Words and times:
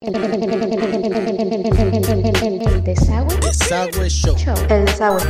El 0.00 0.12
desagüe. 2.84 3.36
Desagüe 3.40 4.08
Show. 4.08 4.36
El 4.70 4.84
desagüe. 4.86 5.20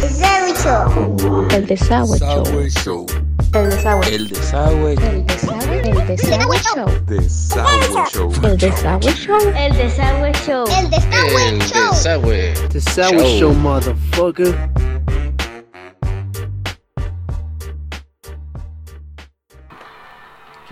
Desagüe 0.00 0.54
Show. 0.56 1.46
El 1.50 1.66
desagüe 1.66 2.18
show. 2.18 2.42
Desagüe 2.42 2.70
Show. 2.70 3.06
El 3.52 3.70
desagüe. 3.70 4.08
El 4.14 4.28
desagüe. 4.28 4.92
El 4.94 5.26
desagüe. 5.26 5.80
El 5.80 6.06
desagüe 6.06 6.58
show. 6.58 6.88
Desagüe 7.06 8.04
Show. 8.10 8.32
El 8.44 8.56
desagüe 8.56 9.12
show. 9.12 9.38
El 9.54 9.72
Desagüe 9.76 10.32
Show. 10.46 10.64
El 10.68 10.90
Desagüe 10.90 11.48
El 11.48 11.58
Show. 11.60 11.90
desagüe. 11.92 12.54
Desagüe 12.72 13.18
Show. 13.18 13.38
Show, 13.38 13.52
motherfucker. 13.54 14.54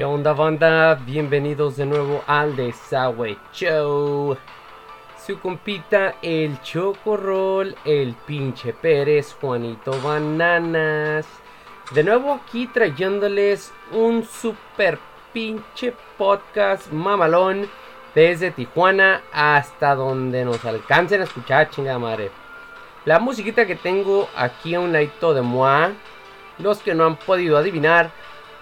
Onda 0.07 0.33
banda? 0.33 0.95
Bienvenidos 0.95 1.77
de 1.77 1.87
nuevo 1.87 2.23
al 2.27 2.55
Desagüe 2.55 3.37
Show. 3.53 4.37
Su 5.25 5.39
compita 5.41 6.15
el 6.23 6.61
Chocorrol, 6.63 7.75
el 7.85 8.15
pinche 8.27 8.73
Pérez, 8.73 9.37
Juanito 9.41 10.01
Bananas. 10.01 11.27
De 11.93 12.05
nuevo 12.05 12.33
aquí 12.33 12.69
trayéndoles 12.69 13.73
un 13.93 14.25
super 14.25 14.99
pinche 15.33 15.93
podcast 16.17 16.93
mamalón 16.93 17.69
desde 18.15 18.53
Tijuana 18.53 19.23
hasta 19.33 19.95
donde 19.95 20.45
nos 20.45 20.65
alcancen 20.65 21.21
a 21.21 21.25
escuchar, 21.25 21.71
chingada 21.71 21.99
madre. 21.99 22.31
La 23.05 23.19
musiquita 23.19 23.67
que 23.67 23.75
tengo 23.77 24.29
aquí 24.37 24.75
a 24.75 24.81
un 24.81 24.93
ladito 24.93 25.35
de 25.35 25.43
Moa, 25.43 25.93
los 26.59 26.79
que 26.79 26.95
no 26.95 27.05
han 27.07 27.17
podido 27.17 27.57
adivinar, 27.57 28.11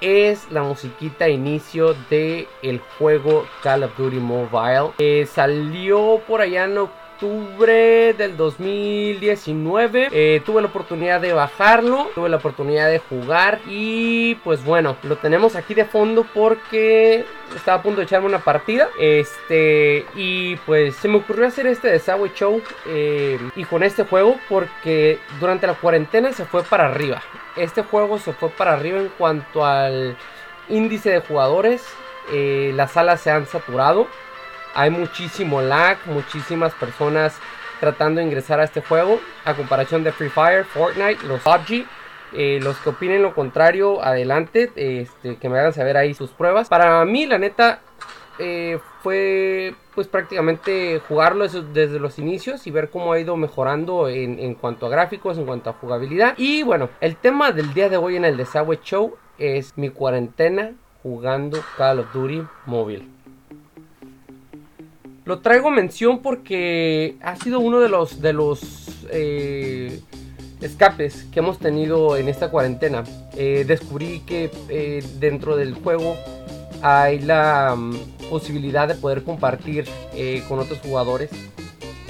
es 0.05 0.51
la 0.51 0.63
musiquita 0.63 1.29
inicio 1.29 1.95
de 2.11 2.47
el 2.63 2.79
juego 2.99 3.47
Call 3.63 3.85
of 3.85 3.97
Duty 3.97 4.19
Mobile. 4.19 4.91
Eh, 4.99 5.27
salió 5.27 6.21
por 6.27 6.43
allá 6.43 6.65
en 6.65 6.77
octubre 6.77 7.04
del 7.21 8.37
2019. 8.37 10.09
Eh, 10.13 10.43
tuve 10.45 10.61
la 10.61 10.69
oportunidad 10.69 11.21
de 11.21 11.33
bajarlo, 11.33 12.11
tuve 12.15 12.29
la 12.29 12.37
oportunidad 12.37 12.89
de 12.89 12.99
jugar 12.99 13.61
y 13.67 14.35
pues 14.37 14.65
bueno, 14.65 14.97
lo 15.03 15.17
tenemos 15.17 15.57
aquí 15.57 15.75
de 15.75 15.85
fondo 15.85 16.27
porque 16.35 17.25
estaba 17.55 17.79
a 17.79 17.83
punto 17.83 18.01
de 18.01 18.07
echarme 18.07 18.27
una 18.27 18.41
partida. 18.41 18.89
Este 19.01 20.07
y 20.15 20.57
pues 20.67 20.97
se 20.97 21.09
me 21.09 21.17
ocurrió 21.17 21.47
hacer 21.47 21.67
este 21.67 21.89
desagüe 21.89 22.33
show 22.35 22.61
eh, 22.87 23.39
y 23.57 23.65
con 23.65 23.83
este 23.83 24.05
juego 24.05 24.37
porque 24.49 25.19
durante 25.41 25.67
la 25.67 25.75
cuarentena 25.75 26.33
se 26.33 26.45
fue 26.45 26.63
para 26.63 26.87
arriba 26.87 27.23
este 27.57 27.83
juego 27.83 28.19
se 28.19 28.33
fue 28.33 28.51
para 28.51 28.73
arriba 28.73 28.99
en 28.99 29.09
cuanto 29.17 29.65
al 29.65 30.17
índice 30.69 31.11
de 31.11 31.21
jugadores. 31.21 31.85
Eh, 32.33 32.73
las 32.75 32.93
salas 32.93 33.21
se 33.21 33.31
han 33.31 33.47
saturado. 33.47 34.07
Hay 34.75 34.91
muchísimo 34.91 35.61
lag, 35.61 35.99
muchísimas 36.07 36.75
personas 36.75 37.39
tratando 37.81 38.21
de 38.21 38.27
ingresar 38.27 38.61
a 38.61 38.65
este 38.65 38.81
juego. 38.81 39.21
A 39.45 39.55
comparación 39.55 40.05
de 40.05 40.13
Free 40.13 40.29
Fire, 40.29 40.65
Fortnite, 40.65 41.27
los 41.27 41.41
PUBG. 41.41 41.87
Eh, 42.37 42.59
los 42.61 42.77
que 42.79 42.89
opinen 42.89 43.23
lo 43.23 43.35
contrario, 43.35 44.03
adelante. 44.03 44.73
este, 44.75 45.37
que 45.37 45.49
me 45.49 45.59
hagan 45.59 45.73
saber 45.73 45.97
ahí 45.97 46.15
sus 46.15 46.31
pruebas. 46.31 46.69
Para 46.69 47.05
mí, 47.05 47.27
la 47.27 47.39
neta, 47.39 47.81
eh, 48.39 48.81
fue 49.03 49.75
pues 49.95 50.09
prácticamente 50.09 51.01
jugarlo 51.07 51.47
desde 51.47 52.01
los 52.01 52.19
inicios 52.19 52.67
y 52.67 52.73
ver 52.73 52.91
cómo 52.91 53.13
ha 53.13 53.21
ido 53.21 53.37
mejorando 53.37 54.09
en, 54.09 54.41
en 54.41 54.55
cuanto 54.55 54.87
a 54.87 54.89
gráficos, 54.89 55.39
en 55.39 55.47
cuanto 55.47 55.71
a 55.71 55.75
jugabilidad. 55.75 56.35
Y 56.37 56.65
bueno, 56.65 56.89
el 57.01 57.17
tema 57.17 57.53
del 57.53 57.73
día 57.75 57.89
de 57.89 57.97
hoy 57.97 58.17
en 58.17 58.25
el 58.25 58.37
Desagüe 58.37 58.81
Show 58.83 59.17
es 59.39 59.77
mi 59.77 59.91
cuarentena 59.91 60.73
jugando 61.03 61.63
Call 61.77 62.01
of 62.01 62.13
Duty 62.13 62.43
móvil. 62.67 63.14
Lo 65.25 65.39
traigo 65.41 65.71
mención 65.71 66.19
porque 66.19 67.17
ha 67.23 67.37
sido 67.37 67.59
uno 67.61 67.81
de 67.81 67.89
los 67.89 68.21
de 68.21 68.33
los 68.35 68.61
eh, 69.11 70.01
escapes 70.61 71.25
que 71.33 71.39
hemos 71.41 71.59
tenido 71.59 72.17
en 72.17 72.29
esta 72.29 72.51
cuarentena. 72.51 73.05
Eh, 73.37 73.65
descubrí 73.67 74.21
que 74.21 74.51
eh, 74.69 75.03
dentro 75.19 75.57
del 75.57 75.75
juego 75.75 76.17
hay 76.83 77.21
la 77.21 77.75
mm, 77.77 77.97
posibilidad 78.29 78.87
de 78.87 78.95
poder 78.97 79.23
compartir 79.25 79.87
con 80.49 80.59
otros 80.59 80.79
jugadores 80.81 81.31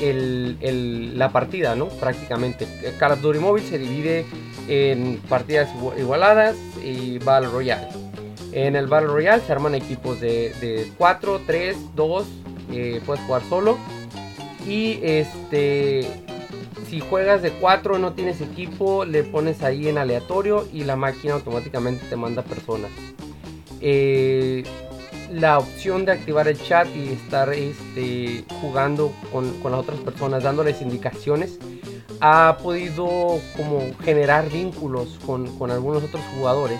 la 0.01 1.31
partida, 1.31 1.77
¿no? 1.77 1.87
Prácticamente. 1.89 2.67
Call 2.99 3.13
of 3.13 3.21
Duty 3.21 3.39
Mobile 3.39 3.67
se 3.67 3.79
divide 3.79 4.27
en 4.69 5.21
partidas 5.29 5.69
igu- 5.75 5.99
igualadas 5.99 6.57
y 6.85 7.19
Battle 7.19 7.49
Royale. 7.51 7.89
En 8.53 8.77
el 8.77 8.87
Battle 8.87 9.09
Royale 9.09 9.43
se 9.47 9.53
arman 9.53 9.75
equipos 9.75 10.21
de, 10.21 10.53
de 10.61 10.91
4, 10.99 11.43
3, 11.47 11.77
2, 11.95 12.27
eh, 12.77 13.01
puedes 13.05 13.23
jugar 13.25 13.43
solo. 13.49 13.79
Y 14.67 14.99
este, 15.03 16.09
si 16.89 17.01
juegas 17.01 17.43
de 17.43 17.53
4 17.53 17.99
no 17.99 18.13
tienes 18.13 18.41
equipo, 18.41 19.05
le 19.05 19.25
pones 19.25 19.63
ahí 19.63 19.89
en 19.89 19.99
aleatorio 19.99 20.67
y 20.73 20.85
la 20.85 20.97
máquina 20.97 21.35
automáticamente 21.35 22.07
te 22.09 22.17
manda 22.17 22.43
personas. 22.43 22.91
Eh, 23.81 24.65
la 25.31 25.59
opción 25.59 26.05
de 26.05 26.13
activar 26.13 26.49
el 26.49 26.61
chat 26.63 26.87
y 26.95 27.09
estar 27.09 27.53
este, 27.53 28.45
jugando 28.61 29.13
con, 29.33 29.53
con 29.61 29.73
las 29.73 29.81
otras 29.81 29.99
personas, 30.01 30.43
dándoles 30.43 30.81
indicaciones, 30.81 31.59
ha 32.21 32.59
podido 32.63 33.41
como 33.57 33.83
generar 34.03 34.49
vínculos 34.51 35.19
con, 35.27 35.59
con 35.59 35.71
algunos 35.71 36.03
otros 36.05 36.23
jugadores. 36.37 36.79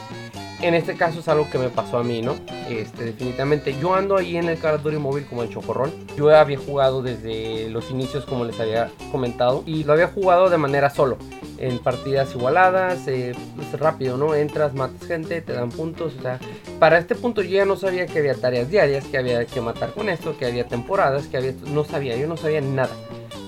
En 0.65 0.73
este 0.73 0.95
caso 0.95 1.21
es 1.21 1.29
algo 1.29 1.51
que 1.51 1.59
me 1.59 1.69
pasó 1.69 1.99
a 1.99 2.03
mí, 2.03 2.23
¿no? 2.23 2.37
Este, 2.71 3.05
definitivamente. 3.05 3.77
Yo 3.79 3.95
ando 3.95 4.17
ahí 4.17 4.39
en 4.39 4.49
el 4.49 4.59
Call 4.59 4.77
of 4.77 4.83
Duty 4.83 4.97
móvil 4.97 5.27
como 5.27 5.43
el 5.43 5.51
chocorrol. 5.51 5.93
Yo 6.17 6.35
había 6.35 6.57
jugado 6.57 7.03
desde 7.03 7.69
los 7.69 7.91
inicios, 7.91 8.25
como 8.25 8.47
les 8.47 8.59
había 8.59 8.91
comentado, 9.13 9.63
y 9.67 9.85
lo 9.85 9.93
había 9.93 10.09
jugado 10.09 10.49
de 10.49 10.57
manera 10.57 10.89
solo. 10.89 11.19
En 11.59 11.81
partidas 11.81 12.35
igualadas, 12.35 13.07
eh, 13.09 13.33
es 13.61 13.79
rápido, 13.79 14.17
¿no? 14.17 14.35
Entras, 14.35 14.73
matas 14.73 15.07
gente, 15.07 15.43
te 15.43 15.53
dan 15.53 15.69
puntos. 15.69 16.15
O 16.19 16.23
sea, 16.23 16.41
para 16.79 16.97
este 16.97 17.15
punto 17.15 17.43
yo 17.43 17.51
ya 17.51 17.67
no 17.67 17.77
sabía 17.77 18.07
que 18.07 18.21
había 18.21 18.35
tareas 18.35 18.71
diarias, 18.71 19.05
que 19.05 19.19
había 19.19 19.45
que 19.45 19.61
matar 19.61 19.93
con 19.93 20.09
esto, 20.09 20.35
que 20.39 20.47
había 20.47 20.67
temporadas, 20.67 21.27
que 21.27 21.37
había... 21.37 21.53
No 21.67 21.85
sabía, 21.85 22.17
yo 22.17 22.27
no 22.27 22.39
sabía 22.39 22.63
nada. 22.63 22.97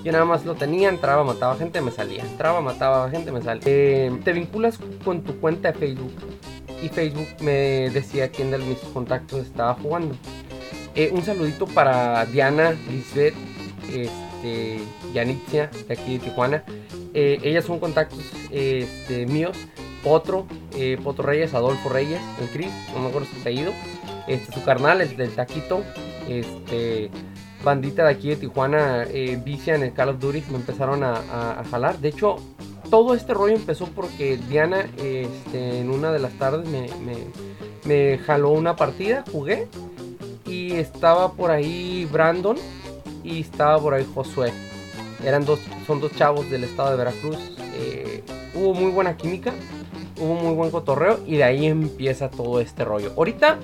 Yo 0.03 0.11
nada 0.11 0.25
más 0.25 0.45
lo 0.45 0.53
tenía, 0.53 0.89
entraba, 0.89 1.23
mataba 1.23 1.55
gente, 1.55 1.81
me 1.81 1.89
salía. 1.89 2.21
Entraba, 2.23 2.61
mataba 2.61 3.09
gente, 3.09 3.31
me 3.31 3.41
salía. 3.41 3.63
Eh, 3.65 4.19
te 4.23 4.33
vinculas 4.33 4.77
con 5.03 5.23
tu 5.23 5.39
cuenta 5.39 5.71
de 5.71 5.79
Facebook 5.79 6.13
y 6.81 6.89
Facebook 6.89 7.27
me 7.41 7.89
decía 7.89 8.29
quién 8.29 8.51
de 8.51 8.57
mis 8.59 8.77
contactos 8.93 9.45
estaba 9.45 9.73
jugando. 9.75 10.15
Eh, 10.95 11.09
un 11.13 11.23
saludito 11.23 11.65
para 11.67 12.25
Diana, 12.25 12.71
Lisbeth, 12.89 13.35
este, 13.93 14.79
Yanitzia, 15.13 15.69
de 15.87 15.93
aquí 15.93 16.13
de 16.17 16.25
Tijuana. 16.25 16.63
Eh, 17.13 17.39
ellas 17.43 17.65
son 17.65 17.79
contactos 17.79 18.19
este, 18.51 19.25
míos. 19.25 19.57
Potro, 20.03 20.47
eh, 20.75 20.97
Potro 21.03 21.23
Reyes, 21.25 21.53
Adolfo 21.53 21.89
Reyes, 21.89 22.21
el 22.41 22.47
Chris, 22.49 22.71
no 22.93 23.01
me 23.01 23.07
acuerdo 23.09 23.27
su 23.33 23.41
apellido. 23.41 23.73
Este, 24.27 24.53
su 24.53 24.63
carnal, 24.63 25.01
el 25.01 25.17
del 25.17 25.31
Taquito. 25.31 25.83
Este, 26.29 27.09
bandita 27.63 28.03
de 28.05 28.11
aquí 28.11 28.29
de 28.29 28.35
Tijuana, 28.37 29.03
eh, 29.09 29.41
vicia 29.43 29.75
en 29.75 29.83
el 29.83 29.93
Call 29.93 30.09
of 30.09 30.19
Duty, 30.19 30.43
me 30.51 30.57
empezaron 30.57 31.03
a- 31.03 31.59
a 31.59 31.63
jalar. 31.69 31.97
De 31.99 32.09
hecho, 32.09 32.37
todo 32.89 33.13
este 33.13 33.33
rollo 33.33 33.55
empezó 33.55 33.85
porque 33.87 34.37
Diana 34.49 34.87
este, 34.97 35.79
en 35.79 35.89
una 35.89 36.11
de 36.11 36.19
las 36.19 36.33
tardes 36.33 36.67
me, 36.69 36.89
me- 37.05 37.27
me 37.85 38.17
jaló 38.17 38.49
una 38.51 38.75
partida, 38.75 39.23
jugué 39.31 39.67
y 40.45 40.73
estaba 40.73 41.33
por 41.33 41.51
ahí 41.51 42.07
Brandon 42.11 42.57
y 43.23 43.41
estaba 43.41 43.79
por 43.79 43.93
ahí 43.93 44.05
Josué. 44.13 44.51
Eran 45.25 45.45
dos, 45.45 45.59
son 45.85 45.99
dos 46.01 46.11
chavos 46.15 46.49
del 46.49 46.63
estado 46.63 46.91
de 46.91 46.97
Veracruz. 46.97 47.37
eh, 47.75 48.23
hubo 48.55 48.73
muy 48.73 48.91
buena 48.91 49.15
química, 49.17 49.53
hubo 50.19 50.33
muy 50.35 50.53
buen 50.53 50.71
cotorreo 50.71 51.19
y 51.25 51.37
de 51.37 51.43
ahí 51.43 51.65
empieza 51.65 52.29
todo 52.29 52.59
este 52.59 52.83
rollo. 52.85 53.13
Ahorita 53.17 53.59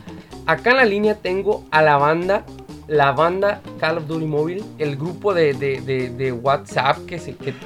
acá 0.46 0.72
en 0.72 0.78
la 0.78 0.86
línea 0.86 1.16
tengo 1.16 1.64
a 1.72 1.82
la 1.82 1.98
banda 1.98 2.46
la 2.88 3.12
banda 3.12 3.62
Call 3.80 3.98
of 4.00 4.08
Duty 4.08 4.26
Mobile, 4.26 4.64
el 4.78 4.96
grupo 4.98 5.34
de, 5.34 5.54
de- 5.54 5.82
de- 6.10 6.32
WhatsApp 6.32 7.06
que, 7.06 7.20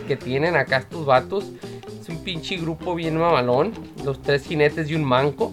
que 0.07 0.15
tienen 0.15 0.56
acá 0.56 0.77
estos 0.77 1.06
vatos. 1.06 1.45
Es 2.01 2.09
un 2.09 2.24
pinche 2.24 2.57
grupo 2.57 2.95
bien 2.95 3.18
mamalón. 3.18 3.74
Los 4.06 4.21
tres 4.21 4.45
jinetes 4.45 4.89
y 4.89 4.95
un 4.95 5.03
manco. 5.03 5.51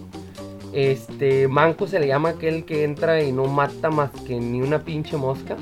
Este 0.73 1.47
manco 1.47 1.87
se 1.87 1.99
le 1.99 2.07
llama 2.07 2.29
aquel 2.29 2.65
que 2.65 2.83
entra 2.83 3.21
y 3.23 3.31
no 3.31 3.45
mata 3.45 3.89
más 3.89 4.11
que 4.27 4.39
ni 4.39 4.61
una 4.61 4.79
pinche 4.79 5.15
mosca. 5.17 5.55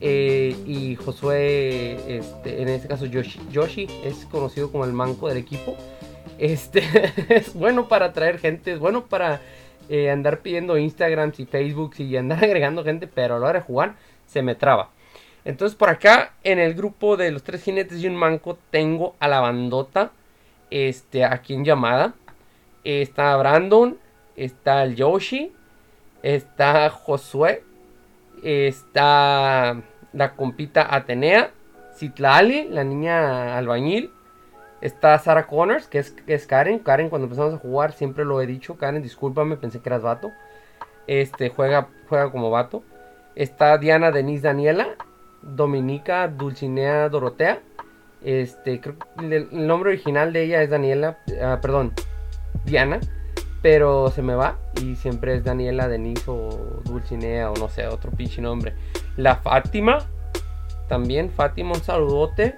Eh, 0.00 0.56
y 0.66 0.96
Josué, 0.96 1.98
este, 2.18 2.62
en 2.62 2.68
este 2.68 2.88
caso 2.88 3.04
Yoshi, 3.06 3.38
Yoshi 3.52 3.86
es 4.02 4.24
conocido 4.30 4.72
como 4.72 4.84
el 4.84 4.92
manco 4.92 5.28
del 5.28 5.38
equipo. 5.38 5.76
Este 6.38 6.82
es 7.28 7.52
bueno 7.54 7.86
para 7.88 8.06
atraer 8.06 8.38
gente, 8.38 8.72
es 8.72 8.78
bueno 8.78 9.04
para 9.04 9.40
eh, 9.90 10.10
andar 10.10 10.38
pidiendo 10.38 10.78
Instagrams 10.78 11.38
y 11.40 11.44
Facebooks 11.44 12.00
y 12.00 12.16
andar 12.16 12.42
agregando 12.44 12.82
gente, 12.82 13.06
pero 13.06 13.36
a 13.36 13.38
la 13.38 13.46
hora 13.48 13.58
de 13.58 13.64
jugar 13.66 13.96
se 14.26 14.40
me 14.40 14.54
traba. 14.54 14.90
Entonces 15.44 15.76
por 15.76 15.90
acá 15.90 16.32
en 16.42 16.58
el 16.58 16.74
grupo 16.74 17.18
de 17.18 17.30
los 17.30 17.42
tres 17.42 17.62
jinetes 17.62 18.02
y 18.02 18.06
un 18.06 18.16
manco 18.16 18.58
tengo 18.70 19.16
a 19.20 19.28
la 19.28 19.40
bandota 19.40 20.12
este, 20.70 21.24
aquí 21.24 21.54
en 21.54 21.64
llamada. 21.64 22.14
Está 22.84 23.36
Brandon, 23.36 23.98
está 24.36 24.82
el 24.84 24.96
Yoshi, 24.96 25.52
está 26.22 26.88
Josué 26.88 27.64
está 28.42 29.82
la 30.12 30.32
compita 30.34 30.94
Atenea, 30.94 31.50
Citlali, 31.96 32.68
la 32.68 32.84
niña 32.84 33.56
albañil. 33.56 34.10
Está 34.80 35.18
Sarah 35.18 35.46
Connors, 35.46 35.86
que 35.86 35.98
es, 35.98 36.10
que 36.10 36.34
es 36.34 36.46
Karen. 36.46 36.78
Karen, 36.78 37.10
cuando 37.10 37.26
empezamos 37.26 37.54
a 37.54 37.58
jugar, 37.58 37.92
siempre 37.92 38.24
lo 38.24 38.40
he 38.40 38.46
dicho. 38.46 38.76
Karen, 38.76 39.02
discúlpame, 39.02 39.56
pensé 39.56 39.80
que 39.80 39.88
eras 39.88 40.02
vato. 40.02 40.32
Este, 41.06 41.50
juega, 41.50 41.88
juega 42.08 42.30
como 42.30 42.50
vato. 42.50 42.82
Está 43.34 43.76
Diana 43.78 44.10
Denise 44.10 44.42
Daniela. 44.44 44.88
Dominica 45.42 46.28
Dulcinea 46.28 47.08
Dorotea. 47.08 47.60
Este, 48.22 48.80
creo 48.80 48.96
que 48.98 49.36
el, 49.36 49.48
nombre 49.66 49.90
original 49.90 50.32
de 50.32 50.44
ella 50.44 50.62
es 50.62 50.70
Daniela. 50.70 51.18
ah, 51.42 51.58
perdón, 51.60 51.92
Diana. 52.64 53.00
Pero 53.62 54.10
se 54.10 54.22
me 54.22 54.34
va. 54.34 54.58
Y 54.82 54.96
siempre 54.96 55.34
es 55.34 55.44
Daniela 55.44 55.88
Denise 55.88 56.24
o 56.26 56.80
Dulcinea 56.84 57.50
o 57.50 57.56
no 57.56 57.68
sé, 57.68 57.86
otro 57.86 58.10
pinche 58.10 58.40
nombre. 58.40 58.74
La 59.16 59.36
Fátima. 59.36 59.98
También 60.88 61.30
Fátima, 61.30 61.74
un 61.74 61.82
saludote. 61.82 62.56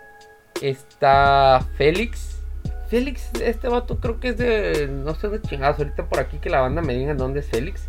Está 0.61 1.67
Félix. 1.77 2.41
Félix, 2.89 3.31
este 3.41 3.69
vato 3.69 3.99
creo 3.99 4.21
que 4.21 4.29
es 4.29 4.39
de. 4.39 4.89
No 4.89 5.15
sé 5.15 5.29
de 5.29 5.41
chingados. 5.41 5.79
Ahorita 5.79 6.09
por 6.09 6.21
aquí 6.21 6.39
que 6.39 6.51
la 6.51 6.61
banda 6.61 6.83
me 6.83 6.95
diga 6.95 7.15
dónde 7.15 7.41
es 7.41 7.47
Félix. 7.47 7.89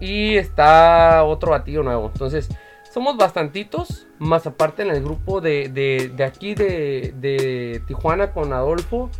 Y 0.00 0.36
está 0.36 1.24
otro 1.24 1.50
batillo 1.50 1.82
nuevo. 1.82 2.10
Entonces, 2.12 2.48
somos 2.90 3.16
bastantitos. 3.16 4.06
Más 4.18 4.46
aparte 4.46 4.82
en 4.82 4.90
el 4.90 5.02
grupo 5.02 5.40
de, 5.40 5.68
de, 5.68 6.24
aquí 6.24 6.54
de, 6.54 7.14
de 7.16 7.82
Tijuana 7.86 8.32
con 8.32 8.52
Adolfo. 8.52 9.10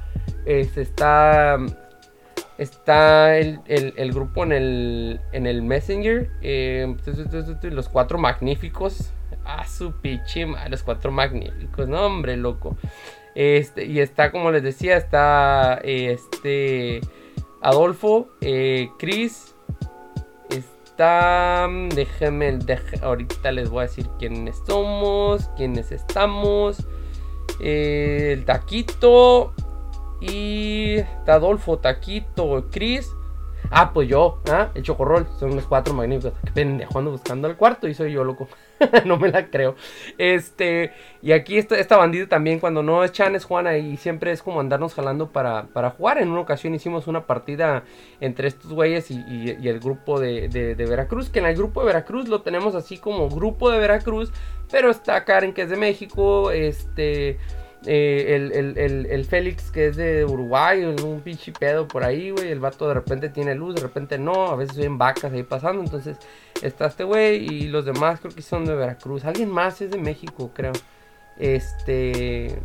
Este, 0.47 0.83
está. 0.83 1.59
Está 2.61 3.39
el, 3.39 3.61
el- 3.67 3.95
grupo 4.13 4.45
en 4.45 4.53
el, 4.53 5.21
en 5.33 5.47
el 5.47 5.63
Messenger. 5.63 6.31
tu, 7.61 7.71
los 7.71 7.89
cuatro 7.89 8.19
magníficos. 8.19 9.13
Ah, 9.47 9.67
su 9.67 9.93
pinche 9.93 10.45
madre, 10.45 10.69
los 10.69 10.83
cuatro 10.83 11.11
magníficos. 11.11 11.89
No, 11.89 12.05
hombre, 12.05 12.37
loco. 12.37 12.77
Este, 13.35 13.87
y 13.87 14.01
está, 14.01 14.31
como 14.31 14.51
les 14.51 14.63
decía, 14.63 14.97
está 14.99 15.81
este 15.83 17.01
Adolfo, 17.63 18.29
eh, 18.43 18.91
Chris. 18.99 19.55
Está. 20.51 21.67
mm, 21.71 21.89
Déjenme. 21.91 22.59
ahorita 23.03 23.53
les 23.53 23.71
voy 23.71 23.85
a 23.85 23.87
decir 23.87 24.07
quiénes 24.19 24.61
somos, 24.67 25.49
quiénes 25.57 25.93
estamos. 25.93 26.85
eh, 27.63 28.33
el 28.37 28.45
Taquito. 28.45 29.55
Y. 30.21 30.97
Está 30.97 31.35
Adolfo, 31.35 31.79
Taquito, 31.79 32.67
Chris. 32.71 33.11
Ah, 33.73 33.93
pues 33.93 34.09
yo, 34.09 34.41
¿ah? 34.51 34.71
el 34.75 34.83
chocorrol. 34.83 35.27
Son 35.39 35.55
los 35.55 35.65
cuatro 35.67 35.93
magníficos. 35.95 36.33
Qué 36.45 36.51
pendejo 36.51 36.99
ando 36.99 37.11
buscando 37.13 37.47
al 37.47 37.57
cuarto 37.57 37.87
y 37.89 37.95
soy 37.95 38.11
yo, 38.13 38.25
loco. 38.25 38.49
no 39.05 39.17
me 39.19 39.31
la 39.31 39.47
creo. 39.51 39.77
Este. 40.19 40.93
Y 41.23 41.33
aquí 41.33 41.59
esta, 41.59 41.79
esta 41.79 41.97
bandita 41.99 42.27
también, 42.29 42.59
cuando 42.59 42.83
no 42.83 43.05
es 43.05 43.13
Chan, 43.13 43.37
es 43.37 43.45
Juana. 43.45 43.77
Y 43.77 43.97
siempre 43.99 44.33
es 44.33 44.43
como 44.43 44.61
andarnos 44.61 44.95
jalando 44.95 45.29
para, 45.29 45.65
para 45.75 45.91
jugar. 45.91 46.19
En 46.19 46.31
una 46.31 46.41
ocasión 46.41 46.75
hicimos 46.75 47.07
una 47.07 47.27
partida 47.27 47.85
entre 48.21 48.49
estos 48.49 48.73
güeyes 48.73 49.11
y 49.11 49.69
el 49.69 49.79
grupo 49.79 50.19
de, 50.19 50.49
de- 50.49 50.75
de 50.75 50.87
Veracruz. 50.87 51.29
Que 51.29 51.39
en 51.41 51.47
el 51.47 51.55
grupo 51.55 51.81
de 51.81 51.87
Veracruz 51.87 52.29
lo 52.29 52.41
tenemos 52.43 52.75
así 52.75 52.97
como 52.99 53.29
grupo 53.29 53.71
de 53.71 53.79
Veracruz. 53.79 54.33
Pero 54.71 54.91
está 54.91 55.25
Karen, 55.25 55.53
que 55.53 55.63
es 55.63 55.71
de 55.71 55.77
México. 55.77 56.51
Este. 56.51 57.39
Eh, 57.87 58.37
el, 58.37 58.53
el- 58.53 58.79
el- 58.79 59.07
el 59.07 59.25
Félix 59.25 59.71
que 59.71 59.87
es 59.89 59.97
de 59.97 60.25
Uruguay, 60.25 60.85
un 60.85 61.21
pinche 61.23 61.53
pedo 61.53 61.89
por 61.89 62.05
ahí, 62.05 62.31
güey. 62.31 62.51
El 62.51 62.61
vato 62.61 62.87
de 62.89 62.95
repente 62.95 63.29
tiene 63.31 63.55
luz, 63.55 63.75
de 63.77 63.81
repente 63.83 64.19
no. 64.19 64.49
A 64.49 64.57
veces 64.57 64.77
ven 64.77 64.99
vacas 64.99 65.33
ahí 65.33 65.43
pasando. 65.43 65.83
Entonces 65.83 66.17
está 66.63 66.87
este 66.87 67.05
güey 67.05 67.37
y 67.47 67.69
los 67.69 67.85
demás 67.87 68.21
creo 68.21 68.35
que 68.35 68.43
son 68.43 68.65
de 68.67 68.75
Veracruz. 68.75 69.25
Alguien 69.25 69.49
más 69.51 69.81
es 69.81 69.91
de 69.91 69.99
México, 69.99 70.51
creo. 70.55 70.73
Este. 71.39 72.59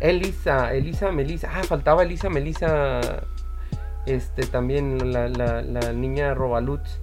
Elisa, 0.00 0.72
Elisa 0.74 1.12
Melisa. 1.12 1.50
Ah, 1.54 1.62
faltaba 1.62 2.02
Elisa 2.02 2.28
Melisa. 2.30 3.00
Este 4.06 4.46
también 4.46 5.12
la, 5.12 5.28
la, 5.28 5.62
la 5.62 5.92
niña 5.92 6.34
Robalutz. 6.34 6.98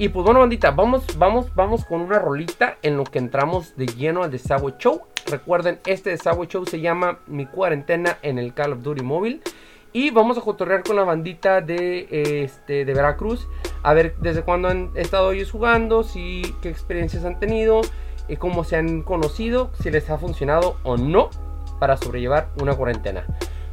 Y 0.00 0.10
pues 0.10 0.24
bueno, 0.24 0.38
bandita, 0.38 0.70
vamos, 0.70 1.18
vamos, 1.18 1.52
vamos 1.56 1.84
con 1.84 2.00
una 2.00 2.20
rolita 2.20 2.78
en 2.82 2.96
lo 2.96 3.02
que 3.02 3.18
entramos 3.18 3.76
de 3.76 3.86
lleno 3.86 4.22
al 4.22 4.30
Desagüe 4.30 4.74
Show. 4.78 5.02
Recuerden, 5.26 5.80
este 5.86 6.10
Desagüe 6.10 6.46
Show 6.46 6.66
se 6.66 6.80
llama 6.80 7.18
Mi 7.26 7.46
cuarentena 7.46 8.16
en 8.22 8.38
el 8.38 8.54
Call 8.54 8.74
of 8.74 8.82
Duty 8.82 9.02
móvil. 9.02 9.42
Y 9.92 10.10
vamos 10.10 10.38
a 10.38 10.40
cotorrear 10.40 10.84
con 10.84 10.94
la 10.94 11.02
bandita 11.02 11.62
de, 11.62 12.44
este, 12.44 12.84
de 12.84 12.94
Veracruz. 12.94 13.48
A 13.82 13.92
ver 13.92 14.14
desde 14.20 14.42
cuándo 14.42 14.68
han 14.68 14.92
estado 14.94 15.32
ellos 15.32 15.50
jugando, 15.50 16.04
si, 16.04 16.42
qué 16.62 16.68
experiencias 16.68 17.24
han 17.24 17.40
tenido, 17.40 17.80
eh, 18.28 18.36
cómo 18.36 18.62
se 18.62 18.76
han 18.76 19.02
conocido, 19.02 19.72
si 19.82 19.90
les 19.90 20.08
ha 20.10 20.18
funcionado 20.18 20.76
o 20.84 20.96
no 20.96 21.30
para 21.80 21.96
sobrellevar 21.96 22.50
una 22.60 22.76
cuarentena. 22.76 23.26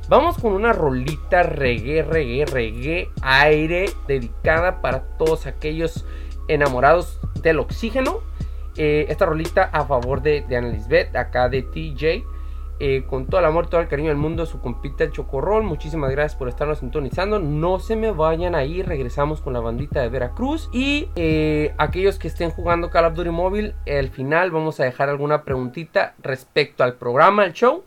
Vamos 0.07 0.37
con 0.37 0.53
una 0.53 0.71
rolita 0.71 1.41
reggae, 1.43 2.03
reggae, 2.03 2.45
reggae, 2.45 3.09
aire, 3.23 3.89
dedicada 4.07 4.81
para 4.81 5.01
todos 5.17 5.47
aquellos 5.47 6.05
enamorados 6.47 7.19
del 7.41 7.59
oxígeno. 7.59 8.19
Eh, 8.77 9.07
esta 9.09 9.25
rolita 9.25 9.63
a 9.63 9.85
favor 9.85 10.21
de, 10.21 10.41
de 10.41 10.57
Ana 10.57 10.67
Lisbeth, 10.69 11.15
acá 11.15 11.49
de 11.49 11.63
TJ. 11.63 12.23
eh, 12.79 13.05
con 13.07 13.25
todo 13.27 13.39
el 13.39 13.45
amor, 13.45 13.67
todo 13.67 13.79
el 13.79 13.87
cariño 13.87 14.09
del 14.09 14.17
mundo, 14.17 14.45
su 14.45 14.59
compita 14.59 15.05
el 15.05 15.11
Chocorrol. 15.11 15.63
Muchísimas 15.63 16.11
gracias 16.11 16.37
por 16.37 16.49
estarnos 16.49 16.79
sintonizando. 16.79 17.39
No 17.39 17.79
se 17.79 17.95
me 17.95 18.11
vayan 18.11 18.53
ahí, 18.53 18.83
regresamos 18.83 19.39
con 19.41 19.53
la 19.53 19.61
bandita 19.61 20.01
de 20.01 20.09
Veracruz. 20.09 20.69
Y 20.73 21.07
eh, 21.15 21.73
aquellos 21.77 22.19
que 22.19 22.27
estén 22.27 22.51
jugando 22.51 22.89
Call 22.89 23.05
of 23.05 23.13
Duty 23.13 23.29
móvil, 23.29 23.75
al 23.87 24.09
final 24.09 24.51
vamos 24.51 24.79
a 24.79 24.83
dejar 24.83 25.09
alguna 25.09 25.43
preguntita 25.43 26.15
respecto 26.21 26.83
al 26.83 26.95
programa, 26.95 27.43
al 27.43 27.53
show. 27.53 27.85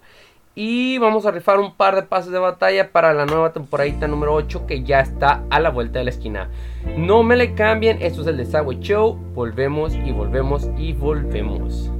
Y 0.60 0.98
vamos 0.98 1.24
a 1.24 1.30
rifar 1.30 1.60
un 1.60 1.76
par 1.76 1.94
de 1.94 2.02
pases 2.02 2.32
de 2.32 2.38
batalla 2.40 2.90
para 2.90 3.14
la 3.14 3.26
nueva 3.26 3.52
temporadita 3.52 4.08
número 4.08 4.34
8 4.34 4.66
que 4.66 4.82
ya 4.82 4.98
está 4.98 5.44
a 5.50 5.60
la 5.60 5.70
vuelta 5.70 6.00
de 6.00 6.06
la 6.06 6.10
esquina. 6.10 6.50
No 6.96 7.22
me 7.22 7.36
le 7.36 7.54
cambien, 7.54 8.02
esto 8.02 8.22
es 8.22 8.26
el 8.26 8.38
Desagüe 8.38 8.80
Show. 8.80 9.14
Volvemos 9.36 9.94
y 9.94 10.10
volvemos 10.10 10.68
y 10.76 10.94
volvemos. 10.94 11.92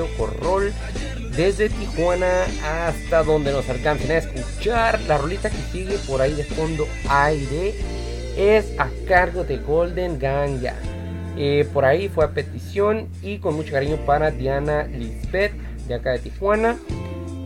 del 0.00 0.16
Choco 0.16 0.26
Roll. 0.26 0.72
Desde 1.36 1.68
Tijuana 1.68 2.44
hasta 2.64 3.22
donde 3.22 3.52
nos 3.52 3.68
alcancen 3.68 4.10
a 4.10 4.18
escuchar. 4.18 5.00
La 5.02 5.16
rolita 5.16 5.48
que 5.48 5.56
sigue 5.72 5.96
por 6.06 6.20
ahí 6.20 6.34
de 6.34 6.44
fondo 6.44 6.86
aire 7.08 7.74
es 8.36 8.78
a 8.78 8.88
cargo 9.06 9.44
de 9.44 9.58
Golden 9.58 10.18
Ganja. 10.18 10.74
Eh, 11.36 11.66
por 11.72 11.84
ahí 11.84 12.08
fue 12.08 12.24
a 12.24 12.32
petición 12.32 13.08
y 13.22 13.38
con 13.38 13.54
mucho 13.54 13.72
cariño 13.72 13.96
para 14.04 14.30
Diana 14.30 14.84
Lisbeth 14.84 15.52
de 15.86 15.94
acá 15.94 16.12
de 16.12 16.18
Tijuana. 16.18 16.76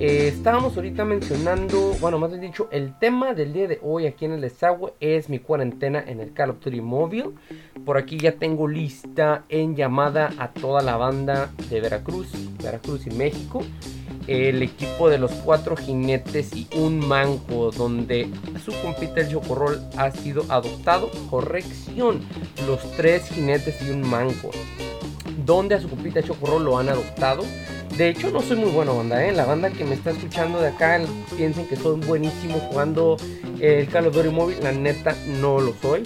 Eh, 0.01 0.27
estábamos 0.27 0.77
ahorita 0.77 1.05
mencionando, 1.05 1.95
bueno, 2.01 2.19
más 2.19 2.31
bien 2.31 2.43
dicho, 2.43 2.69
el 2.73 2.99
tema 2.99 3.33
del 3.33 3.53
día 3.53 3.69
de 3.69 3.79
hoy 3.81 4.07
aquí 4.07 4.25
en 4.25 4.33
el 4.33 4.41
desagüe 4.41 4.93
es 4.99 5.29
mi 5.29 5.39
cuarentena 5.39 6.03
en 6.05 6.19
el 6.19 6.33
Call 6.33 6.51
of 6.51 6.61
Duty 6.65 6.81
Mobile. 6.81 7.31
Por 7.85 7.99
aquí 7.99 8.19
ya 8.19 8.33
tengo 8.33 8.67
lista 8.67 9.45
en 9.49 9.77
llamada 9.77 10.33
a 10.39 10.53
toda 10.53 10.83
la 10.83 10.97
banda 10.97 11.51
de 11.69 11.81
Veracruz, 11.81 12.29
Veracruz 12.63 13.07
y 13.07 13.11
México. 13.11 13.63
El 14.27 14.63
equipo 14.63 15.11
de 15.11 15.19
los 15.19 15.33
cuatro 15.33 15.77
jinetes 15.77 16.55
y 16.57 16.67
un 16.77 17.07
manco, 17.07 17.71
donde 17.71 18.31
su 18.65 18.73
compita 18.81 19.21
el 19.21 19.29
Chocorrol 19.29 19.81
ha 19.99 20.11
sido 20.11 20.45
adoptado. 20.49 21.11
Corrección, 21.29 22.21
los 22.67 22.81
tres 22.93 23.29
jinetes 23.29 23.83
y 23.83 23.91
un 23.91 24.09
manco 24.09 24.51
donde 25.45 25.75
a 25.75 25.81
su 25.81 25.91
compita 25.91 26.23
Chocorrol 26.23 26.65
lo 26.65 26.79
han 26.79 26.89
adoptado. 26.89 27.45
De 27.99 28.09
hecho, 28.09 28.31
no 28.31 28.41
soy 28.41 28.57
muy 28.57 28.71
bueno 28.71 28.97
banda, 28.97 29.25
¿eh? 29.25 29.33
La 29.33 29.45
banda 29.45 29.71
que 29.71 29.85
me 29.85 29.95
está 29.95 30.11
escuchando 30.11 30.61
de 30.61 30.69
acá 30.69 31.01
piensen 31.37 31.67
que 31.69 31.77
soy 31.77 32.01
buenísimo 32.01 32.59
jugando 32.71 33.17
el 33.61 33.89
Call 33.89 34.07
of 34.07 34.15
Duty 34.15 34.31
Mobile. 34.31 34.61
La 34.63 34.73
neta, 34.73 35.15
no 35.41 35.61
lo 35.61 35.75
soy. 35.75 36.03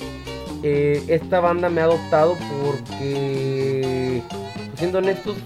Eh, 0.63 1.03
esta 1.09 1.41
banda 1.41 1.69
me 1.69 1.81
ha 1.81 1.85
adoptado 1.85 2.37
porque, 2.65 4.23
siendo 4.77 4.99
honestos, 4.99 5.37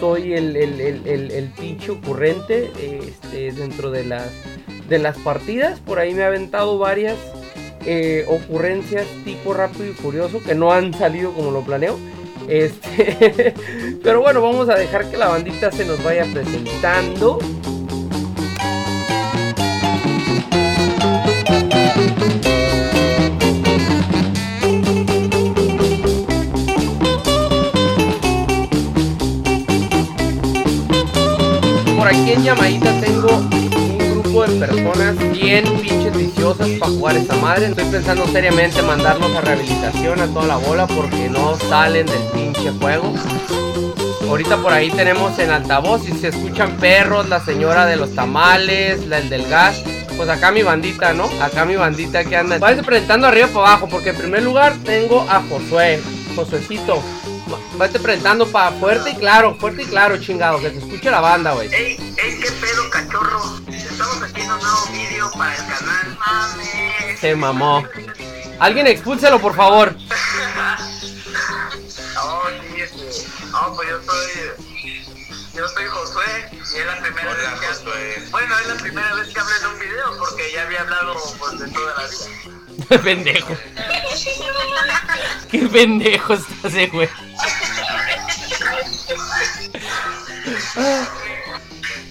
soy 0.00 0.34
el, 0.34 0.56
el, 0.56 0.80
el, 0.80 1.06
el, 1.06 1.30
el 1.30 1.48
pinche 1.50 1.92
ocurrente 1.92 2.70
este, 2.80 3.52
dentro 3.52 3.90
de 3.90 4.04
las, 4.04 4.30
de 4.88 4.98
las 4.98 5.16
partidas. 5.18 5.80
Por 5.80 5.98
ahí 5.98 6.14
me 6.14 6.22
ha 6.24 6.26
aventado 6.26 6.78
varias 6.78 7.16
eh, 7.84 8.24
ocurrencias 8.28 9.06
tipo 9.24 9.54
rápido 9.54 9.86
y 9.86 9.92
furioso 9.92 10.42
que 10.42 10.54
no 10.54 10.72
han 10.72 10.92
salido 10.92 11.32
como 11.32 11.50
lo 11.50 11.62
planeo. 11.62 11.96
Este, 12.48 13.54
pero 14.02 14.20
bueno, 14.20 14.42
vamos 14.42 14.68
a 14.68 14.74
dejar 14.74 15.10
que 15.10 15.16
la 15.16 15.28
bandita 15.28 15.70
se 15.72 15.84
nos 15.84 16.02
vaya 16.02 16.24
presentando. 16.32 17.38
Personas 34.58 35.16
bien 35.32 35.64
pinches 35.80 36.16
viciosas 36.16 36.68
para 36.78 36.92
jugar 36.92 37.16
esta 37.16 37.36
madre. 37.36 37.66
Estoy 37.66 37.84
pensando 37.84 38.26
seriamente 38.28 38.82
mandarlos 38.82 39.34
a 39.34 39.40
rehabilitación 39.40 40.20
a 40.20 40.26
toda 40.26 40.46
la 40.46 40.56
bola 40.56 40.86
porque 40.86 41.28
no 41.28 41.56
salen 41.56 42.06
del 42.06 42.22
pinche 42.34 42.70
juego. 42.72 43.12
Ahorita 44.28 44.56
por 44.56 44.72
ahí 44.72 44.90
tenemos 44.90 45.38
en 45.38 45.50
altavoz 45.50 46.08
y 46.08 46.12
se 46.12 46.28
escuchan 46.28 46.76
perros, 46.78 47.28
la 47.28 47.44
señora 47.44 47.86
de 47.86 47.96
los 47.96 48.14
tamales, 48.14 49.06
la 49.06 49.18
el 49.18 49.28
del 49.28 49.48
gas. 49.48 49.82
Pues 50.16 50.28
acá 50.28 50.50
mi 50.50 50.62
bandita, 50.62 51.12
¿no? 51.12 51.28
Acá 51.40 51.64
mi 51.64 51.76
bandita 51.76 52.24
que 52.24 52.36
anda. 52.36 52.58
Váyanse 52.58 52.84
presentando 52.84 53.26
arriba 53.26 53.48
para 53.48 53.68
abajo 53.68 53.88
porque 53.88 54.10
en 54.10 54.16
primer 54.16 54.42
lugar 54.42 54.74
tengo 54.84 55.26
a 55.28 55.42
Josué, 55.42 56.00
Josuecito. 56.34 57.02
Váyate 57.76 58.00
presentando 58.00 58.46
para 58.48 58.72
fuerte 58.72 59.10
y 59.10 59.14
claro, 59.14 59.54
fuerte 59.54 59.82
y 59.82 59.86
claro, 59.86 60.16
chingado, 60.18 60.58
que 60.58 60.70
se 60.70 60.78
escuche 60.78 61.10
la 61.10 61.20
banda, 61.20 61.52
güey. 61.52 61.68
Ey, 61.72 61.96
ey, 62.16 62.40
pedo, 62.60 62.90
cachorro. 62.90 63.55
Para 65.36 65.54
el 65.54 65.66
canal. 65.66 66.18
Mames. 66.26 67.20
Se 67.20 67.36
mamó. 67.36 67.84
Alguien 68.58 68.86
expúlselo, 68.86 69.40
por 69.40 69.54
favor. 69.54 69.94
Oh, 72.18 72.42
sí, 72.48 72.80
este. 72.80 73.50
No, 73.50 73.74
pues 73.74 73.88
yo 73.88 74.02
soy. 74.02 74.66
Yo 75.54 75.66
soy 75.68 75.86
Josué 75.86 76.50
y 76.52 76.78
es 76.78 76.86
la 76.86 77.00
primera 77.00 77.32
vez 77.32 77.48
que 77.60 77.66
Josué. 77.66 78.28
Bueno, 78.30 78.58
es 78.58 78.66
la 78.66 78.74
primera 78.74 79.14
vez 79.14 79.32
que 79.32 79.40
hablo 79.40 79.56
en 79.56 79.66
un 79.66 79.78
video 79.78 80.18
porque 80.18 80.52
ya 80.52 80.62
había 80.62 80.80
hablado 80.82 81.14
pues, 81.38 81.58
de 81.58 81.68
toda 81.68 81.94
la 81.94 82.08
vida. 82.08 83.02
pendejo. 83.02 83.56
Qué 85.50 85.66
pendejo 85.66 86.34
estás, 86.34 86.74
eh, 86.74 86.90
güey. 86.92 87.08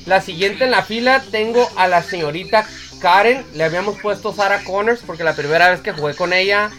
La 0.06 0.22
siguiente 0.22 0.66
en 0.66 0.72
la 0.72 0.84
fila 0.84 1.24
tengo 1.32 1.70
a 1.76 1.88
la 1.88 2.04
señorita 2.04 2.68
Karen. 3.00 3.46
Le 3.54 3.64
habíamos 3.64 4.00
puesto 4.00 4.34
Sarah 4.34 4.64
Connors 4.64 5.02
porque 5.06 5.24
la 5.24 5.36
primera 5.36 5.70
vez 5.70 5.82
que 5.82 5.92
jugué 5.92 6.16
con 6.16 6.34
ella, 6.34 6.72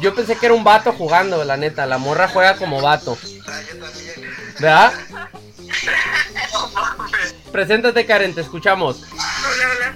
yo 0.00 0.14
pensé 0.14 0.36
que 0.36 0.46
era 0.46 0.54
un 0.54 0.64
vato 0.64 0.92
jugando, 0.92 1.42
la 1.44 1.56
neta. 1.56 1.86
La 1.86 1.98
morra 1.98 2.28
juega 2.28 2.56
como 2.56 2.80
vato. 2.80 3.18
¿Verdad? 4.60 4.92
Preséntate, 7.52 8.06
Karen, 8.06 8.34
te 8.34 8.40
escuchamos. 8.42 9.02
Hola, 9.12 9.70
hola. 9.76 9.94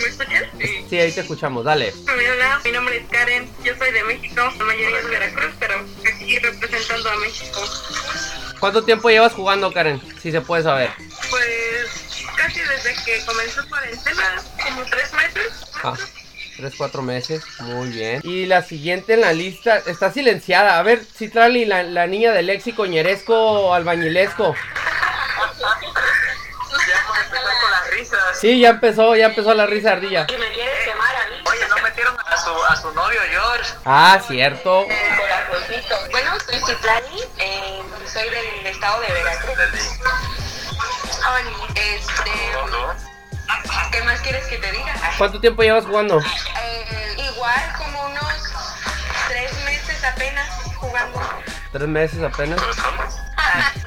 ¿Me 0.00 0.08
escuchas? 0.08 0.44
Sí. 0.60 0.86
Sí, 0.88 0.98
ahí 0.98 1.12
te 1.12 1.20
escuchamos, 1.20 1.64
dale. 1.64 1.92
Hola, 2.04 2.60
mi 2.64 2.72
nombre 2.72 2.98
es 2.98 3.08
Karen. 3.08 3.50
Yo 3.64 3.76
soy 3.76 3.90
de 3.92 4.04
México. 4.04 4.42
La 4.58 4.64
mayoría 4.64 4.98
es 4.98 5.04
de 5.04 5.10
Veracruz, 5.10 5.54
pero 5.58 5.84
aquí 6.12 6.38
representando 6.38 7.10
a 7.10 7.16
México. 7.16 7.60
¿Cuánto 8.60 8.82
tiempo 8.84 9.08
llevas 9.08 9.32
jugando, 9.32 9.72
Karen? 9.72 10.00
Si 10.20 10.32
se 10.32 10.40
puede 10.40 10.62
saber. 10.64 10.90
Pues 11.30 12.24
casi 12.36 12.60
desde 12.60 12.94
que 13.04 13.24
comenzó 13.24 13.68
cuarentena, 13.68 14.42
como 14.68 14.84
tres 14.84 15.12
meses. 15.12 15.52
Ah, 15.82 15.94
tres, 16.56 16.74
cuatro 16.76 17.02
meses. 17.02 17.42
Muy 17.60 17.88
bien. 17.88 18.20
Y 18.24 18.46
la 18.46 18.62
siguiente 18.62 19.14
en 19.14 19.22
la 19.22 19.32
lista 19.32 19.78
está 19.86 20.12
silenciada. 20.12 20.78
A 20.78 20.82
ver, 20.82 21.04
Citrali, 21.04 21.64
la, 21.64 21.82
la 21.82 22.06
niña 22.06 22.32
del 22.32 22.46
léxico 22.46 22.86
ñeresco 22.86 23.74
albañilesco. 23.74 24.54
Ya 24.54 24.60
vamos 27.02 27.18
a 27.18 27.22
empezar 27.24 27.52
con 27.60 27.70
las 27.70 27.90
risas. 27.90 28.38
Sí, 28.40 28.60
ya 28.60 28.68
empezó, 28.70 29.14
ya 29.16 29.26
empezó 29.26 29.54
la 29.54 29.66
risa 29.66 29.92
ardilla. 29.92 30.26
¿Y 30.28 30.36
me 30.38 30.52
quieres 30.52 30.84
quemar 30.84 31.16
a 31.16 31.26
mí? 31.28 31.36
Oye, 31.44 31.68
no 31.68 31.76
metieron 31.82 32.16
a 32.18 32.36
su, 32.36 32.64
a 32.64 32.76
su 32.76 32.92
novio 32.92 33.20
George. 33.30 33.72
Ah, 33.84 34.20
cierto. 34.26 34.86
Bueno, 36.10 36.32
soy 36.40 36.60
Citlani, 36.66 37.22
eh, 37.38 37.82
soy 38.12 38.28
del 38.30 38.66
estado 38.66 39.00
de 39.00 39.12
Veracruz. 39.12 39.56
¿Qué 44.28 44.34
más 44.34 44.46
quieres 44.46 44.46
que 44.46 44.58
te 44.58 44.72
diga? 44.72 44.94
¿Cuánto 45.16 45.40
tiempo 45.40 45.62
llevas 45.62 45.84
jugando? 45.86 46.20
Eh, 46.20 47.16
igual 47.32 47.72
como 47.78 48.06
unos 48.06 48.42
tres 49.28 49.52
meses 49.64 50.04
apenas 50.04 50.48
jugando. 50.76 51.20
Tres 51.72 51.88
meses 51.88 52.22
apenas. 52.22 52.60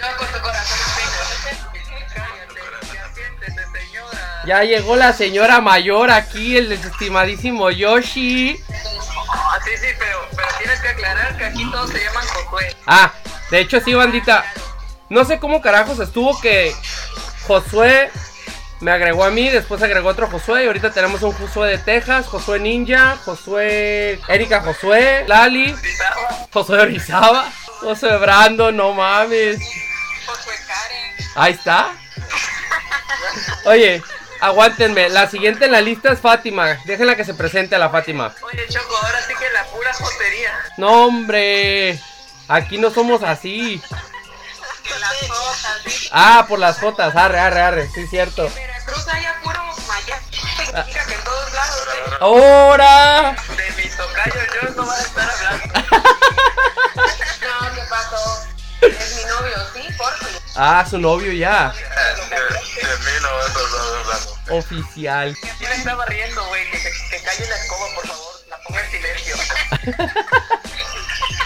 No 0.01 0.17
con 0.17 0.27
tu 0.27 0.39
corazón. 0.41 0.77
Ya 4.47 4.63
llegó 4.63 4.95
la 4.95 5.13
señora 5.13 5.61
mayor 5.61 6.09
aquí, 6.09 6.57
el 6.57 6.71
estimadísimo 6.71 7.69
Yoshi. 7.69 8.59
Ah, 9.29 9.59
sí, 9.63 9.71
sí, 9.77 9.87
pero, 9.99 10.27
pero 10.35 10.47
tienes 10.57 10.79
que 10.79 10.87
aclarar 10.87 11.37
que 11.37 11.45
aquí 11.45 11.69
todos 11.69 11.91
se 11.91 12.03
llaman 12.03 12.25
Josué. 12.25 12.75
Ah, 12.87 13.13
de 13.51 13.59
hecho 13.59 13.79
sí, 13.81 13.93
bandita. 13.93 14.43
No 15.09 15.25
sé 15.25 15.39
cómo 15.39 15.61
carajos 15.61 15.99
estuvo 15.99 16.39
que 16.41 16.75
Josué, 17.45 18.09
Me 18.81 18.91
agregó 18.91 19.23
a 19.23 19.29
mí, 19.29 19.47
después 19.49 19.81
agregó 19.83 20.09
otro 20.09 20.27
Josué. 20.27 20.63
Y 20.63 20.67
ahorita 20.67 20.91
tenemos 20.91 21.21
un 21.21 21.31
Josué 21.33 21.69
de 21.69 21.77
Texas, 21.77 22.25
Josué 22.25 22.59
Ninja, 22.59 23.15
Josué. 23.23 24.19
Erika 24.27 24.61
Josué, 24.61 25.23
Lali, 25.27 25.75
Josué 26.51 26.79
Orizaba, 26.79 27.51
Josué 27.79 28.17
Brando, 28.17 28.71
no 28.71 28.93
mames. 28.93 29.59
Josué 30.25 30.55
Karen. 30.67 31.31
Ahí 31.35 31.53
está. 31.53 31.93
Oye, 33.65 34.01
aguántenme. 34.39 35.09
La 35.09 35.29
siguiente 35.29 35.65
en 35.65 35.73
la 35.73 35.81
lista 35.81 36.11
es 36.11 36.19
Fátima. 36.19 36.79
Déjenla 36.85 37.15
que 37.15 37.23
se 37.23 37.35
presente 37.35 37.75
a 37.75 37.79
la 37.79 37.91
Fátima. 37.91 38.33
Oye, 38.41 38.67
Choco, 38.67 38.97
ahora 38.97 39.21
sí 39.21 39.33
que 39.39 39.49
la 39.53 39.63
pura 39.65 39.93
jotería. 39.93 40.59
No, 40.77 41.05
hombre. 41.05 41.99
Aquí 42.47 42.79
no 42.79 42.89
somos 42.89 43.21
así. 43.21 43.79
Que 44.83 44.99
las 44.99 45.29
cosas, 45.29 45.81
¿sí? 45.85 46.09
Ah, 46.11 46.45
por 46.49 46.57
las 46.57 46.79
jotas. 46.79 47.15
Arre, 47.15 47.39
arre, 47.39 47.61
arre. 47.61 47.89
Sí, 47.93 48.07
cierto. 48.07 48.51
Veracruz 48.85 49.07
hay 49.09 49.25
a 49.25 49.39
puro 49.41 49.59
maya. 49.87 50.19
Significa 50.31 51.05
que 51.05 51.13
en 51.13 51.23
todos 51.23 51.53
lados, 51.53 51.87
¿sí? 51.91 51.97
¡Ahora! 52.19 53.35
De 53.55 53.71
mis 53.83 53.95
tocayos 53.95 54.47
yo 54.61 54.69
no 54.75 54.85
vas 54.85 54.99
a 54.99 55.03
estar 55.03 55.29
hablando. 55.29 55.73
No, 57.41 57.75
¿qué 57.75 57.81
pasó? 57.89 58.47
Es 58.81 59.15
mi 59.15 59.23
novio, 59.25 59.57
¿sí? 59.73 59.81
Por 59.97 60.13
fin. 60.17 60.37
Ah, 60.55 60.85
su 60.87 60.97
novio 60.99 61.31
ya. 61.33 61.73
De, 61.73 61.79
de 61.79 62.97
mí 62.97 63.11
no 63.21 63.35
vas 63.35 63.45
a 63.45 63.47
estar 63.49 63.63
hablando. 63.99 64.37
Oficial. 64.49 65.35
Yo 65.59 65.69
me 65.69 65.75
estaba 65.75 66.05
riendo, 66.05 66.45
güey. 66.47 66.69
Que, 66.71 66.77
que 66.79 67.23
calle 67.23 67.47
la 67.49 67.55
escoba, 67.55 67.85
por 67.95 68.07
favor. 68.07 68.33
La 68.49 68.57
ponga 68.59 68.81
en 68.85 68.91
silencio. 68.91 69.35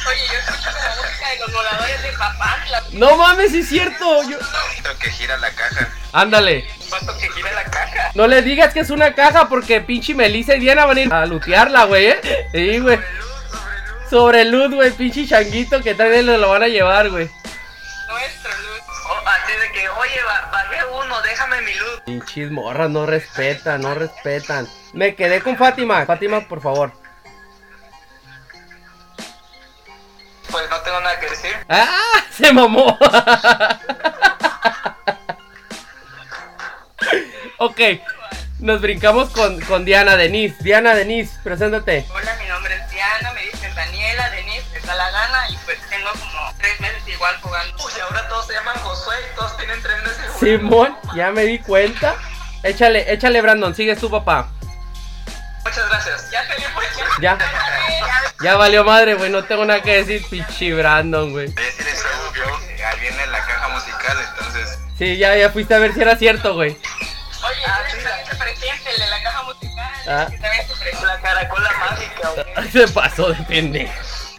Oye, 0.08 0.22
yo 0.32 0.38
escucho 0.40 0.70
la 0.72 0.96
música 1.02 1.30
de 1.30 1.40
los 1.40 1.54
voladores 1.54 2.04
de 2.04 2.12
Papantla. 2.12 2.84
No 2.92 3.18
mames, 3.18 3.54
es 3.54 3.70
cierto. 3.70 4.24
Yo... 4.30 4.38
Tengo 4.84 5.00
que 5.00 5.12
gira 5.12 5.38
la 5.38 5.52
caja. 5.52 5.90
Ándale. 6.12 6.68
Pato 7.00 7.18
que 7.18 7.30
gira 7.30 7.52
la 7.52 7.64
caja. 7.66 8.12
No 8.14 8.28
le 8.28 8.42
digas 8.42 8.74
que 8.74 8.80
es 8.80 8.90
una 8.90 9.14
caja 9.14 9.50
porque 9.50 9.82
pinche 9.82 10.16
Melissa 10.16 10.56
y 10.56 10.62
Diana 10.62 10.86
van 10.86 10.98
a 10.98 11.02
ir 11.02 11.14
a 11.14 11.26
lutearla, 11.26 11.84
güey, 11.86 12.06
¿eh? 12.08 12.48
Sí, 12.54 12.80
güey. 12.80 13.00
Sobre 14.10 14.46
luz, 14.46 14.74
güey, 14.74 14.92
pinche 14.92 15.28
changuito 15.28 15.82
que 15.82 15.94
también 15.94 16.26
lo 16.26 16.50
van 16.50 16.64
a 16.64 16.68
llevar, 16.68 17.10
güey. 17.10 17.30
Nuestro 18.08 18.52
luz. 18.52 18.82
Oh, 19.10 19.28
así 19.28 19.52
de 19.60 19.72
que, 19.74 19.90
oye, 19.90 20.20
bajé 20.52 20.86
uno, 20.86 21.22
déjame 21.22 21.62
mi 21.64 21.74
luz. 21.74 22.02
Pinches 22.06 22.52
morras 22.52 22.90
no 22.90 23.06
respetan, 23.06 23.82
no 23.82 23.94
respetan. 23.94 24.68
Me 24.94 25.16
quedé 25.16 25.42
con 25.42 25.58
Fátima. 25.58 26.06
Fátima, 26.06 26.48
por 26.48 26.62
favor. 26.62 26.94
Pues 30.50 30.70
no 30.70 30.80
tengo 30.80 31.02
nada 31.02 31.20
que 31.20 31.30
decir. 31.30 31.52
¡Ah! 31.68 32.24
Se 32.32 32.54
mamó. 32.54 32.98
ok. 37.58 37.80
Nos 38.60 38.82
brincamos 38.82 39.30
con, 39.32 39.60
con 39.62 39.84
Diana 39.86 40.16
Denise. 40.16 40.56
Diana 40.62 40.96
Denise, 40.96 41.38
preséntate. 41.44 42.06
Hola, 42.14 42.36
mi 42.42 42.48
nombre 42.48 42.74
es 42.76 42.90
Diana, 42.90 43.34
me 43.34 43.42
dicen 43.44 43.74
Daniela, 43.76 44.30
Denise, 44.30 44.64
me 44.74 44.80
da 44.80 44.96
la 44.96 45.12
gana 45.12 45.50
y 45.50 45.58
pues 45.66 45.78
tengo 45.90 46.10
como 46.12 46.54
tres 46.58 46.80
meses 46.80 47.08
igual 47.08 47.36
jugando. 47.42 47.76
Uy, 47.86 47.92
ahora 48.02 48.28
todos 48.30 48.48
se 48.48 48.54
llaman 48.54 48.76
Josué 48.78 49.16
y 49.32 49.36
todos 49.36 49.58
tienen 49.58 49.82
tres 49.82 50.02
meses. 50.04 50.18
jugando. 50.32 50.40
Simón, 50.40 50.98
ya 51.16 51.32
me 51.32 51.44
di 51.44 51.60
cuenta. 51.60 52.16
Échale, 52.64 53.12
échale, 53.12 53.42
Brandon. 53.42 53.76
Sigues 53.76 54.00
tu 54.00 54.10
papá. 54.10 54.50
Muchas 55.64 55.90
gracias. 55.90 56.32
Ya 56.32 56.48
te 56.48 56.56
pues 56.74 56.88
Ya. 57.22 57.38
Ya 58.42 58.56
valió 58.56 58.84
madre, 58.84 59.16
güey. 59.16 59.30
No 59.32 59.44
tengo 59.44 59.66
nada 59.66 59.82
que 59.82 60.04
decir, 60.04 60.26
pinche 60.30 60.74
Brandon, 60.74 61.32
güey. 61.32 61.48
Voy 61.48 61.64
a 61.64 61.66
decir 61.66 61.88
eso, 61.88 62.08
vio. 62.34 62.46
Ahí 62.88 63.00
viene 63.02 63.28
la 63.28 63.40
caja 63.40 63.68
musical, 63.70 64.18
entonces. 64.30 64.80
Sí, 64.98 65.18
ya, 65.18 65.36
ya 65.36 65.50
fuiste 65.50 65.74
a 65.74 65.80
ver 65.80 65.94
si 65.94 66.02
era 66.02 66.16
cierto, 66.16 66.54
güey. 66.54 66.78
Oye, 67.56 67.66
Ah, 67.68 67.80
¿eres 67.82 67.94
sí, 67.94 68.00
el 68.00 68.30
que 68.30 68.36
presente, 68.36 68.90
el 68.92 69.00
de 69.02 69.08
la 69.10 69.24
caja 69.24 69.44
musical? 69.44 69.92
Ah. 70.08 70.28
Que 70.30 70.38
también. 70.38 70.66
La 71.04 71.20
caracola 71.22 71.72
mágica. 71.80 72.30
Se 72.72 72.88
pasó 72.90 73.30
de 73.32 73.44
pendejo. 73.44 73.94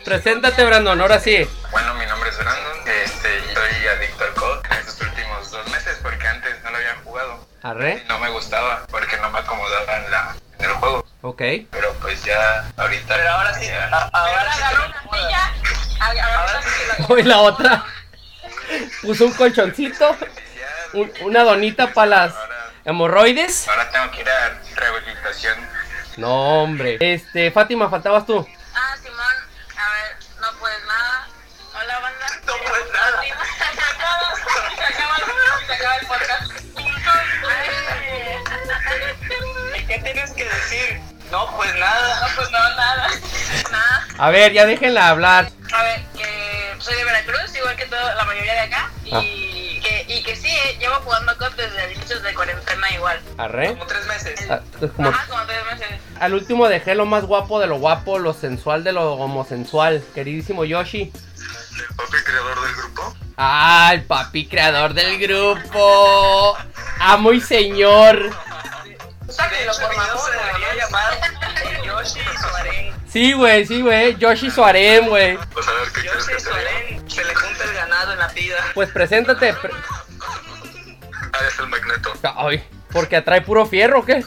Preséntate, 0.04 0.64
Brandon, 0.64 1.00
ahora 1.00 1.18
sí. 1.18 1.48
Bueno, 1.70 1.94
mi 1.94 2.06
nombre 2.06 2.30
es 2.30 2.38
Brandon. 2.38 2.78
Este, 3.04 3.40
soy 3.54 3.86
adicto 3.88 4.24
al 4.24 4.34
COD 4.34 4.64
en 4.70 4.78
estos 4.78 5.00
últimos 5.00 5.50
dos 5.50 5.66
meses 5.68 5.98
porque 6.02 6.26
antes 6.28 6.62
no 6.62 6.70
lo 6.70 6.76
había 6.76 6.94
jugado. 7.04 7.46
Arre. 7.62 8.04
No 8.08 8.18
me 8.20 8.30
gustaba 8.30 8.84
porque 8.90 9.16
no 9.18 9.30
me 9.30 9.38
acomodaba 9.40 9.96
en, 9.96 10.10
la, 10.10 10.36
en 10.58 10.64
el 10.66 10.72
juego. 10.76 11.04
Ok. 11.22 11.42
Pero 11.70 11.92
pues 12.00 12.22
ya 12.24 12.64
ahorita. 12.76 13.14
Pero 13.16 13.30
ahora 13.30 13.54
sí, 13.54 13.66
ya- 13.66 13.86
a- 13.86 14.08
ahora 14.12 14.40
Ahora 14.40 14.52
sí 14.54 14.62
agarró 14.62 14.86
una 14.86 15.02
silla, 15.18 15.52
Ahora 16.00 16.62
sí 16.62 16.68
que 16.78 16.86
la. 17.02 17.06
Hoy 17.08 17.22
la 17.24 17.38
otra. 17.38 17.84
Puso 19.02 19.26
un 19.26 19.32
colchoncito. 19.32 20.16
un- 20.92 21.12
una 21.22 21.42
donita 21.42 21.92
para 21.92 22.06
las 22.06 22.34
hemorroides. 22.86 23.68
Ahora 23.68 23.90
tengo 23.90 24.10
que 24.12 24.20
ir 24.22 24.28
a 24.30 24.58
rehabilitación. 24.76 25.58
No, 26.16 26.62
hombre. 26.62 26.96
Este, 27.00 27.50
Fátima, 27.50 27.90
faltabas 27.90 28.24
tú. 28.24 28.46
Ah, 28.74 28.96
Simón, 29.02 29.20
a 29.76 29.90
ver, 29.90 30.16
no 30.40 30.58
puedes 30.58 30.82
nada. 30.86 31.28
Hola, 31.74 31.98
banda. 32.00 32.26
No 32.46 32.52
puedes 32.66 32.92
nada. 32.92 33.22
Se 33.76 33.84
acaba, 33.84 34.34
se 34.36 34.84
acaba 34.84 35.16
el- 35.18 35.66
se 35.66 35.72
acaba 35.74 35.96
el 35.96 36.06
podcast. 36.06 36.52
¿Y 39.76 39.84
qué 39.86 39.98
tienes 39.98 40.30
que 40.32 40.44
decir? 40.44 41.00
No, 41.30 41.54
pues 41.56 41.74
nada. 41.74 42.20
No, 42.20 42.36
pues 42.36 42.50
no, 42.50 42.58
nada. 42.58 43.08
Nada. 43.70 44.06
A 44.18 44.30
ver, 44.30 44.52
ya 44.52 44.64
déjenla 44.64 45.08
hablar. 45.08 45.50
A 45.72 45.82
ver, 45.82 46.02
que 46.16 46.74
soy 46.78 46.94
de 46.96 47.04
Veracruz, 47.04 47.54
igual 47.56 47.76
que 47.76 47.86
toda 47.86 48.14
la 48.14 48.24
mayoría 48.24 48.52
de 48.54 48.60
acá. 48.60 48.90
Ah. 49.12 49.20
Y, 49.22 49.35
igual. 52.94 53.20
Arre. 53.38 53.68
Como 53.74 53.86
tres 53.86 54.06
meses. 54.06 54.40
Ah, 54.50 54.60
es 54.80 54.90
como- 54.92 55.08
Ajá, 55.08 55.26
como 55.28 55.44
tres 55.46 55.64
meses. 55.72 56.00
al 56.20 56.34
último 56.34 56.68
dejé 56.68 56.94
lo 56.94 57.06
más 57.06 57.24
guapo 57.24 57.60
de 57.60 57.66
lo 57.66 57.78
guapo, 57.78 58.18
lo 58.18 58.32
sensual 58.34 58.84
de 58.84 58.92
lo 58.92 59.14
homosensual. 59.14 60.02
Queridísimo 60.14 60.64
Yoshi. 60.64 61.12
El 61.12 61.94
papi 61.96 62.16
creador 62.24 62.60
del 62.62 62.74
grupo. 62.76 63.14
Ah, 63.36 63.90
el 63.92 64.04
papi 64.04 64.46
creador 64.48 64.94
del 64.94 65.18
grupo. 65.18 66.56
Amo 67.00 67.32
y 67.32 67.40
señor. 67.40 68.30
Sí, 73.08 73.32
güey, 73.32 73.66
sí, 73.66 73.80
güey. 73.80 74.16
Yoshi 74.16 74.50
Suarem, 74.50 75.06
güey. 75.08 75.38
Pues 75.52 75.66
a 75.68 75.72
ver 75.72 75.88
qué 75.94 76.00
quieres 76.02 76.24
que 76.26 76.32
Yoshi 76.34 76.44
te 76.44 76.50
diga. 76.50 76.62
Suarén. 76.62 77.10
Se 77.10 77.24
le 77.24 77.34
junta 77.34 77.64
el 77.64 77.72
ganado 77.74 78.12
en 78.12 78.18
la 78.18 78.28
pida. 78.28 78.56
Pues 78.74 78.90
preséntate. 78.90 79.52
pre- 79.54 79.70
Ah, 81.32 81.38
es 81.46 81.58
el 81.58 81.66
magneto. 81.68 82.12
Ay, 82.36 82.64
porque 82.92 83.16
atrae 83.16 83.42
puro 83.42 83.66
fierro, 83.66 84.00
¿o 84.00 84.04
¿qué? 84.04 84.24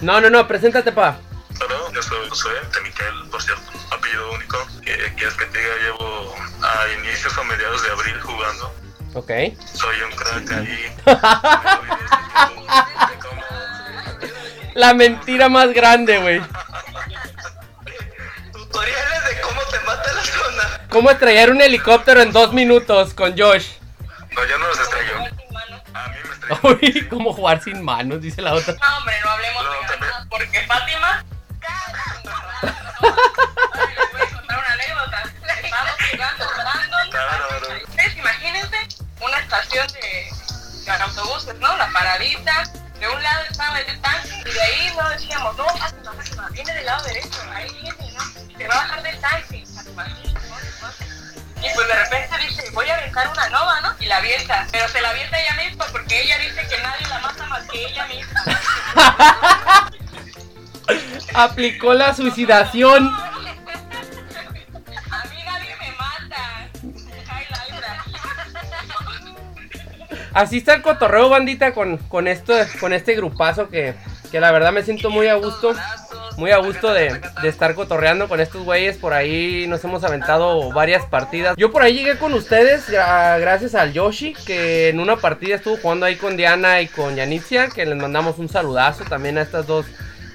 No, 0.00 0.20
no, 0.20 0.28
no, 0.28 0.46
preséntate, 0.46 0.92
pa. 0.92 1.18
Hola, 1.58 1.74
yo 1.92 2.02
soy 2.02 2.28
Josué, 2.28 2.52
de 2.74 2.80
Miquel, 2.82 3.14
por 3.30 3.42
cierto, 3.42 3.62
apellido 3.90 4.30
único. 4.32 4.58
¿Qué 4.84 4.94
quieres 5.16 5.34
que 5.34 5.46
te 5.46 5.58
diga? 5.58 5.74
Llevo 5.82 6.34
a 6.62 6.86
inicios 7.00 7.36
o 7.38 7.44
mediados 7.44 7.82
de 7.82 7.90
abril 7.90 8.20
jugando. 8.20 8.72
Ok. 9.14 9.30
Soy 9.72 10.00
un 10.02 10.10
crack 10.14 10.52
ahí. 10.52 10.94
La 14.74 14.92
mentira 14.92 15.48
más 15.48 15.72
grande, 15.72 16.18
güey. 16.18 16.42
Tutoriales 18.52 19.24
de 19.24 19.40
cómo 19.40 19.62
te 19.62 19.80
mata 19.80 20.12
la 20.12 20.22
zona. 20.22 20.75
¿Cómo 20.96 21.10
estrellar 21.10 21.50
un 21.50 21.60
helicóptero 21.60 22.22
en 22.22 22.32
dos 22.32 22.54
minutos 22.54 23.12
con 23.12 23.36
Josh? 23.36 23.66
No, 24.30 24.44
yo 24.46 24.56
no 24.56 24.66
los 24.66 24.80
estrello. 24.80 25.16
A 25.92 26.08
mí 26.08 26.16
me 26.24 26.32
estrelló. 26.32 26.78
Uy, 26.80 27.06
¿cómo 27.08 27.34
jugar 27.34 27.62
sin 27.62 27.84
manos? 27.84 28.22
Dice 28.22 28.40
la 28.40 28.54
otra. 28.54 28.72
No, 28.72 28.96
hombre, 28.96 29.14
no 29.22 29.30
hablemos 29.30 29.62
No, 29.62 29.72
de 29.72 29.78
también. 29.88 30.12
porque 30.30 30.66
Fátima. 30.66 31.22
Ay, 32.62 33.94
les 33.94 34.10
voy 34.10 34.22
a 34.22 34.36
contar 34.36 34.58
una 34.58 34.72
anécdota. 34.72 35.22
Estábamos 35.62 35.96
jugando 36.10 36.46
Brandon. 36.56 37.10
Claro. 37.10 37.44
Ustedes 37.88 38.16
imagínense 38.16 38.88
una 39.20 39.38
estación 39.40 39.86
de, 39.88 40.92
autobuses, 40.92 41.54
¿no? 41.56 41.76
La 41.76 41.90
paradita. 41.90 42.62
De 42.98 43.06
un 43.06 43.22
lado 43.22 43.44
estaba 43.50 43.78
el 43.80 44.00
tanque 44.00 44.30
y 44.46 44.50
de 44.50 44.62
ahí 44.62 44.94
no 44.96 45.10
decíamos, 45.10 45.54
no, 45.58 45.68
Fátima, 45.68 46.12
Fátima, 46.14 46.48
viene 46.52 46.72
del 46.72 46.86
lado 46.86 47.04
derecho, 47.04 47.42
ahí 47.54 47.70
viene, 47.82 48.12
¿no? 48.12 48.24
Se 48.56 48.66
va 48.66 48.74
a 48.74 48.78
bajar 48.78 49.02
del 49.02 49.20
tanque. 49.20 49.64
Fátima. 49.74 50.06
Y 51.66 51.74
pues 51.74 51.88
de 51.88 51.94
repente 51.94 52.36
dice, 52.46 52.70
voy 52.72 52.88
a 52.88 52.94
aventar 52.96 53.28
una 53.28 53.48
nova, 53.48 53.80
¿no? 53.80 53.94
Y 53.98 54.06
la 54.06 54.18
avienta, 54.18 54.66
pero 54.70 54.88
se 54.88 55.00
la 55.00 55.10
avienta 55.10 55.40
ella 55.40 55.54
misma 55.54 55.84
porque 55.90 56.22
ella 56.22 56.38
dice 56.38 56.66
que 56.68 56.78
nadie 56.82 57.06
la 57.08 57.18
mata 57.18 57.46
más 57.46 57.66
que 57.68 57.86
ella 57.86 58.06
misma. 58.06 58.40
Aplicó 61.34 61.94
la 61.94 62.14
suicidación. 62.14 63.08
A 63.08 63.32
mí 65.24 65.42
nadie 65.44 65.76
me 65.80 65.90
mata. 65.92 66.68
Así 70.32 70.58
está 70.58 70.74
el 70.74 70.82
cotorreo, 70.82 71.28
bandita, 71.28 71.72
con, 71.74 71.96
con, 71.96 72.28
esto, 72.28 72.54
con 72.78 72.92
este 72.92 73.14
grupazo 73.16 73.68
que, 73.68 73.94
que 74.30 74.38
la 74.38 74.52
verdad 74.52 74.72
me 74.72 74.84
siento 74.84 75.10
muy 75.10 75.26
a 75.26 75.34
gusto. 75.34 75.74
Muy 76.36 76.50
a 76.50 76.58
gusto 76.58 76.92
de, 76.92 77.18
de 77.40 77.48
estar 77.48 77.74
cotorreando 77.74 78.28
con 78.28 78.40
estos 78.40 78.62
güeyes. 78.62 78.96
Por 78.98 79.14
ahí 79.14 79.66
nos 79.68 79.82
hemos 79.84 80.04
aventado 80.04 80.70
varias 80.70 81.04
partidas. 81.06 81.56
Yo 81.56 81.72
por 81.72 81.82
ahí 81.82 81.94
llegué 81.94 82.18
con 82.18 82.34
ustedes 82.34 82.88
gra- 82.90 83.40
gracias 83.40 83.74
al 83.74 83.92
Yoshi, 83.94 84.34
que 84.46 84.90
en 84.90 85.00
una 85.00 85.16
partida 85.16 85.56
estuvo 85.56 85.78
jugando 85.78 86.04
ahí 86.04 86.16
con 86.16 86.36
Diana 86.36 86.82
y 86.82 86.88
con 86.88 87.16
Yanitzia, 87.16 87.68
que 87.68 87.86
les 87.86 87.96
mandamos 87.96 88.38
un 88.38 88.48
saludazo 88.50 89.04
también 89.04 89.38
a 89.38 89.42
estas 89.42 89.66
dos 89.66 89.86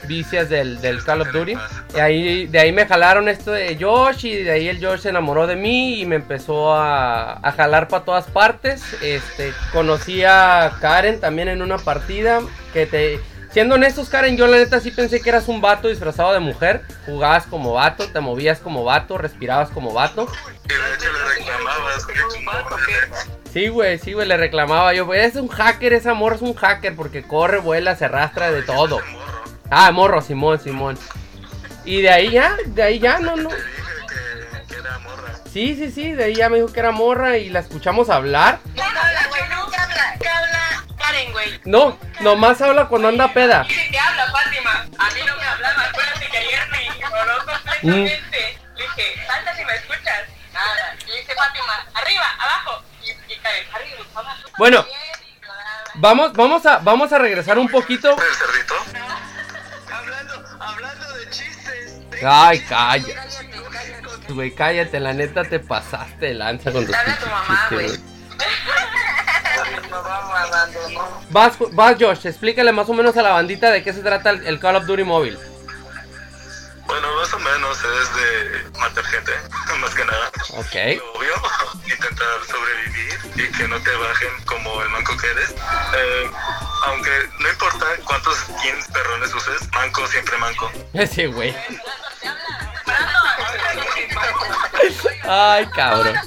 vicias 0.08 0.50
del, 0.50 0.82
del 0.82 1.04
Call 1.04 1.22
of 1.22 1.32
Duty. 1.32 1.54
Y 1.96 2.00
ahí, 2.00 2.48
de 2.48 2.60
ahí 2.60 2.72
me 2.72 2.88
jalaron 2.88 3.30
esto 3.30 3.52
de 3.52 3.78
Josh 3.80 4.26
y 4.26 4.38
de 4.38 4.52
ahí 4.52 4.68
el 4.70 4.84
Josh 4.84 5.02
se 5.02 5.10
enamoró 5.10 5.46
de 5.46 5.56
mí 5.56 6.02
y 6.02 6.06
me 6.08 6.16
empezó 6.16 6.74
a, 6.74 7.34
a 7.34 7.52
jalar 7.52 7.88
para 7.88 8.04
todas 8.04 8.26
partes. 8.26 8.82
Este, 9.04 9.54
conocí 9.72 10.24
a 10.24 10.72
Karen 10.82 11.20
también 11.20 11.48
en 11.50 11.62
una 11.62 11.78
partida 11.78 12.42
que 12.74 12.88
te... 12.88 13.20
Siendo 13.52 13.76
honestos, 13.76 14.08
Karen, 14.08 14.38
yo 14.38 14.48
la 14.48 14.58
neta 14.58 14.80
sí 14.80 14.92
pensé 14.92 15.20
que 15.22 15.30
eras 15.30 15.50
un 15.50 15.60
vato 15.60 15.90
disfrazado 15.90 16.32
de 16.32 16.40
mujer. 16.40 16.84
Jugabas 17.06 17.46
como 17.46 17.74
vato, 17.74 18.08
te 18.08 18.20
movías 18.22 18.60
como 18.60 18.86
vato, 18.86 19.18
respirabas 19.18 19.70
como 19.72 19.94
vato. 19.94 20.26
Y 20.64 20.68
de 20.70 20.94
hecho 20.96 21.12
le 21.12 21.36
reclamabas 21.36 22.06
que 22.06 23.52
Sí, 23.52 23.68
güey, 23.68 24.00
sí, 24.00 24.14
güey, 24.14 24.26
le 24.26 24.38
reclamaba 24.38 24.94
yo, 24.94 25.06
güey, 25.06 25.20
es 25.20 25.36
un 25.36 25.50
hacker, 25.50 25.92
esa 25.92 26.14
morra 26.14 26.38
es 26.38 26.42
un 26.42 26.54
hacker 26.54 26.96
porque 26.96 27.24
corre, 27.24 27.58
vuela, 27.58 27.98
se 27.98 28.06
arrastra 28.06 28.50
de 28.52 28.62
todo. 28.62 29.02
Ah, 29.70 29.92
morro, 29.92 30.22
Simón, 30.22 30.58
Simón. 30.62 30.98
Y 31.84 32.02
de 32.02 32.10
ahí 32.10 32.32
ya, 32.32 32.56
de 32.68 32.84
ahí 32.84 33.00
ya, 33.00 33.20
no, 33.20 33.36
no. 33.36 33.50
dije 33.50 33.62
que, 34.08 34.68
que 34.68 34.80
era 34.80 35.00
morra. 35.00 35.34
Sí, 35.52 35.76
sí, 35.76 35.92
sí, 35.92 36.14
de 36.14 36.24
ahí 36.24 36.36
ya 36.36 36.48
me 36.48 36.58
dijo 36.58 36.72
que 36.72 36.80
era 36.80 36.92
morra 36.92 37.38
y 37.38 37.50
la 37.50 37.60
escuchamos 37.60 38.10
hablar. 38.10 38.60
No 38.76 38.84
habla, 38.84 39.28
güey, 39.28 39.42
nunca 39.42 39.84
habla. 39.84 40.18
No, 41.66 41.98
nomás 42.22 42.62
habla 42.62 42.88
cuando 42.88 43.08
anda 43.08 43.28
peda. 43.34 43.64
Dice 43.64 43.90
que 43.90 44.00
habla, 44.00 44.32
Fátima. 44.32 44.88
A 44.98 45.12
mí 45.12 45.22
no 45.26 45.36
me 45.36 45.44
hablaba. 45.46 45.84
Acuérdate 45.84 46.28
que 46.28 46.38
ayer 46.38 46.68
me 46.70 46.86
ignoró 46.86 47.38
completamente. 47.46 48.60
Le 48.76 48.84
dije, 48.84 49.26
salta 49.28 49.56
si 49.56 49.66
me 49.66 49.76
escuchas. 49.76 50.24
Nada. 50.54 50.96
Y 51.08 51.20
dice 51.20 51.36
Fátima, 51.36 51.86
arriba, 51.94 52.26
abajo. 52.40 52.84
Y, 53.04 53.34
y 53.34 53.38
Karen, 53.38 53.68
arriba, 53.74 54.06
abajo. 54.16 54.50
Bueno. 54.58 54.86
Vamos, 55.96 56.34
vamos 56.34 56.66
a, 56.66 56.78
vamos 56.78 57.12
a 57.12 57.18
regresar 57.18 57.60
un 57.60 57.68
poquito. 57.68 58.12
¿El 58.12 58.36
cerdito? 58.36 58.76
Hablando, 59.94 60.46
hablando 60.60 61.14
de 61.16 61.30
chistes. 61.30 62.00
Ay, 62.26 62.60
calla. 62.62 63.26
Güey, 64.30 64.56
cállate, 64.56 65.00
la 65.02 65.14
neta 65.14 65.44
te 65.44 65.60
pasaste 65.60 66.28
de 66.28 66.34
lanza 66.34 66.72
con 66.72 66.86
tus 66.86 66.96
Habla 66.96 67.18
tu 67.18 67.26
mamá, 67.28 67.68
chistes, 67.70 68.00
güey. 68.00 68.12
Vas, 71.30 71.54
vas, 71.72 71.96
Josh, 72.00 72.28
explícale 72.28 72.72
más 72.72 72.90
o 72.90 72.94
menos 72.94 73.16
a 73.18 73.22
la 73.22 73.32
bandita 73.32 73.72
de 73.72 73.84
qué 73.84 73.94
se 73.94 74.02
trata 74.02 74.32
el, 74.32 74.46
el 74.46 74.60
Call 74.60 74.76
of 74.76 74.86
Duty 74.86 75.04
móvil. 75.04 75.38
Bueno, 76.86 77.16
más 77.16 77.34
o 77.34 77.40
menos 77.40 77.78
es 77.78 78.16
de 78.16 78.80
matar 78.80 79.04
gente, 79.06 79.32
más 79.80 79.96
que 79.96 80.04
nada. 80.04 80.28
Ok. 80.58 80.76
Lo 80.98 81.14
obvio, 81.14 81.34
intentar 81.86 82.28
sobrevivir 82.50 83.20
y 83.36 83.52
que 83.58 83.68
no 83.68 83.80
te 83.82 83.96
bajen 83.96 84.46
como 84.46 84.82
el 84.82 84.90
manco 84.90 85.16
que 85.16 85.28
eres. 85.28 85.52
Eh, 85.52 86.32
aunque 86.88 87.12
no 87.40 87.50
importa 87.50 87.86
cuántos 88.04 88.38
skins 88.40 88.88
perrones 88.92 89.34
uses, 89.34 89.72
manco 89.72 90.06
siempre 90.08 90.38
manco. 90.38 90.70
Ese 90.94 91.28
güey. 91.28 91.56
Ay, 95.24 95.66
cabrón. 95.68 96.16
¿eh? 96.16 96.22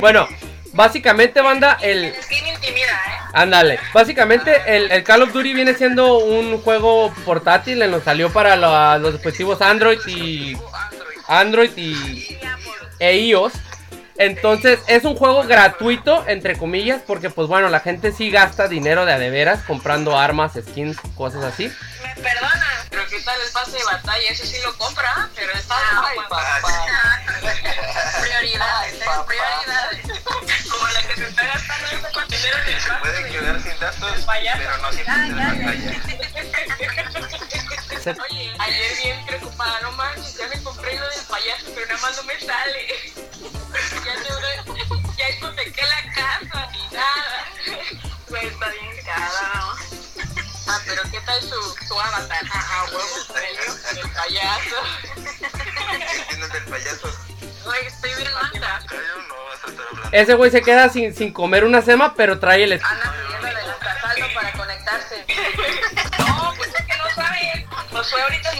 Bueno, 0.00 0.28
básicamente, 0.74 1.40
banda, 1.40 1.78
el. 1.80 2.14
Skin 2.22 2.46
intimida, 2.46 2.86
¿eh? 2.86 3.20
Ándale. 3.32 3.80
Básicamente, 3.92 4.52
el, 4.66 4.90
el 4.90 5.02
Call 5.02 5.22
of 5.22 5.32
Duty 5.32 5.52
viene 5.54 5.74
siendo 5.74 6.18
un 6.18 6.60
juego 6.60 7.12
portátil. 7.24 7.78
Nos 7.90 8.02
salió 8.04 8.32
para 8.32 8.56
la- 8.56 8.98
los 8.98 9.12
dispositivos 9.14 9.60
Android 9.62 9.98
y. 10.06 10.56
Android 11.28 11.70
y. 11.76 12.38
e 12.98 13.16
iOS. 13.18 13.52
Entonces, 14.16 14.78
es 14.86 15.04
un 15.04 15.16
juego 15.16 15.42
gratuito, 15.42 16.24
entre 16.28 16.56
comillas, 16.56 17.02
porque, 17.04 17.30
pues 17.30 17.48
bueno, 17.48 17.68
la 17.68 17.80
gente 17.80 18.12
sí 18.12 18.30
gasta 18.30 18.68
dinero 18.68 19.04
de 19.06 19.12
a 19.12 19.18
de 19.18 19.28
veras 19.30 19.62
comprando 19.64 20.16
armas, 20.16 20.52
skins, 20.54 20.96
cosas 21.16 21.42
así. 21.42 21.64
Me. 21.66 22.30
Tal 23.24 23.40
el 23.40 23.50
pase 23.52 23.70
de 23.78 23.84
batalla, 23.84 24.28
ese 24.30 24.46
sí 24.46 24.60
lo 24.62 24.76
compra, 24.76 25.30
pero 25.34 25.52
está 25.54 25.76
Ay, 26.06 26.16
papá. 26.28 26.60
Prioridades, 28.20 28.92
Ay, 28.92 28.98
papá. 29.04 29.26
prioridades. 29.26 30.02
Como 30.70 30.88
la 30.88 31.02
que 31.02 31.16
se 31.16 31.28
está 31.28 31.42
gastando 31.46 31.86
esta 31.88 32.12
con 32.12 32.28
dinero 32.28 32.58
en 32.58 32.68
el 32.74 32.80
Se 32.82 32.92
puede 32.92 33.30
quedar 33.30 33.62
sin 33.62 33.78
datos, 33.80 34.20
Payaso. 34.24 34.58
pero 34.58 34.76
no 34.78 34.88
sin 34.92 34.98
de 34.98 35.04
ya, 35.04 35.12
pantalla. 35.14 36.02
Oye, 38.30 38.54
ayer 38.58 38.96
bien 39.02 39.24
preocupada, 39.26 39.80
no 39.80 39.92
manches, 39.92 40.36
ya 40.36 40.46
me 40.48 40.62
compré 40.62 40.98
lo 40.98 41.08
del 41.08 41.20
payaso, 41.24 41.64
pero 41.74 41.86
nada 41.86 42.00
más 42.02 42.16
no 42.16 42.22
me 42.24 42.38
sale. 42.40 42.86
Ya, 44.04 44.14
te, 44.22 44.28
ya 45.16 45.30
hipotequé 45.30 45.82
la 45.82 46.12
casa 46.12 46.68
y 46.74 46.94
nada. 46.94 47.46
Pues 48.28 48.44
está 48.44 48.68
bien 48.68 49.04
cara, 49.06 49.52
¿no? 49.54 50.03
Ah, 50.66 50.80
pero 50.86 51.02
¿qué 51.10 51.20
tal 51.20 51.40
su, 51.42 51.86
su 51.86 52.00
avatar? 52.00 52.44
Ah, 52.52 52.66
ah, 52.70 52.84
huevo, 52.90 53.32
premio, 53.32 54.02
el 54.02 54.10
payaso. 54.10 54.76
¿Qué 55.92 56.24
tienes 56.28 56.52
del 56.52 56.64
payaso? 56.64 57.08
Oye, 57.66 57.86
estoy 57.86 58.14
bien 58.16 58.32
manta. 58.34 58.82
Callo, 58.86 59.02
no 59.28 59.34
vas 59.44 59.64
a 59.64 59.70
estar 59.70 59.86
hablando. 59.86 60.10
Ese 60.12 60.34
güey 60.34 60.50
se 60.50 60.62
queda 60.62 60.88
sin, 60.88 61.14
sin 61.14 61.32
comer 61.32 61.64
una 61.64 61.82
sema, 61.82 62.14
pero 62.14 62.38
trae 62.38 62.64
el. 62.64 62.72
Anda 62.72 63.14
pidiendo 63.14 63.53
ahorita 68.22 68.50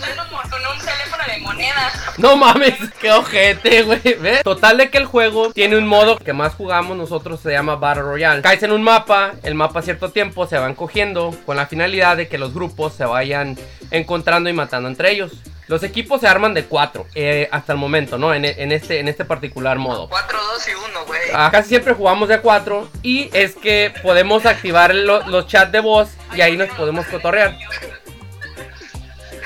con 0.50 0.60
un 0.60 0.78
teléfono 0.78 1.24
de 1.26 1.38
monedas. 1.40 1.92
No 2.18 2.36
mames, 2.36 2.74
qué 3.00 3.10
ojete, 3.12 3.82
güey. 3.82 4.00
¿Ves? 4.20 4.42
Total 4.42 4.76
de 4.76 4.90
que 4.90 4.98
el 4.98 5.06
juego 5.06 5.52
tiene 5.52 5.76
un 5.76 5.86
modo 5.86 6.16
que 6.18 6.32
más 6.32 6.54
jugamos 6.54 6.96
nosotros, 6.96 7.40
se 7.40 7.50
llama 7.52 7.76
Battle 7.76 8.02
Royale. 8.02 8.42
Caes 8.42 8.62
en 8.62 8.72
un 8.72 8.82
mapa, 8.82 9.32
el 9.42 9.54
mapa 9.54 9.80
a 9.80 9.82
cierto 9.82 10.10
tiempo 10.10 10.46
se 10.46 10.58
van 10.58 10.74
cogiendo 10.74 11.34
con 11.46 11.56
la 11.56 11.66
finalidad 11.66 12.16
de 12.16 12.28
que 12.28 12.38
los 12.38 12.54
grupos 12.54 12.94
se 12.94 13.04
vayan 13.04 13.58
encontrando 13.90 14.48
y 14.48 14.52
matando 14.52 14.88
entre 14.88 15.10
ellos. 15.10 15.32
Los 15.66 15.82
equipos 15.82 16.20
se 16.20 16.28
arman 16.28 16.52
de 16.52 16.64
cuatro 16.66 17.06
eh, 17.14 17.48
hasta 17.50 17.72
el 17.72 17.78
momento, 17.78 18.18
¿no? 18.18 18.34
En, 18.34 18.44
en 18.44 18.70
este, 18.70 19.00
en 19.00 19.08
este 19.08 19.24
particular 19.24 19.78
modo. 19.78 20.10
4, 20.10 20.38
2 20.38 20.68
y 20.68 20.70
1, 20.90 21.04
güey. 21.06 21.20
Ah, 21.32 21.48
casi 21.50 21.70
siempre 21.70 21.94
jugamos 21.94 22.28
de 22.28 22.34
a 22.34 22.42
cuatro 22.42 22.90
y 23.02 23.30
es 23.32 23.54
que 23.54 23.90
podemos 24.02 24.44
activar 24.44 24.94
lo- 24.94 25.26
los 25.26 25.46
chats 25.46 25.72
de 25.72 25.80
voz 25.80 26.10
y 26.36 26.42
ahí 26.42 26.58
nos 26.58 26.68
podemos 26.68 27.06
cotorrear. 27.06 27.56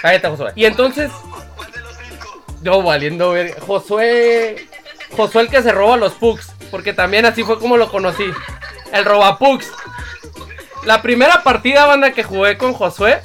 Cállate, 0.01 0.29
Josué. 0.29 0.53
Y 0.55 0.65
entonces, 0.65 1.11
¿Cuál 1.57 1.73
de 1.73 1.81
los 1.81 1.97
5? 2.09 2.45
yo 2.63 2.83
valiendo 2.83 3.33
ver. 3.33 3.59
Josué. 3.61 4.69
Josué 5.17 5.43
el 5.43 5.49
que 5.49 5.63
se 5.63 5.73
roba 5.73 5.97
los 5.97 6.13
pugs. 6.15 6.53
Porque 6.71 6.93
también 6.93 7.27
así 7.27 7.43
fue 7.43 7.59
como 7.59 7.77
lo 7.77 7.91
conocí. 7.91 8.25
El 8.93 9.05
roba 9.05 9.39
pugs. 9.39 9.71
La 10.85 11.03
primera 11.03 11.43
partida, 11.43 11.87
banda, 11.87 12.13
que 12.13 12.23
jugué 12.23 12.57
con 12.57 12.73
Josué. 12.73 13.21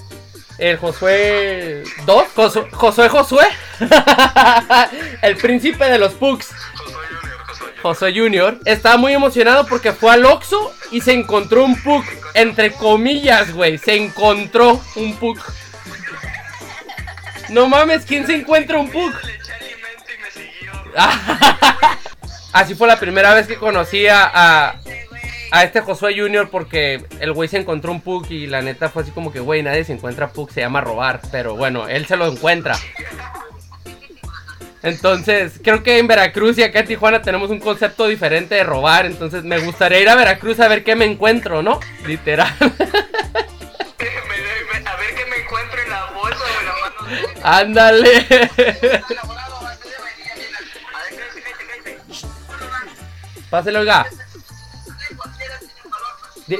El 0.57 0.77
Josué 0.77 1.83
2. 2.05 2.23
Josué 2.35 2.69
Josué. 2.71 3.09
Josué. 3.09 3.47
el 5.21 5.37
príncipe 5.37 5.85
de 5.85 5.97
los 5.97 6.13
pugs. 6.13 6.51
Josué 7.81 8.13
Junior 8.17 8.59
estaba 8.63 8.95
muy 8.95 9.13
emocionado 9.13 9.65
porque 9.67 9.91
fue 9.91 10.11
al 10.11 10.23
Oxxo 10.23 10.73
y 10.91 11.01
se 11.01 11.11
encontró 11.13 11.65
un 11.65 11.75
pug. 11.81 12.03
Entre 12.33 12.71
comillas, 12.71 13.53
güey. 13.53 13.77
Se 13.77 13.95
encontró 13.95 14.79
un 14.95 15.15
pug. 15.17 15.37
No 17.49 17.67
mames, 17.67 18.05
¿quién 18.05 18.25
se 18.25 18.35
encuentra 18.35 18.79
un 18.79 18.87
siguió. 18.87 20.71
Así 22.53 22.75
fue 22.75 22.87
la 22.87 22.99
primera 22.99 23.33
vez 23.33 23.47
que 23.47 23.55
conocí 23.55 24.07
a, 24.07 24.75
a, 25.51 25.63
este 25.63 25.81
Josué 25.81 26.15
Junior 26.17 26.49
porque 26.49 27.03
el 27.19 27.33
güey 27.33 27.49
se 27.49 27.57
encontró 27.57 27.91
un 27.91 28.01
pug 28.01 28.29
y 28.29 28.47
la 28.47 28.61
neta 28.61 28.89
fue 28.89 29.03
así 29.03 29.11
como 29.11 29.31
que, 29.31 29.39
güey, 29.39 29.63
nadie 29.63 29.83
se 29.83 29.93
encuentra 29.93 30.31
pug, 30.31 30.51
se 30.51 30.61
llama 30.61 30.81
robar. 30.81 31.19
Pero 31.31 31.55
bueno, 31.55 31.87
él 31.87 32.05
se 32.05 32.17
lo 32.17 32.27
encuentra. 32.27 32.75
Entonces, 34.83 35.59
creo 35.63 35.81
que 35.81 35.97
en 35.97 36.07
Veracruz 36.07 36.57
y 36.57 36.63
acá 36.63 36.81
en 36.81 36.87
Tijuana 36.87 37.21
tenemos 37.21 37.49
un 37.49 37.59
concepto 37.59 38.07
diferente 38.07 38.55
de 38.55 38.63
robar. 38.63 39.05
Entonces, 39.05 39.43
me 39.43 39.59
gustaría 39.59 40.01
ir 40.01 40.09
a 40.09 40.15
Veracruz 40.15 40.59
a 40.59 40.67
ver 40.67 40.83
qué 40.83 40.95
me 40.95 41.05
encuentro, 41.05 41.63
¿no? 41.63 41.79
Literal. 42.05 42.53
Ándale. 47.43 48.25
Pásale, 53.49 53.79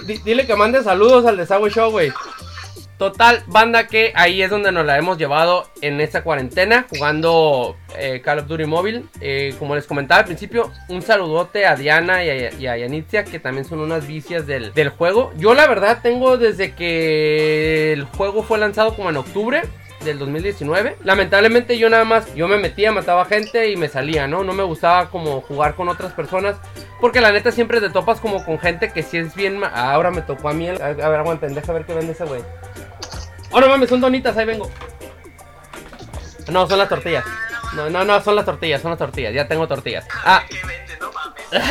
di- 0.06 0.18
dile 0.24 0.46
que 0.46 0.56
mande 0.56 0.84
saludos 0.84 1.26
al 1.26 1.38
Desagüe 1.38 1.70
Show, 1.72 1.92
güey. 1.92 2.12
Total, 2.98 3.44
banda 3.48 3.88
que 3.88 4.13
ahí 4.16 4.44
es 4.44 4.50
donde 4.52 4.72
nos 4.72 4.86
la 4.86 4.98
hemos 4.98 5.18
llevado 5.18 5.68
en 5.82 6.00
esta 6.00 6.24
cuarentena, 6.24 6.86
jugando 6.89 7.76
eh, 7.98 8.22
Call 8.24 8.39
of 8.39 8.48
Duty 8.48 8.66
Mobile. 8.66 9.04
Eh, 9.20 9.56
como 9.58 9.76
les 9.76 9.88
comentaba 9.88 10.20
al 10.20 10.26
principio, 10.26 10.72
un 10.88 11.02
saludote 11.02 11.66
a 11.66 11.76
Diana 11.76 12.24
y 12.24 12.30
a, 12.30 12.52
y 12.54 12.62
Yanitzia, 12.80 13.24
que 13.26 13.39
también 13.39 13.66
son 13.66 13.80
unas 13.80 14.06
vicias 14.06 14.46
del, 14.46 14.74
del 14.74 14.89
juego. 14.89 15.34
Yo 15.38 15.54
la 15.56 15.68
verdad 15.68 16.00
tengo 16.04 16.38
desde 16.38 16.76
que 16.76 17.92
el 17.94 18.04
juego 18.06 18.44
fue 18.44 18.60
lanzado 18.60 18.96
como 18.96 19.10
en 19.10 19.18
octubre 19.18 19.63
del 20.04 20.20
2019. 20.20 20.98
Lamentablemente 21.04 21.78
yo 21.78 21.89
nada 21.89 22.04
más, 22.06 22.34
yo 22.36 22.48
me 22.48 22.58
metía, 22.58 22.92
mataba 22.92 23.26
gente 23.26 23.70
y 23.72 23.78
me 23.78 23.89
salía, 23.89 24.28
¿no? 24.28 24.44
No 24.44 24.54
me 24.54 24.63
gustaba 24.63 25.10
como 25.10 25.42
jugar 25.42 25.76
con 25.76 25.89
otras 25.89 26.13
personas. 26.13 26.58
Porque 27.02 27.22
la 27.22 27.32
neta 27.32 27.52
siempre 27.52 27.82
te 27.82 27.89
topas 27.89 28.20
como 28.20 28.44
con 28.46 28.60
gente 28.60 28.92
que 28.92 29.04
si 29.04 29.18
es 29.18 29.36
bien... 29.36 29.58
ma- 29.58 29.68
Ahora 29.68 30.12
me 30.12 30.22
tocó 30.22 30.50
a 30.50 30.54
mí. 30.54 30.68
el- 30.68 30.82
a 30.82 30.94
ver, 30.94 31.20
aguanten, 31.20 31.54
deja 31.54 31.74
ver 31.74 31.86
qué 31.86 31.94
vende 31.94 32.13
ese 32.13 32.26
güey. 32.26 32.42
Oh, 33.52 33.60
no 33.62 33.68
mames, 33.68 33.89
son 33.89 34.02
donitas, 34.02 34.36
ahí 34.38 34.46
vengo. 34.46 34.70
No, 36.52 36.68
son 36.68 36.80
las 36.80 36.89
tortillas. 36.89 37.26
No, 37.76 37.89
no, 37.89 38.04
no, 38.06 38.22
son 38.22 38.36
las 38.36 38.46
tortillas, 38.46 38.82
son 38.82 38.92
las 38.92 39.00
tortillas. 39.00 39.34
Ya 39.34 39.48
tengo 39.48 39.68
tortillas. 39.68 40.06
Ah, 40.26 40.44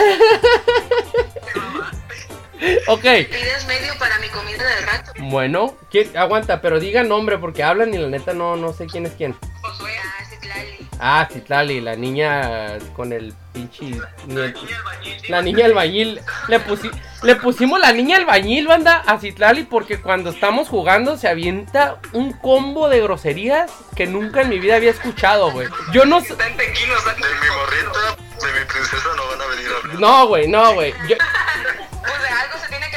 Ok. 2.87 3.03
Pides 3.03 3.67
medio 3.67 3.93
para 3.99 4.19
mi 4.19 4.29
comida 4.29 4.65
del 4.65 4.85
rato. 4.87 5.13
Bueno, 5.19 5.77
¿quién- 5.91 6.17
aguanta, 6.17 6.61
pero 6.61 6.79
diga 6.81 7.03
nombre 7.03 7.39
porque 7.39 7.63
hablan 7.63 7.93
y 7.95 7.99
la 7.99 8.09
neta 8.09 8.33
no, 8.35 8.57
no 8.57 8.73
sé 8.73 8.87
quién 8.87 9.07
es 9.07 9.13
quién. 9.13 9.37
Josué, 9.61 9.93
ah, 9.99 10.25
Citlali. 10.29 10.89
Ah, 11.01 11.29
Citlali, 11.33 11.81
la 11.81 11.97
niña 11.97 12.79
con 12.95 13.13
el 13.13 13.35
pinche... 13.53 13.91
La 14.29 14.47
niña 14.47 14.77
albañil. 14.77 15.23
La 15.29 15.43
niña 15.43 15.65
albañil. 15.67 16.21
Le, 16.49 16.61
pusi- 16.65 16.93
le 17.23 17.37
pusimos 17.37 17.81
la 17.81 17.93
niña 17.93 18.17
albañil, 18.19 18.67
banda, 18.69 19.03
a 19.07 19.19
Citlali 19.19 19.65
porque 19.65 20.01
cuando 20.01 20.31
estamos 20.31 20.69
jugando 20.69 21.17
se 21.19 21.29
avienta 21.29 21.99
un 22.13 22.33
combo 22.33 22.89
de 22.89 23.01
groserías 23.01 23.71
que 23.97 24.07
nunca 24.07 24.43
en 24.43 24.49
mi 24.51 24.59
vida 24.61 24.77
había 24.77 24.91
escuchado, 24.91 25.51
güey. 25.51 25.69
Yo 25.93 26.05
no 26.05 26.21
sé... 26.21 26.35
De 26.37 26.45
mi 26.45 26.55
morrita, 26.55 28.17
de 28.47 28.61
mi 28.61 28.65
princesa 28.67 29.09
no 29.17 29.27
van 29.27 29.41
a 29.41 29.47
venir 29.47 29.67
a 29.73 29.77
hablar. 29.79 30.01
No, 30.01 30.27
güey, 30.29 30.47
no, 30.49 30.75
güey. 30.75 30.95
Yo- 31.09 31.17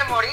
morir. 0.09 0.31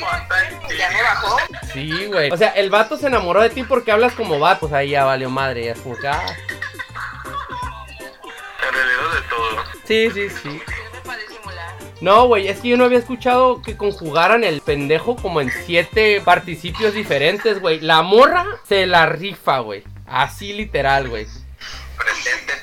Ya 0.79 0.91
me 0.91 1.03
bajó. 1.03 1.37
Sí, 1.73 2.07
güey. 2.07 2.31
O 2.31 2.37
sea, 2.37 2.51
el 2.51 2.71
vato 2.71 2.97
se 2.97 3.07
enamoró 3.07 3.43
de 3.43 3.51
ti 3.51 3.63
porque 3.65 3.93
hablas 3.93 4.13
como 4.15 4.39
vato. 4.39 4.61
Pues 4.61 4.73
ahí 4.73 4.91
ya 4.91 5.05
valió 5.05 5.31
madre. 5.31 5.65
Ya 5.65 5.73
es 5.73 5.81
como 5.81 5.97
que, 5.97 6.09
ah. 6.09 6.27
En 8.69 8.75
realidad 8.75 9.15
de 9.15 9.29
todo. 9.29 9.65
Sí, 9.85 10.11
sí, 10.11 10.31
sí. 10.31 10.63
No, 12.01 12.27
güey, 12.27 12.49
es 12.49 12.59
que 12.61 12.69
yo 12.71 12.77
no 12.77 12.85
había 12.85 12.99
escuchado 12.99 13.63
que 13.63 13.77
conjugaran 13.77 14.43
el 14.43 14.61
pendejo 14.61 15.15
como 15.15 15.41
en 15.41 15.53
siete 15.65 16.21
participios 16.21 16.95
diferentes, 16.95 17.61
güey. 17.61 17.79
La 17.79 18.03
morra 18.03 18.45
se 18.67 18.87
la 18.87 19.07
rifa, 19.07 19.61
güey. 19.61 19.85
Así 20.07 20.53
literal, 20.53 21.09
güey. 21.09 21.29
Presente. 21.97 22.62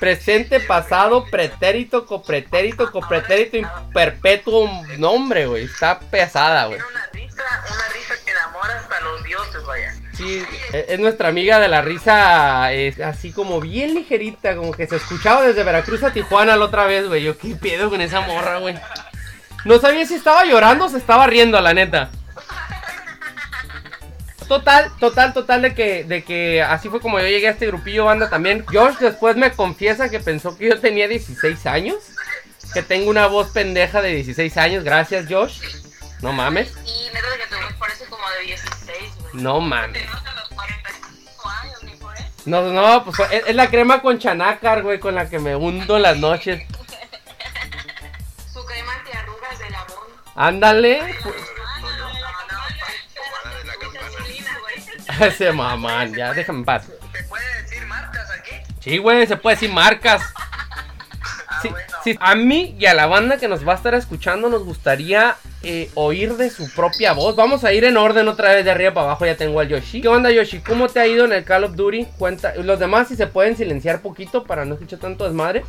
Presente, 0.00 0.60
pasado, 0.60 1.26
pretérito, 1.26 2.06
copretérito, 2.06 2.90
copretérito, 2.90 3.58
imperpetuo 3.58 4.68
nombre, 4.96 5.46
güey. 5.46 5.64
Está 5.64 6.00
pesada, 6.00 6.66
güey. 6.66 6.78
Una 6.78 7.06
risa, 7.12 7.42
una 7.70 7.88
risa 7.92 8.14
que 8.24 8.30
enamora 8.30 8.78
hasta 8.78 9.00
los 9.00 9.22
dioses, 9.22 9.64
vaya. 9.66 9.94
Sí, 10.14 10.42
es 10.72 10.88
es 10.88 10.98
nuestra 10.98 11.28
amiga 11.28 11.60
de 11.60 11.68
la 11.68 11.82
risa, 11.82 12.72
es 12.72 12.98
así 13.00 13.30
como 13.30 13.60
bien 13.60 13.94
ligerita, 13.94 14.56
como 14.56 14.72
que 14.72 14.86
se 14.86 14.96
escuchaba 14.96 15.42
desde 15.42 15.64
Veracruz 15.64 16.02
a 16.02 16.12
Tijuana 16.12 16.56
la 16.56 16.64
otra 16.64 16.86
vez, 16.86 17.06
güey. 17.06 17.22
Yo, 17.22 17.36
¿qué 17.36 17.54
pedo 17.54 17.90
con 17.90 18.00
esa 18.00 18.22
morra, 18.22 18.58
güey? 18.58 18.76
No 19.66 19.78
sabía 19.78 20.06
si 20.06 20.14
estaba 20.14 20.46
llorando 20.46 20.86
o 20.86 20.88
se 20.88 20.96
estaba 20.96 21.26
riendo, 21.26 21.60
la 21.60 21.74
neta. 21.74 22.10
Total, 24.50 24.90
total, 24.98 25.32
total 25.32 25.62
de 25.62 25.74
que, 25.76 26.02
de 26.02 26.24
que 26.24 26.60
así 26.60 26.88
fue 26.88 27.00
como 27.00 27.20
yo 27.20 27.26
llegué 27.28 27.46
a 27.46 27.52
este 27.52 27.68
grupillo 27.68 28.06
banda 28.06 28.28
también. 28.28 28.64
Josh 28.66 28.96
después 28.96 29.36
me 29.36 29.52
confiesa 29.52 30.08
que 30.08 30.18
pensó 30.18 30.58
que 30.58 30.70
yo 30.70 30.80
tenía 30.80 31.06
16 31.06 31.66
años. 31.66 31.98
Que 32.74 32.82
tengo 32.82 33.10
una 33.10 33.28
voz 33.28 33.50
pendeja 33.50 34.02
de 34.02 34.12
16 34.12 34.56
años. 34.56 34.82
Gracias, 34.82 35.26
Josh. 35.30 35.60
No 36.20 36.32
mames. 36.32 36.72
Y 36.84 37.14
neta 37.14 37.30
de 37.30 37.38
que 37.38 37.46
tu 37.46 37.54
voz 37.62 37.74
parece 37.78 38.06
como 38.06 38.24
de 38.28 38.46
16, 38.46 38.98
güey. 39.20 39.34
No 39.34 39.60
mames. 39.60 40.02
Te 40.02 40.08
notan 40.08 40.34
los 40.34 40.48
45 40.48 41.48
años, 41.48 41.82
ni 41.84 41.92
por 41.92 42.14
eso. 42.16 42.24
No, 42.46 42.72
no, 42.72 43.04
pues 43.04 43.20
es, 43.30 43.44
es 43.46 43.54
la 43.54 43.70
crema 43.70 44.02
con 44.02 44.18
chanácar, 44.18 44.82
güey, 44.82 44.98
con 44.98 45.14
la 45.14 45.30
que 45.30 45.38
me 45.38 45.54
hundo 45.54 45.96
en 45.96 46.02
las 46.02 46.16
noches. 46.16 46.60
Su 48.52 48.64
crema 48.64 48.94
antiarrugas 48.96 49.58
del 49.60 49.74
amor. 49.76 50.10
Ándale. 50.34 51.14
pues, 51.22 51.36
Ese 55.20 55.52
mamán, 55.52 56.14
ya, 56.14 56.32
déjame 56.32 56.60
en 56.60 56.64
paz. 56.64 56.84
¿Se 57.12 57.24
puede 57.24 57.62
decir 57.62 57.86
marcas 57.86 58.30
aquí? 58.30 58.50
Sí, 58.80 58.98
güey, 58.98 59.26
se 59.26 59.36
puede 59.36 59.56
decir 59.56 59.70
marcas. 59.72 60.22
Ah, 61.52 61.58
Sí, 61.62 61.68
bueno. 61.68 61.86
sí, 62.04 62.16
a 62.20 62.34
mí 62.36 62.76
y 62.78 62.86
a 62.86 62.94
la 62.94 63.06
banda 63.06 63.36
que 63.36 63.48
nos 63.48 63.66
va 63.66 63.72
a 63.72 63.76
estar 63.76 63.92
escuchando 63.94 64.48
nos 64.48 64.64
gustaría 64.64 65.36
eh, 65.62 65.90
oír 65.94 66.36
de 66.36 66.48
su 66.48 66.72
propia 66.72 67.12
voz. 67.12 67.34
Vamos 67.36 67.64
a 67.64 67.72
ir 67.72 67.84
en 67.84 67.96
orden 67.96 68.28
otra 68.28 68.54
vez 68.54 68.64
de 68.64 68.70
arriba 68.70 68.94
para 68.94 69.06
abajo. 69.08 69.26
Ya 69.26 69.36
tengo 69.36 69.58
al 69.60 69.68
Yoshi. 69.68 70.00
¿Qué 70.00 70.08
onda, 70.08 70.30
Yoshi? 70.30 70.60
¿Cómo 70.60 70.88
te 70.88 71.00
ha 71.00 71.06
ido 71.06 71.24
en 71.26 71.32
el 71.32 71.44
Call 71.44 71.64
of 71.64 71.74
Duty? 71.74 72.06
Cuenta. 72.18 72.54
Los 72.54 72.78
demás, 72.78 73.08
si 73.08 73.16
se 73.16 73.26
pueden 73.26 73.56
silenciar 73.56 74.00
poquito 74.00 74.44
para 74.44 74.64
no 74.64 74.74
escuchar 74.74 75.00
tanto 75.00 75.24
desmadre. 75.24 75.64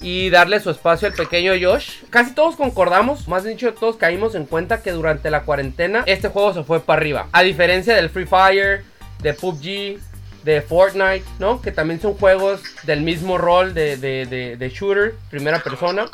Y 0.00 0.30
darle 0.30 0.60
su 0.60 0.70
espacio 0.70 1.08
al 1.08 1.14
pequeño 1.14 1.52
Josh. 1.60 2.02
Casi 2.08 2.34
todos 2.34 2.56
concordamos, 2.56 3.28
más 3.28 3.44
dicho, 3.44 3.74
todos 3.74 3.96
caímos 3.96 4.34
en 4.34 4.46
cuenta 4.46 4.82
que 4.82 4.92
durante 4.92 5.30
la 5.30 5.42
cuarentena 5.42 6.04
este 6.06 6.28
juego 6.28 6.54
se 6.54 6.64
fue 6.64 6.80
para 6.80 7.00
arriba. 7.00 7.26
A 7.32 7.42
diferencia 7.42 7.94
del 7.94 8.08
Free 8.08 8.24
Fire, 8.26 8.82
de 9.18 9.34
PUBG, 9.34 10.00
de 10.42 10.62
Fortnite, 10.62 11.24
¿no? 11.38 11.60
Que 11.60 11.70
también 11.70 12.00
son 12.00 12.14
juegos 12.14 12.62
del 12.84 13.02
mismo 13.02 13.36
rol 13.36 13.74
de, 13.74 13.98
de, 13.98 14.24
de- 14.24 14.56
de 14.56 14.68
shooter, 14.70 15.14
primera 15.30 15.58
persona. 15.62 16.06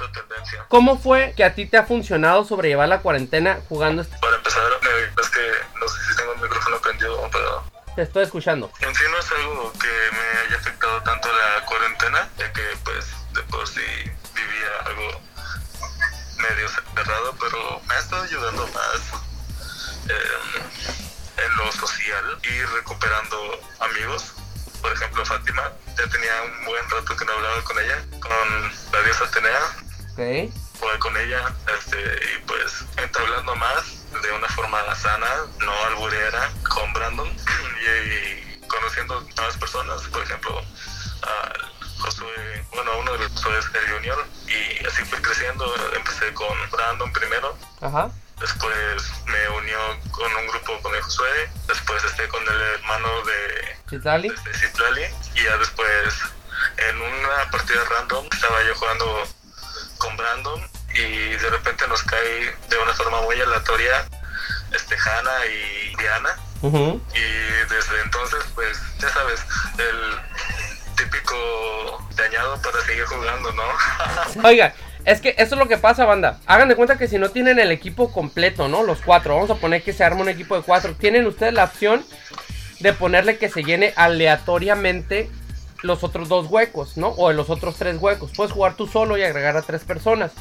¿Cómo 0.66 0.98
fue 0.98 1.32
que 1.36 1.44
a 1.44 1.54
ti 1.54 1.66
te 1.66 1.76
ha 1.76 1.84
funcionado 1.84 2.44
sobrellevar 2.44 2.88
la 2.88 2.98
cuarentena 3.02 3.60
jugando 3.68 4.02
este? 4.02 4.16
Para 4.18 4.34
empezar, 4.36 4.62
es 5.20 5.28
que 5.30 5.40
no 5.80 5.86
sé 5.86 6.00
si 6.10 6.16
tengo 6.16 6.32
el 6.32 6.40
micrófono 6.40 6.76
prendido, 6.80 7.28
pero 7.30 7.62
Te 7.94 8.02
estoy 8.02 8.24
escuchando. 8.24 8.68
en 8.80 8.92
sí 8.96 9.04
no 9.12 9.18
es 9.20 9.30
algo 9.30 9.72
que 9.74 9.86
me 10.16 10.40
haya 10.48 10.56
afectado 10.56 11.00
tanto 11.04 11.28
la 11.28 11.64
cuarentena, 11.64 12.28
ya 12.36 12.52
que 12.52 12.62
pues 12.84 13.06
de 13.36 13.42
por 13.44 13.66
sí 13.68 13.80
vivía 14.34 14.68
algo 14.86 15.20
medio 16.38 16.68
cerrado, 16.68 17.36
pero 17.40 17.80
me 17.86 17.94
ha 17.94 17.98
estado 17.98 18.22
ayudando 18.22 18.66
más 18.68 19.00
eh, 20.08 20.62
en 21.44 21.56
lo 21.56 21.70
social 21.72 22.38
y 22.42 22.60
recuperando 22.76 23.60
amigos. 23.80 24.32
Por 24.80 24.92
ejemplo, 24.92 25.24
Fátima, 25.24 25.70
ya 25.98 26.06
tenía 26.08 26.42
un 26.42 26.64
buen 26.66 26.90
rato 26.90 27.16
que 27.16 27.24
no 27.24 27.32
hablaba 27.32 27.62
con 27.64 27.78
ella, 27.78 28.04
con 28.20 28.72
la 28.92 29.02
diosa 29.02 29.24
Atenea, 29.24 29.60
Ok. 30.12 30.52
jugué 30.80 30.98
con 30.98 31.16
ella 31.16 31.54
este, 31.78 31.98
y 31.98 32.38
pues 32.46 32.84
entablando 32.96 33.54
más 33.56 34.04
de 34.22 34.32
una 34.32 34.48
forma 34.48 34.94
sana, 34.94 35.28
no 35.58 35.72
alburera, 35.86 36.50
con 36.74 36.92
Brandon 36.92 37.28
y, 37.82 38.12
y 38.12 38.60
conociendo 38.68 39.20
nuevas 39.36 39.56
personas, 39.56 40.02
por 40.02 40.22
ejemplo, 40.22 40.62
a 41.22 41.52
Josué, 41.98 42.55
bueno, 42.86 43.00
uno 43.00 43.12
de 43.12 43.18
los 43.18 43.32
Josué 43.32 43.58
es 43.58 43.66
el 43.74 43.90
Junior 43.92 44.26
y 44.46 44.86
así 44.86 45.04
fui 45.04 45.18
creciendo, 45.20 45.74
empecé 45.94 46.32
con 46.34 46.56
Brandon 46.70 47.12
primero, 47.12 47.56
Ajá. 47.80 48.10
después 48.40 49.02
me 49.26 49.48
unió 49.58 49.78
con 50.12 50.34
un 50.36 50.46
grupo 50.48 50.80
con 50.82 50.94
el 50.94 51.02
Josué, 51.02 51.50
después 51.66 52.04
esté 52.04 52.28
con 52.28 52.42
el 52.42 52.60
hermano 52.60 53.08
de 53.24 53.76
Chitlali. 53.90 54.28
de 54.28 54.54
Citlali 54.54 55.04
y 55.34 55.42
ya 55.42 55.56
después 55.58 56.14
en 56.76 57.00
una 57.00 57.50
partida 57.50 57.82
random 57.90 58.26
estaba 58.32 58.62
yo 58.62 58.74
jugando 58.76 59.28
con 59.98 60.16
Brandon 60.16 60.68
y 60.94 61.30
de 61.30 61.50
repente 61.50 61.86
nos 61.88 62.02
cae 62.04 62.56
de 62.68 62.78
una 62.78 62.94
forma 62.94 63.20
muy 63.22 63.40
aleatoria 63.40 64.06
este 64.72 64.96
Hanna 64.96 65.46
y 65.46 65.96
Diana 65.96 66.36
y 67.14 67.20
desde 67.68 68.00
entonces 68.02 68.44
pues 68.54 68.78
ya 68.98 69.08
sabes 69.10 69.40
el 69.78 70.20
típico 70.96 72.08
dañado 72.16 72.60
para 72.62 72.80
seguir 72.82 73.04
jugando 73.04 73.52
no 73.52 73.62
Oiga, 74.48 74.74
es 75.04 75.20
que 75.20 75.34
eso 75.38 75.54
es 75.54 75.58
lo 75.58 75.68
que 75.68 75.78
pasa, 75.78 76.04
banda. 76.04 76.40
Hagan 76.46 76.68
de 76.68 76.76
cuenta 76.76 76.98
que 76.98 77.06
si 77.06 77.18
no 77.18 77.30
tienen 77.30 77.58
el 77.58 77.70
equipo 77.70 78.10
completo, 78.10 78.68
¿no? 78.68 78.82
Los 78.82 79.00
cuatro. 79.02 79.34
Vamos 79.34 79.50
a 79.50 79.54
poner 79.54 79.82
que 79.82 79.92
se 79.92 80.02
arma 80.02 80.22
un 80.22 80.28
equipo 80.28 80.56
de 80.56 80.62
cuatro. 80.62 80.94
Tienen 80.94 81.26
ustedes 81.26 81.54
la 81.54 81.64
opción 81.64 82.04
de 82.80 82.92
ponerle 82.92 83.38
que 83.38 83.48
se 83.48 83.62
llene 83.62 83.92
aleatoriamente 83.96 85.30
los 85.82 86.02
otros 86.02 86.28
dos 86.28 86.48
huecos, 86.48 86.96
¿no? 86.96 87.08
O 87.10 87.32
los 87.32 87.50
otros 87.50 87.76
tres 87.76 87.98
huecos. 88.00 88.32
Puedes 88.36 88.52
jugar 88.52 88.74
tú 88.74 88.86
solo 88.88 89.16
y 89.16 89.22
agregar 89.22 89.56
a 89.56 89.62
tres 89.62 89.84
personas. 89.84 90.32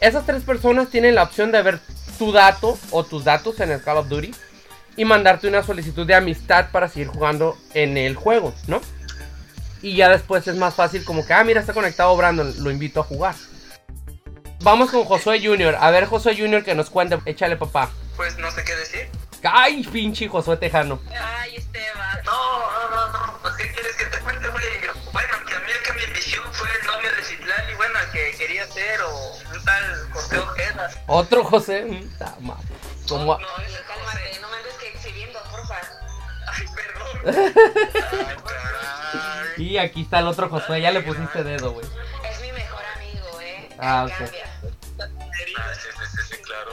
Esas 0.00 0.26
tres 0.26 0.42
personas 0.44 0.90
tienen 0.90 1.14
la 1.14 1.24
opción 1.24 1.50
de 1.50 1.62
ver 1.62 1.80
tu 2.18 2.30
dato 2.30 2.78
o 2.90 3.04
tus 3.04 3.24
datos 3.24 3.58
en 3.60 3.70
el 3.70 3.82
Call 3.82 3.98
of 3.98 4.08
Duty 4.08 4.32
y 4.96 5.04
mandarte 5.04 5.48
una 5.48 5.62
solicitud 5.62 6.06
de 6.06 6.14
amistad 6.14 6.70
para 6.70 6.88
seguir 6.88 7.08
jugando 7.08 7.56
en 7.74 7.96
el 7.96 8.14
juego, 8.14 8.54
¿no? 8.68 8.80
Y 9.84 9.96
ya 9.96 10.08
después 10.08 10.46
es 10.48 10.56
más 10.56 10.74
fácil 10.74 11.04
como 11.04 11.26
que, 11.26 11.34
ah, 11.34 11.44
mira, 11.44 11.60
está 11.60 11.74
conectado 11.74 12.16
Brandon, 12.16 12.54
lo 12.64 12.70
invito 12.70 13.00
a 13.00 13.04
jugar. 13.04 13.34
Vamos 14.60 14.90
con 14.90 15.04
Josué 15.04 15.44
Junior. 15.44 15.76
A 15.78 15.90
ver, 15.90 16.06
Josué 16.06 16.34
Junior 16.34 16.64
que 16.64 16.74
nos 16.74 16.88
cuente. 16.88 17.18
Échale, 17.26 17.56
papá. 17.56 17.90
Pues 18.16 18.38
no 18.38 18.50
sé 18.50 18.64
qué 18.64 18.74
decir. 18.76 19.10
Ay, 19.42 19.84
pinche 19.84 20.26
Josué 20.26 20.56
Tejano. 20.56 21.02
Ay, 21.20 21.56
Esteban. 21.56 22.18
No, 22.24 22.32
no, 22.32 22.88
no, 22.96 23.12
no. 23.12 23.38
Pues, 23.42 23.54
¿qué 23.56 23.70
quieres 23.72 23.94
que 23.96 24.06
te 24.06 24.18
cuente, 24.20 24.48
güey? 24.48 24.64
Bueno, 25.12 25.28
que 25.46 25.54
a 25.54 25.60
mí 25.60 25.70
el 25.70 25.82
que 25.86 25.92
me 25.92 26.04
inició 26.12 26.40
fue 26.52 26.66
el 26.80 26.86
novio 26.86 27.10
de 27.14 27.22
Citlali, 27.22 27.74
bueno, 27.74 27.98
el 28.00 28.10
que 28.10 28.38
quería 28.38 28.66
ser, 28.68 29.02
o 29.02 29.32
un 29.54 29.64
tal 29.66 30.08
José 30.14 30.38
Ojeda. 30.38 30.90
Otro 31.08 31.44
José. 31.44 31.84
mm, 31.84 32.18
ta 32.18 32.34
ma- 32.40 32.56
Como... 33.06 33.38
No, 33.38 33.46
ese 33.58 33.80
Cálmate, 33.86 34.38
no 34.40 34.48
me 34.48 34.56
andes 34.56 34.74
que 34.80 34.88
exhibiendo, 34.88 35.38
porfa. 35.50 35.78
Ay, 36.46 36.66
perdón. 36.74 37.54
Ay, 37.66 38.36
caray. 38.46 38.83
Y 39.56 39.78
aquí 39.78 40.02
está 40.02 40.18
el 40.18 40.26
otro 40.26 40.48
Josué, 40.48 40.80
ya 40.80 40.90
le 40.90 41.00
pusiste 41.00 41.44
dedo, 41.44 41.72
güey. 41.72 41.86
Es 42.30 42.40
mi 42.40 42.52
mejor 42.52 42.82
amigo, 42.96 43.40
¿eh? 43.40 43.68
Ah, 43.78 44.06
ok. 44.06 44.28
Ah, 45.00 45.74
sí, 45.74 45.88
sí, 45.98 46.16
sí, 46.16 46.36
sí, 46.36 46.42
claro. 46.42 46.70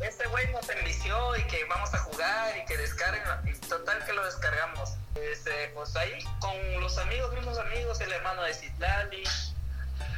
Este 0.00 0.26
güey 0.26 0.50
nos 0.52 0.68
envició 0.68 1.36
y 1.36 1.42
que 1.44 1.64
vamos 1.66 1.92
a 1.94 1.98
jugar 1.98 2.56
y 2.56 2.64
que 2.66 2.76
descarguen. 2.76 3.22
Y 3.44 3.56
total 3.66 4.04
que 4.04 4.12
lo 4.12 4.24
descargamos. 4.24 4.94
Este, 5.14 5.70
pues 5.74 5.94
ahí 5.96 6.24
con 6.40 6.80
los 6.80 6.98
amigos, 6.98 7.32
mismos 7.34 7.58
amigos, 7.58 8.00
el 8.00 8.12
hermano 8.12 8.42
de 8.42 8.54
Citlali, 8.54 9.24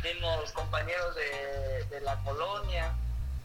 mismos 0.02 0.52
compañeros 0.52 1.14
de, 1.14 1.84
de 1.90 2.00
la 2.00 2.16
colonia. 2.24 2.92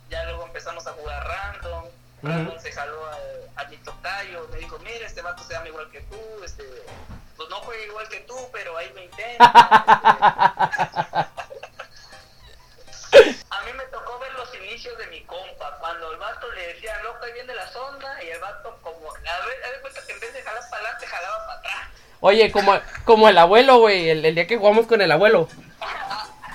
Ya 0.10 0.23
luego 0.25 0.45
empezamos 0.45 0.88
a 0.88 0.91
jugar 0.91 1.27
random. 1.27 1.86
Random 2.23 2.60
se 2.60 2.71
jaló 2.71 3.03
a, 3.07 3.62
a 3.62 3.65
mi 3.65 3.77
tocayo, 3.77 4.47
me 4.51 4.60
dijo, 4.60 4.77
mira, 4.79 5.07
este 5.07 5.23
vato 5.23 5.43
se 5.43 5.53
llama 5.53 5.69
igual 5.69 5.89
que 5.89 6.01
tú, 6.01 6.19
este, 6.45 6.63
pues 7.41 7.49
no 7.49 7.58
juega 7.65 7.84
igual 7.84 8.08
que 8.08 8.19
tú, 8.21 8.36
pero 8.51 8.77
ahí 8.77 8.91
me 8.93 9.06
intenta. 9.06 9.45
A 13.49 13.62
mí 13.65 13.73
me 13.73 13.84
tocó 13.86 14.19
ver 14.19 14.32
los 14.34 14.54
inicios 14.56 14.97
de 14.97 15.08
mi 15.08 15.21
compa, 15.23 15.77
cuando 15.80 16.12
el 16.12 16.17
vato 16.17 16.51
le 16.51 16.67
decía, 16.67 17.01
loco, 17.04 17.25
ahí 17.25 17.34
viene 17.34 17.54
la 17.56 17.67
sonda, 17.71 18.23
y 18.23 18.30
el 18.30 18.39
vato 18.39 18.77
como, 18.82 19.12
a 19.12 19.45
ver, 19.45 19.63
haz 19.65 19.71
de 19.71 19.82
cuenta 19.82 20.01
que 20.06 20.13
en 20.13 20.19
vez 20.19 20.34
de 20.34 20.41
jalar 20.41 20.62
para 20.69 20.84
adelante, 20.84 21.08
jalaba 21.08 21.45
para 21.47 21.60
atrás. 21.60 21.88
Oye, 22.19 22.51
como, 22.51 22.80
como 23.06 23.27
el 23.27 23.38
abuelo, 23.38 23.80
güey, 23.80 24.10
el, 24.10 24.23
el 24.23 24.36
día 24.36 24.47
que 24.47 24.58
jugamos 24.58 24.86
con 24.86 25.01
el 25.01 25.12
abuelo. 25.12 25.47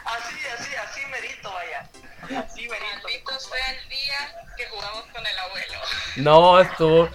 Así, 0.04 0.36
así, 0.56 0.74
así 0.76 1.04
merito, 1.06 1.52
vaya. 1.52 1.88
Así 2.22 2.68
merito. 2.68 3.02
Malditos 3.02 3.48
fue 3.48 3.58
el 3.58 3.88
día 3.88 4.46
que 4.56 4.66
jugamos 4.66 5.04
con 5.12 5.26
el 5.26 5.38
abuelo. 5.38 5.80
No, 6.16 6.60
estuvo. 6.60 7.08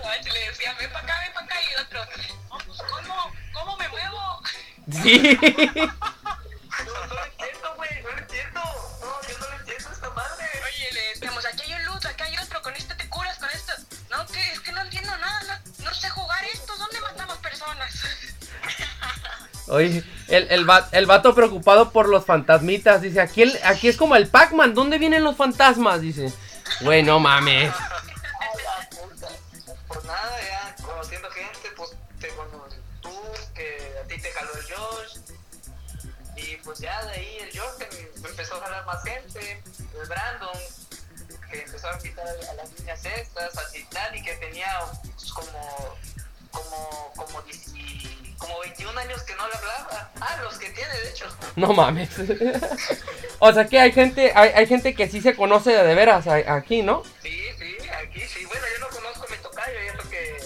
Sí. 4.92 5.38
No, 6.86 7.06
no 7.06 7.14
lo 7.16 7.26
entiendo, 7.26 7.74
güey, 7.76 7.90
no 8.04 8.10
lo 8.12 8.18
entiendo. 8.18 8.60
No, 9.02 9.28
yo 9.28 9.38
no 9.40 9.50
lo 9.50 9.56
entiendo 9.60 9.90
esta 9.92 10.10
madre. 10.12 10.46
Oye, 10.66 10.94
le 10.94 11.02
decíamos, 11.14 11.46
aquí 11.46 11.62
hay 11.64 11.74
un 11.80 11.86
loot, 11.86 12.06
aquí 12.06 12.24
hay 12.24 12.38
otro, 12.38 12.62
con 12.62 12.76
este 12.76 12.96
te 12.96 13.08
curas, 13.10 13.38
con 13.38 13.50
esto. 13.50 13.74
No, 14.10 14.26
que 14.28 14.52
es 14.52 14.60
que 14.62 14.72
no 14.72 14.82
entiendo 14.82 15.16
nada, 15.18 15.42
no, 15.80 15.86
no 15.86 15.94
sé 15.94 16.10
jugar 16.10 16.44
esto, 16.54 16.74
¿dónde 16.78 17.00
matamos 17.02 17.38
personas? 17.38 17.94
Oye, 19.68 20.04
el, 20.28 20.48
el, 20.50 20.70
va- 20.70 20.90
el 20.92 21.06
vato 21.06 21.34
preocupado 21.36 21.92
por 21.92 22.10
los 22.10 22.26
fantasmitas. 22.26 23.02
Dice, 23.02 23.22
aquí, 23.22 23.44
el- 23.44 23.60
aquí 23.64 23.88
es 23.88 23.98
como 23.98 24.16
el 24.16 24.28
Pac-Man. 24.28 24.74
¿Dónde 24.74 24.98
vienen 24.98 25.24
los 25.24 25.38
fantasmas? 25.38 26.02
Dice, 26.02 26.34
güey, 26.82 27.04
no 27.04 27.20
mames. 27.20 27.72
Empezó 38.52 38.56
a 38.56 38.68
jalar 38.68 38.86
más 38.86 39.04
gente. 39.04 39.62
El 40.02 40.08
Brandon, 40.08 40.58
que 41.50 41.62
empezó 41.62 41.90
a 41.90 41.96
invitar 41.96 42.28
a 42.28 42.54
las 42.54 42.80
niñas 42.80 43.06
estas, 43.06 43.58
a 43.58 43.70
Citlali, 43.70 44.22
que 44.22 44.34
tenía 44.36 44.80
pues, 45.16 45.32
como, 45.32 45.98
como, 46.52 47.14
como, 47.16 47.42
10 47.44 47.72
como 48.38 48.60
21 48.60 49.00
años 49.00 49.24
que 49.24 49.36
no 49.36 49.48
le 49.48 49.56
hablaba. 49.56 50.12
Ah, 50.20 50.40
los 50.44 50.58
que 50.58 50.70
tiene, 50.70 50.94
de 51.04 51.10
hecho. 51.10 51.26
No 51.56 51.74
mames. 51.74 52.10
o 53.40 53.54
sea 53.54 53.66
que 53.68 53.80
hay 53.80 53.92
gente, 53.92 54.32
hay, 54.36 54.50
hay 54.50 54.68
gente 54.68 54.94
que 54.96 55.08
sí 55.08 55.22
se 55.22 55.36
conoce 55.36 55.72
de, 55.72 55.96
veras 55.96 56.28
aquí, 56.28 56.82
¿no? 56.82 57.04
Sí, 57.22 57.42
sí, 57.58 57.78
aquí 57.90 58.22
sí. 58.22 58.46
Bueno, 58.46 58.66
yo 58.74 58.80
no 58.80 58.90
conozco 58.90 59.26
a 59.28 59.36
mi 59.36 59.38
tocayo, 59.38 59.78
y 59.84 59.88
eso 59.88 60.10
que 60.10 60.38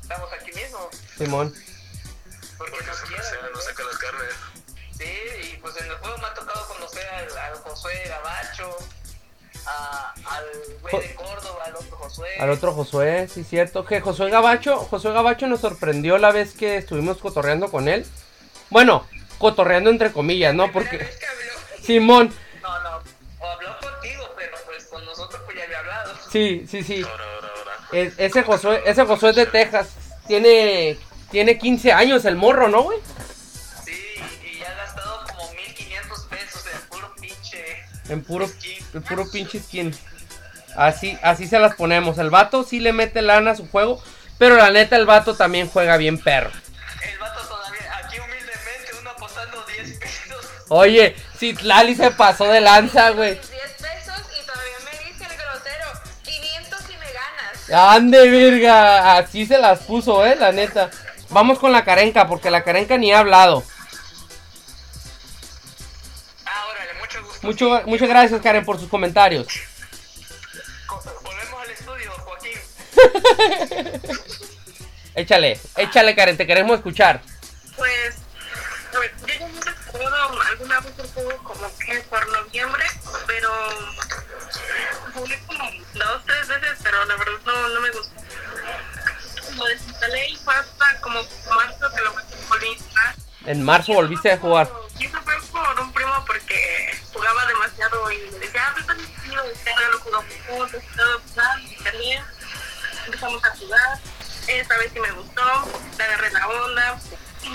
estamos 0.00 0.32
aquí 0.32 0.52
mismo. 0.52 0.88
Simón. 1.18 1.54
Josué 7.82 8.02
Gabacho, 8.08 8.76
a- 9.66 10.14
al 10.36 10.44
güey 10.82 11.08
de 11.08 11.14
Córdoba, 11.14 11.64
al 11.66 11.74
otro 11.76 11.96
Josué. 11.96 12.28
Al 12.38 12.50
otro 12.50 12.72
Josué, 12.72 13.28
sí, 13.32 13.42
cierto. 13.44 13.84
Que 13.84 14.00
Josué 14.00 14.30
Gabacho, 14.30 14.76
Josué 14.76 15.12
Gabacho 15.12 15.46
nos 15.48 15.60
sorprendió 15.60 16.18
la 16.18 16.30
vez 16.30 16.54
que 16.54 16.76
estuvimos 16.76 17.18
cotorreando 17.18 17.70
con 17.70 17.88
él. 17.88 18.06
Bueno, 18.70 19.06
cotorreando 19.38 19.90
entre 19.90 20.12
comillas, 20.12 20.54
¿no? 20.54 20.70
Porque 20.70 20.98
vez 20.98 21.16
que 21.18 21.26
habló. 21.26 21.82
Simón, 21.84 22.34
No, 22.62 22.80
no, 22.82 23.02
o 23.40 23.46
habló 23.46 23.76
contigo, 23.80 24.24
pero 24.36 24.56
pues 24.64 24.84
con 24.84 25.04
nosotros 25.04 25.42
pues 25.44 25.56
ya 25.58 25.64
había 25.64 25.78
hablado. 25.80 26.14
sí, 26.30 26.64
sí, 26.70 26.82
sí. 26.84 27.02
Ahora, 27.02 27.24
ahora, 27.34 27.48
ahora. 27.58 27.72
Es- 27.92 28.14
ese 28.18 28.42
Josué, 28.44 28.82
ese 28.86 29.04
Josué 29.04 29.30
es 29.30 29.36
de 29.36 29.46
Texas. 29.46 29.88
Tiene, 30.28 30.96
tiene 31.32 31.58
15 31.58 31.92
años 31.92 32.24
el 32.24 32.36
morro, 32.36 32.68
¿no, 32.68 32.82
güey? 32.82 32.98
En 38.12 38.22
puro, 38.22 38.46
en 38.92 39.02
puro 39.02 39.30
pinche 39.30 39.58
skin. 39.58 39.94
Así, 40.76 41.18
así 41.22 41.46
se 41.46 41.58
las 41.58 41.74
ponemos. 41.74 42.18
El 42.18 42.30
vato 42.30 42.62
sí 42.62 42.78
le 42.78 42.92
mete 42.92 43.22
lana 43.22 43.52
a 43.52 43.56
su 43.56 43.68
juego. 43.68 44.02
Pero 44.38 44.56
la 44.56 44.70
neta, 44.70 44.96
el 44.96 45.06
vato 45.06 45.34
también 45.34 45.68
juega 45.68 45.96
bien 45.96 46.18
perro. 46.18 46.50
El 46.50 47.18
vato 47.18 47.40
todavía, 47.42 47.96
aquí 47.98 48.18
humildemente, 48.18 48.90
uno 49.00 49.10
apostando 49.10 49.64
10 49.64 49.98
pesos. 49.98 50.46
Oye, 50.68 51.16
Citlali 51.38 51.94
se 51.94 52.10
pasó 52.10 52.44
de 52.44 52.60
lanza, 52.60 53.10
güey. 53.10 53.34
10 53.34 53.42
pesos 53.42 54.22
y 54.40 54.46
todavía 54.46 54.78
me 54.84 55.08
dice 55.08 55.24
el 55.24 55.36
grosero, 55.38 55.86
500 56.24 56.80
y 56.80 56.96
me 56.96 57.12
ganas. 57.12 57.94
Ande, 57.96 58.28
virga. 58.28 59.16
Así 59.16 59.46
se 59.46 59.58
las 59.58 59.80
puso, 59.80 60.26
eh, 60.26 60.36
la 60.36 60.52
neta. 60.52 60.90
Vamos 61.30 61.58
con 61.58 61.72
la 61.72 61.84
carenca, 61.84 62.26
porque 62.26 62.50
la 62.50 62.64
carenca 62.64 62.98
ni 62.98 63.12
ha 63.12 63.20
hablado. 63.20 63.62
Mucho 67.42 67.82
muchas 67.86 68.08
gracias, 68.08 68.40
Karen, 68.40 68.64
por 68.64 68.78
sus 68.78 68.88
comentarios. 68.88 69.46
Co- 70.86 71.02
Volvemos 71.22 71.62
al 71.62 71.70
estudio, 71.70 72.10
Joaquín. 72.12 72.58
Échale, 75.14 75.60
échale, 75.76 76.14
Karen, 76.14 76.36
te 76.38 76.46
queremos 76.46 76.76
escuchar. 76.76 77.20
Pues, 77.76 78.14
yo 78.92 79.00
ya 79.26 79.74
jugado 79.92 80.42
alguna 80.42 80.80
vez 80.80 80.92
como 81.42 81.78
que 81.78 82.00
por 82.08 82.28
noviembre, 82.32 82.84
pero 83.26 83.50
jugué 85.14 85.38
como 85.46 85.64
dos, 85.94 86.22
tres 86.26 86.48
veces, 86.48 86.78
pero 86.82 87.04
la 87.04 87.16
verdad 87.16 87.32
no, 87.44 87.68
no 87.68 87.80
me 87.82 87.90
gustó. 87.90 88.14
Lo 89.56 89.64
desinstalé 89.66 90.28
y 90.30 90.36
fue 90.36 90.54
hasta 90.54 91.00
como 91.02 91.20
marzo 91.22 91.90
que 91.94 92.00
lo 92.00 92.14
volví 92.48 92.66
a 92.68 92.72
instalar. 92.72 93.14
En 93.46 93.62
marzo 93.64 93.92
volviste 93.94 94.30
a 94.32 94.38
jugar. 94.38 94.70
Y 94.98 95.06
eso 95.06 95.18
fue 95.22 95.34
por 95.50 95.80
un 95.80 95.92
primo 95.92 96.24
porque 96.26 96.90
jugaba 97.12 97.46
demasiado 97.46 98.10
y 98.12 98.18
me 98.32 98.38
decía, 98.38 98.62
ah, 98.66 98.74
ahora 99.74 99.88
lo 99.90 99.98
jugamos 100.00 100.32
juntos, 100.48 100.82
todo, 100.96 101.20
también 101.82 102.22
empezamos 103.06 103.44
a 103.44 103.56
jugar. 103.56 103.98
Esta 104.46 104.78
vez 104.78 104.90
sí 104.92 105.00
me 105.00 105.10
gustó, 105.12 105.42
le 105.98 106.04
agarré 106.04 106.30
la 106.32 106.48
onda. 106.48 106.98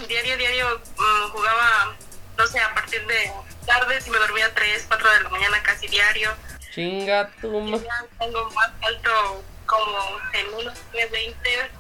Diario, 0.08 0.38
diario 0.38 0.82
mm, 0.98 1.32
jugaba, 1.32 1.96
no 2.38 2.48
sé, 2.48 2.60
a 2.60 2.74
partir 2.74 3.06
de 3.08 3.32
tardes 3.66 4.06
y 4.08 4.10
me 4.10 4.18
dormía 4.20 4.46
a 4.48 4.54
3, 4.54 4.86
4 4.88 5.10
de 5.12 5.22
la 5.24 5.30
mañana 5.30 5.64
casi 5.64 5.88
diario. 5.88 6.32
Chinga 6.74 7.30
tu 7.42 7.60
ma- 7.62 7.78
Y 7.78 7.82
ya 7.84 8.06
tengo 8.20 8.50
más 8.52 8.70
alto 8.82 9.44
como 9.66 10.20
en 10.34 10.54
unos 10.54 10.74
20, 10.94 11.72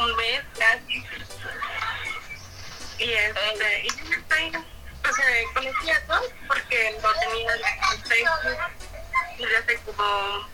un 0.00 0.16
mes 0.16 0.42
casi. 0.58 1.04
Y, 3.02 3.12
este, 3.14 3.82
y 3.82 3.88
yo 3.88 4.16
estoy, 4.16 4.62
pues 5.02 5.18
eh, 5.18 5.44
conocí 5.54 5.90
a 5.90 6.06
todos 6.06 6.30
porque 6.46 6.96
lo 7.02 7.12
tenía 7.14 7.52
en 7.54 8.02
Facebook 8.04 8.72
desde 9.38 9.56
hace 9.56 9.78
como, 9.84 10.48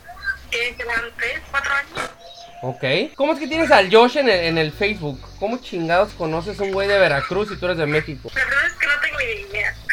¿qué 0.51 0.75
serán? 0.79 1.13
3, 1.19 1.43
4 1.51 1.75
años. 1.75 2.11
Ok. 2.63 3.15
¿Cómo 3.17 3.35
es 3.35 3.39
que 3.39 3.49
tienes 3.49 3.71
al 3.71 3.93
Josh 3.93 4.17
en 4.17 4.31
el, 4.31 4.45
en 4.45 4.57
el 4.59 4.73
Facebook? 4.73 5.21
¿Cómo 5.39 5.59
chingados 5.59 6.15
conoces 6.15 6.59
a 6.59 6.63
un 6.63 6.73
güey 6.73 6.89
de 6.89 6.99
Veracruz 6.99 7.51
y 7.53 7.57
tú 7.57 7.67
eres 7.67 7.77
de 7.77 7.87
México? 7.87 8.31
La 8.35 8.45
verdad 8.47 8.67
es 8.67 8.73
que 8.73 8.87
no 8.87 9.01
tengo 9.01 9.19
ni 9.19 9.51
idea. 9.51 9.75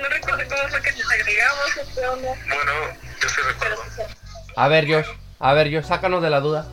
No 0.00 0.08
recuerdo 0.08 0.44
cómo 0.48 0.68
fue 0.68 0.82
que 0.82 0.92
nos 0.92 1.10
agregamos 1.10 1.76
o 1.76 1.94
qué 1.94 2.06
onda. 2.06 2.28
Bueno, 2.46 2.72
yo 3.20 3.28
sí 3.28 3.40
recuerdo. 3.40 3.82
A 4.54 4.68
ver, 4.68 4.86
Josh. 4.86 5.08
A 5.40 5.52
ver, 5.54 5.74
Josh, 5.74 5.88
sácanos 5.88 6.22
de 6.22 6.30
la 6.30 6.38
duda. 6.38 6.68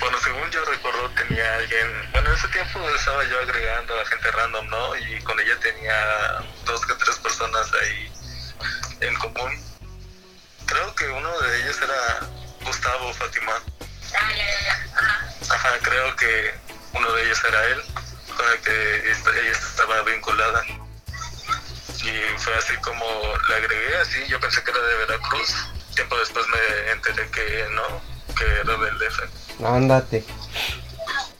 Bueno, 0.00 0.18
según 0.22 0.50
yo 0.50 0.62
recuerdo, 0.66 1.10
tenía 1.26 1.54
alguien. 1.54 1.86
Ese 2.36 2.48
tiempo 2.48 2.86
estaba 2.90 3.24
yo 3.24 3.40
agregando 3.40 3.98
a 3.98 4.04
gente 4.04 4.30
random, 4.30 4.68
¿no? 4.68 4.96
Y 4.96 5.22
con 5.22 5.40
ella 5.40 5.58
tenía 5.58 6.44
dos 6.66 6.84
que 6.84 6.92
tres 6.96 7.16
personas 7.16 7.66
ahí 7.72 8.12
en 9.00 9.14
común. 9.14 9.58
Creo 10.66 10.94
que 10.96 11.08
uno 11.08 11.40
de 11.40 11.62
ellos 11.62 11.80
era 11.80 12.28
Gustavo 12.62 13.14
Fátima. 13.14 13.52
Ah, 14.14 14.30
ya, 14.36 14.44
ya, 14.44 14.60
ya. 14.66 15.54
Ajá. 15.54 15.78
creo 15.80 16.14
que 16.16 16.54
uno 16.92 17.10
de 17.14 17.24
ellos 17.24 17.42
era 17.42 17.64
él, 17.68 17.82
con 18.36 18.52
el 18.52 18.60
que 18.60 19.10
ella 19.40 19.52
estaba 19.52 20.02
vinculada. 20.02 20.62
Y 22.04 22.38
fue 22.38 22.54
así 22.54 22.76
como 22.82 23.06
la 23.48 23.56
agregué, 23.56 23.96
así, 23.96 24.26
yo 24.28 24.38
pensé 24.40 24.62
que 24.62 24.72
era 24.72 24.82
de 24.82 24.94
Veracruz. 25.06 25.54
Tiempo 25.94 26.18
después 26.18 26.44
me 26.48 26.90
enteré 26.92 27.30
que 27.30 27.66
no, 27.70 28.02
que 28.34 28.44
era 28.44 28.76
del 28.76 28.98
DF. 28.98 29.64
Ándate. 29.64 30.22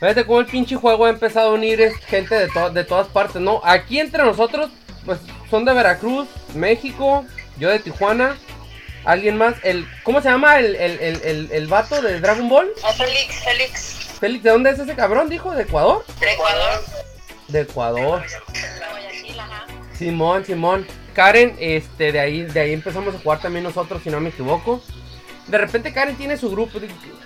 Fíjate 0.01 0.27
cómo 0.27 0.41
el 0.41 0.47
pinche 0.47 0.77
juego 0.77 1.07
ha 1.07 1.11
empezado 1.11 1.51
a 1.51 1.55
unir 1.55 1.81
gente 2.07 2.35
de, 2.35 2.49
to- 2.49 2.71
de 2.71 2.85
todas 2.85 3.07
partes, 3.09 3.41
¿no? 3.41 3.61
Aquí 3.65 3.99
entre 3.99 4.23
nosotros, 4.23 4.71
pues 5.07 5.19
son 5.51 5.65
de 5.65 5.73
Veracruz, 5.73 6.29
México, 6.55 7.25
yo 7.59 7.71
de 7.71 7.79
Tijuana, 7.79 8.37
alguien 9.05 9.39
más. 9.39 9.55
El, 9.63 9.87
¿Cómo 10.03 10.21
se 10.21 10.29
llama 10.29 10.59
el, 10.59 10.77
el, 10.77 10.99
el, 11.01 11.23
el, 11.23 11.49
el 11.51 11.67
vato 11.67 12.03
de 12.03 12.21
Dragon 12.21 12.49
Ball? 12.49 12.69
A 12.85 12.93
Félix, 12.93 13.43
Félix, 13.45 13.81
Félix, 14.21 14.45
¿de 14.45 14.51
dónde 14.51 14.71
es 14.71 14.79
ese 14.79 14.95
cabrón? 14.95 15.31
Dijo, 15.31 15.53
¿de 15.55 15.63
Ecuador? 15.63 16.05
de 16.21 16.33
Ecuador. 16.33 16.85
De 17.49 17.61
Ecuador. 17.61 18.23
De 18.23 18.87
Guayaquil, 18.91 19.41
ajá. 19.41 19.67
Simón, 19.97 20.45
Simón. 20.45 20.87
Karen, 21.15 21.57
este, 21.59 22.13
de 22.13 22.21
ahí, 22.21 22.43
de 22.43 22.61
ahí 22.61 22.73
empezamos 22.75 23.15
a 23.15 23.19
jugar 23.19 23.41
también 23.41 23.65
nosotros, 23.65 24.03
si 24.03 24.11
no 24.11 24.21
me 24.21 24.29
equivoco. 24.29 24.83
De 25.47 25.57
repente 25.57 25.95
Karen 25.95 26.17
tiene 26.17 26.37
su 26.37 26.51
grupo. 26.51 26.79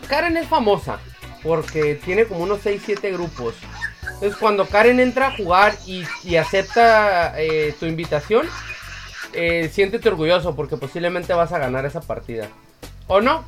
Karen 0.06 0.36
es 0.36 0.46
famosa 0.46 1.00
porque 1.42 1.94
tiene 1.96 2.24
como 2.26 2.40
unos 2.40 2.60
6, 2.62 2.82
7 2.84 3.10
grupos. 3.12 3.54
Entonces 4.14 4.36
cuando 4.38 4.66
Karen 4.66 5.00
entra 5.00 5.28
a 5.28 5.36
jugar 5.36 5.74
y, 5.86 6.04
y 6.24 6.36
acepta 6.36 7.34
eh, 7.40 7.74
tu 7.78 7.86
invitación, 7.86 8.48
eh, 9.32 9.70
siéntete 9.72 10.08
orgulloso 10.08 10.54
porque 10.54 10.76
posiblemente 10.76 11.32
vas 11.32 11.52
a 11.52 11.58
ganar 11.58 11.86
esa 11.86 12.00
partida. 12.00 12.48
¿O 13.06 13.20
no? 13.20 13.44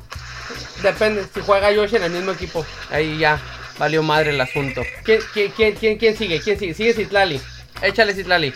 Depende, 0.81 1.25
si 1.33 1.41
juega 1.41 1.71
Yoshi 1.71 1.97
en 1.97 2.03
el 2.03 2.11
mismo 2.11 2.31
equipo. 2.31 2.65
Ahí 2.89 3.17
ya 3.17 3.39
valió 3.77 4.03
madre 4.03 4.31
el 4.31 4.41
asunto. 4.41 4.81
¿Quién, 5.03 5.21
quién, 5.33 5.51
quién, 5.51 5.75
quién, 5.75 5.97
quién 5.97 6.17
sigue? 6.17 6.41
¿Quién 6.41 6.59
sigue? 6.59 6.73
Sigue 6.73 6.93
Citlali. 6.93 7.41
Échale 7.81 8.13
Citlali. 8.13 8.53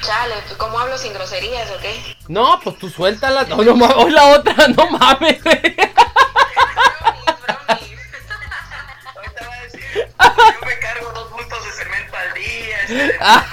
Chale, 0.00 0.34
¿cómo 0.56 0.78
hablo 0.78 0.96
sin 0.96 1.12
groserías 1.12 1.70
o 1.70 1.78
qué? 1.80 2.16
No, 2.28 2.60
pues 2.62 2.78
tú 2.78 2.88
suéltala. 2.88 3.44
No, 3.44 3.62
no 3.62 3.74
mames. 3.74 3.96
Hoy 3.96 4.10
la 4.10 4.26
otra, 4.28 4.68
no 4.76 4.90
mames. 4.90 5.38
Yo 10.52 10.60
me 10.66 10.78
cargo 10.78 11.10
dos 11.12 11.30
bultos 11.30 11.64
de 11.64 11.72
cemento 11.72 12.16
al 12.16 12.34
día. 12.34 12.80
este, 12.82 13.16
Ah. 13.20 13.46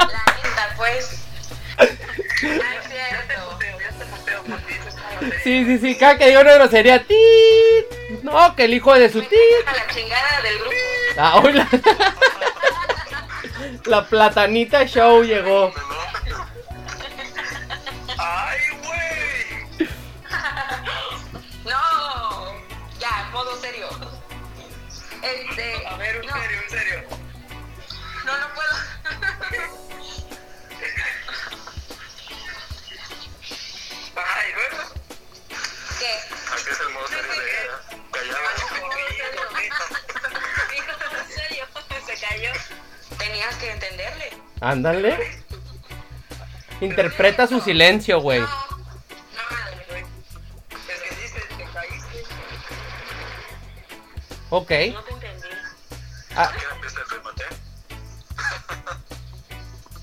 La 0.00 0.24
neta, 0.36 0.74
pues. 0.76 1.22
Cierto. 2.40 3.58
ti. 3.58 3.66
Sí, 5.42 5.64
sí, 5.64 5.78
sí. 5.78 5.96
Cada 5.98 6.16
que 6.18 6.26
diga 6.28 6.40
una 6.40 6.54
grosería. 6.54 7.02
¡tit! 7.04 7.86
No, 8.22 8.54
que 8.54 8.64
el 8.64 8.74
hijo 8.74 8.94
de 8.94 9.10
su 9.10 9.22
tit. 9.22 9.66
A 9.66 9.72
la 9.72 9.86
chingada 9.88 10.40
del 10.42 10.58
grupo. 10.58 10.74
Ah, 11.16 11.40
hoy 11.42 11.52
la... 11.52 11.68
la 13.84 14.06
platanita 14.06 14.86
show 14.86 15.22
llegó. 15.22 15.72
Este. 25.22 25.86
A 25.86 25.96
ver, 25.96 26.20
un 26.20 26.26
no, 26.26 26.32
serio, 26.34 26.60
un 26.62 26.70
serio. 26.70 27.04
No, 28.24 28.38
no 28.38 28.54
puedo. 28.54 28.74
Ay, 34.16 34.52
luego. 34.54 34.94
¿Qué? 35.98 36.12
Aquí 36.52 36.70
es 36.70 36.80
el 36.80 36.88
modo 36.90 37.08
serio 37.08 37.32
de 37.32 37.36
ella. 37.36 37.80
Callada. 38.12 38.50
Dijo, 40.70 40.92
en 41.18 41.28
serio, 41.32 41.64
se 42.06 42.14
cayó. 42.26 42.52
Tenías 43.18 43.54
que 43.56 43.70
entenderle. 43.70 44.32
Ándale. 44.60 45.42
Interpreta 46.80 47.46
su 47.46 47.60
silencio, 47.60 48.20
güey. 48.20 48.40
No, 48.40 48.46
no, 54.48 55.07
no. 56.38 56.44
Ah, 56.44 56.52
¿Quién 56.56 56.70
empieza 56.72 57.00
el 57.00 57.10
remate? 57.10 57.44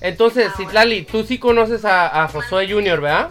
entonces, 0.00 0.52
Citlali, 0.56 1.04
tú 1.04 1.24
sí 1.24 1.38
conoces 1.38 1.84
a, 1.84 2.24
a 2.24 2.28
Josué 2.28 2.70
Junior, 2.70 3.00
¿verdad? 3.00 3.30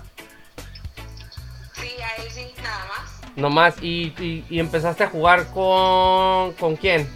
Sí, 1.74 1.91
a 2.01 2.22
él 2.22 2.32
sí, 2.32 2.53
nada 2.62 2.86
más. 2.86 3.36
Nomás. 3.36 3.76
Y, 3.82 4.14
y, 4.20 4.45
y 4.49 4.60
empezaste 4.60 5.03
a 5.03 5.10
jugar 5.10 5.47
con... 5.53 6.53
¿Con 6.53 6.76
quién? 6.76 7.10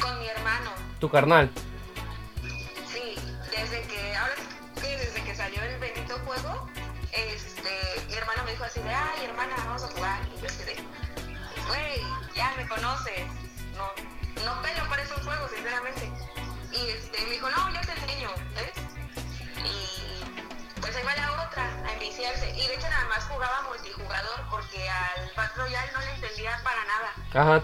Con 0.00 0.18
mi 0.20 0.28
hermano. 0.28 0.70
Tu 1.00 1.08
carnal. 1.08 1.50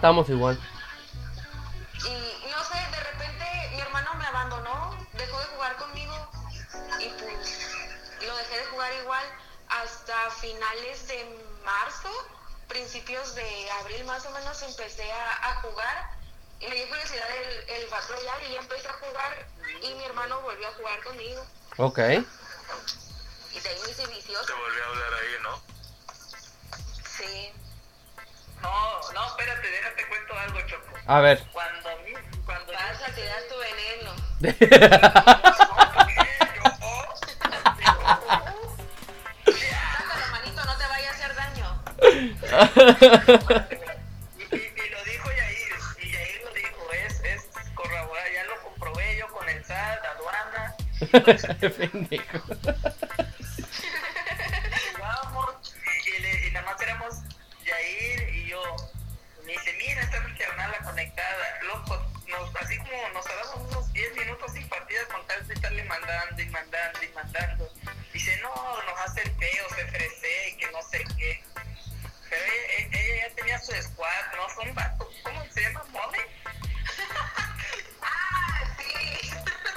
Ajá, 0.01 0.07
estamos 0.07 0.29
igual. 0.29 0.57
Y 2.03 2.49
no 2.49 2.63
sé, 2.63 2.77
de 2.91 2.99
repente 3.03 3.45
mi 3.75 3.81
hermano 3.81 4.13
me 4.15 4.25
abandonó, 4.25 4.95
dejó 5.13 5.39
de 5.39 5.45
jugar 5.45 5.75
conmigo 5.77 6.15
y 6.99 7.09
pues 7.09 7.77
lo 8.25 8.35
dejé 8.35 8.57
de 8.57 8.65
jugar 8.65 8.91
igual 9.03 9.23
hasta 9.69 10.31
finales 10.31 11.07
de 11.07 11.23
marzo, 11.63 12.09
principios 12.67 13.35
de 13.35 13.71
abril 13.81 14.03
más 14.05 14.25
o 14.25 14.31
menos 14.31 14.61
empecé 14.63 15.11
a, 15.11 15.49
a 15.49 15.61
jugar 15.61 16.09
y 16.59 16.67
me 16.67 16.75
dio 16.75 16.89
curiosidad 16.89 17.27
el, 17.37 17.83
el 17.83 17.89
Battle 17.89 18.15
Royale 18.15 18.49
y 18.49 18.55
empecé 18.55 18.87
a 18.87 18.93
jugar 18.93 19.47
y 19.83 19.93
mi 19.93 20.03
hermano 20.03 20.41
volvió 20.41 20.67
a 20.67 20.71
jugar 20.73 21.03
conmigo 21.03 21.45
Ok. 21.77 21.99
A 31.11 31.19
ver. 31.19 31.43
Cuando 31.51 31.89
cuando 32.45 32.71
yo... 32.71 32.77
Vas 32.77 33.03
a 33.03 33.11
tirar 33.13 33.41
tu 33.49 33.55
veneno. 33.59 34.11
Te. 34.39 34.47
Y, 44.51 44.89
lo 44.89 45.03
dijo 45.03 45.29
Yair, 45.31 45.73
y 46.01 46.11
Yair 46.11 46.41
lo 46.45 46.51
dijo, 46.53 46.91
es, 47.05 47.19
es 47.23 47.49
ya 48.33 48.43
lo 48.45 48.61
comprobé 48.63 49.17
yo 49.17 49.27
con 49.27 49.49
el 49.49 49.63
SAT, 49.63 50.03
aduana, 50.05 50.75
Pendejo. 51.77 52.39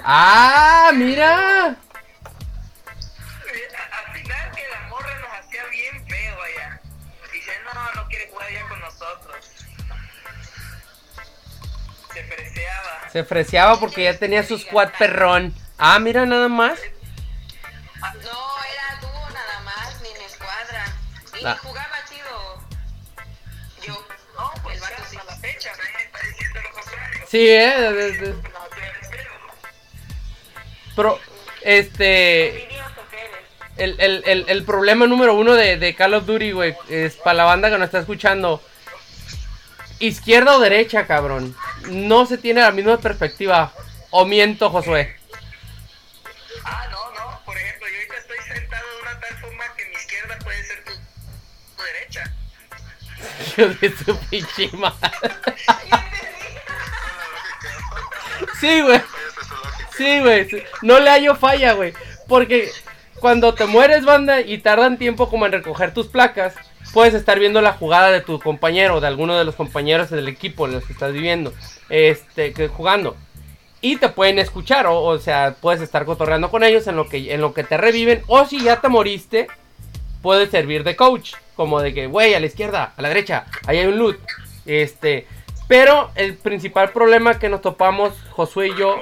¡Ah, 0.05 0.91
mira! 0.95 1.69
Al 1.69 1.77
final 4.13 4.51
que 4.55 4.69
la 4.69 4.81
morra 4.89 5.19
nos 5.21 5.31
hacía 5.39 5.65
bien 5.67 6.07
feo 6.07 6.43
allá. 6.43 6.81
Dice, 7.33 7.53
no, 7.65 8.03
no 8.03 8.09
quiere 8.09 8.29
jugar 8.31 8.53
ya 8.53 8.69
con 8.69 8.81
nosotros. 8.81 9.51
Se 12.13 12.25
freseaba. 12.25 13.11
Se 13.11 13.25
freseaba 13.25 13.81
porque 13.81 14.05
ya 14.05 14.19
tenía 14.19 14.43
su 14.43 14.59
squad 14.59 14.91
perrón. 14.99 15.55
Ah, 15.79 15.99
mira 15.99 16.27
nada 16.27 16.49
más. 16.49 16.79
No, 18.01 18.11
era 18.21 19.01
dúo 19.01 19.31
nada 19.31 19.61
más, 19.65 20.01
ni 20.03 20.11
mi 20.19 20.25
escuadra. 20.25 20.85
Y 21.41 21.47
Ah. 21.47 21.57
jugaba 21.63 21.97
chido. 22.09 22.63
Yo. 23.83 24.07
No, 24.37 24.53
pues 24.63 24.77
el 24.77 24.81
vato 24.83 25.03
sí. 25.11 25.17
la 25.17 25.37
fecha, 25.37 25.73
me 25.77 26.03
está 26.03 26.19
diciendo 26.27 26.61
lo 26.63 26.71
contrario. 26.73 27.27
Sí, 27.29 27.49
eh. 27.49 28.35
Pero, 30.97 31.19
este. 31.63 32.69
El, 33.77 33.97
el, 33.99 34.23
el, 34.27 34.45
el 34.49 34.65
problema 34.65 35.07
número 35.07 35.35
uno 35.35 35.55
de, 35.55 35.77
de 35.79 35.95
Call 35.97 36.15
of 36.15 36.27
Duty, 36.27 36.53
güey, 36.53 36.77
es 36.89 37.17
para 37.17 37.35
la 37.35 37.45
banda 37.45 37.71
que 37.71 37.77
nos 37.79 37.87
está 37.87 37.99
escuchando. 37.99 38.63
izquierda 39.99 40.57
o 40.57 40.61
derecha, 40.61 41.07
cabrón. 41.07 41.57
No 41.89 42.25
se 42.27 42.39
tiene 42.39 42.61
la 42.61 42.71
misma 42.71 42.99
perspectiva. 42.99 43.73
O 44.11 44.25
miento, 44.27 44.71
Josué. 44.71 45.17
Ah, 46.65 46.87
no, 46.91 47.11
no. 47.15 47.41
Por 47.45 47.57
ejemplo, 47.57 47.89
yo 47.89 47.95
ahorita 47.97 48.17
estoy 48.17 48.37
sentado 48.55 48.85
de 48.97 49.03
una 49.03 49.21
tal 49.21 49.37
forma 49.39 49.65
que 49.77 49.85
mi 49.87 49.95
izquierda 49.95 50.39
puede 50.39 50.63
ser 50.63 50.85
tu, 50.85 50.93
tu 51.77 51.83
derecha. 51.83 52.33
Yo 53.57 53.69
de 53.69 53.97
su 53.97 54.19
pinche 54.31 54.71
madre. 54.77 55.11
Sí, 58.61 58.81
güey. 58.83 59.01
Sí, 59.97 60.21
güey. 60.21 60.49
No 60.83 61.01
le 61.01 61.11
hallo 61.11 61.35
falla, 61.35 61.73
güey. 61.73 61.93
Porque 62.29 62.71
cuando 63.21 63.55
te 63.55 63.67
mueres, 63.67 64.05
banda, 64.05 64.41
y 64.41 64.59
tardan 64.59 64.99
tiempo 64.99 65.29
como 65.29 65.47
en 65.47 65.53
recoger 65.53 65.95
tus 65.95 66.09
placas, 66.09 66.55
puedes 66.93 67.15
estar 67.15 67.39
viendo 67.39 67.61
la 67.61 67.73
jugada 67.73 68.11
de 68.11 68.21
tu 68.21 68.39
compañero, 68.39 69.01
de 69.01 69.07
alguno 69.07 69.37
de 69.37 69.45
los 69.45 69.55
compañeros 69.55 70.11
del 70.11 70.29
equipo 70.29 70.67
en 70.67 70.73
los 70.73 70.85
que 70.85 70.93
estás 70.93 71.13
viviendo, 71.13 71.53
este, 71.89 72.53
que, 72.53 72.69
jugando. 72.69 73.17
Y 73.81 73.97
te 73.97 74.09
pueden 74.09 74.39
escuchar, 74.39 74.87
o, 74.87 75.03
o 75.03 75.19
sea, 75.19 75.57
puedes 75.61 75.83
estar 75.83 76.07
cotorreando 76.07 76.51
con 76.51 76.65
ellos 76.65 76.87
en 76.87 76.97
lo 76.97 77.09
que, 77.09 77.35
en 77.35 77.41
lo 77.41 77.53
que 77.53 77.65
te 77.65 77.77
reviven. 77.77 78.23
O 78.27 78.45
si 78.47 78.63
ya 78.63 78.81
te 78.81 78.89
moriste, 78.89 79.49
puede 80.23 80.49
servir 80.49 80.85
de 80.85 80.97
coach. 80.97 81.35
Como 81.55 81.81
de 81.81 81.95
que, 81.95 82.07
güey, 82.07 82.35
a 82.35 82.41
la 82.41 82.47
izquierda, 82.47 82.95
a 82.97 83.03
la 83.03 83.09
derecha, 83.09 83.47
ahí 83.67 83.79
hay 83.79 83.87
un 83.87 83.99
loot. 83.99 84.19
Este, 84.67 85.27
pero 85.69 86.11
el 86.15 86.35
principal 86.35 86.91
problema 86.91 87.39
que 87.39 87.49
nos 87.49 87.61
topamos, 87.63 88.13
Josué 88.31 88.69
y 88.69 88.77
yo, 88.77 89.01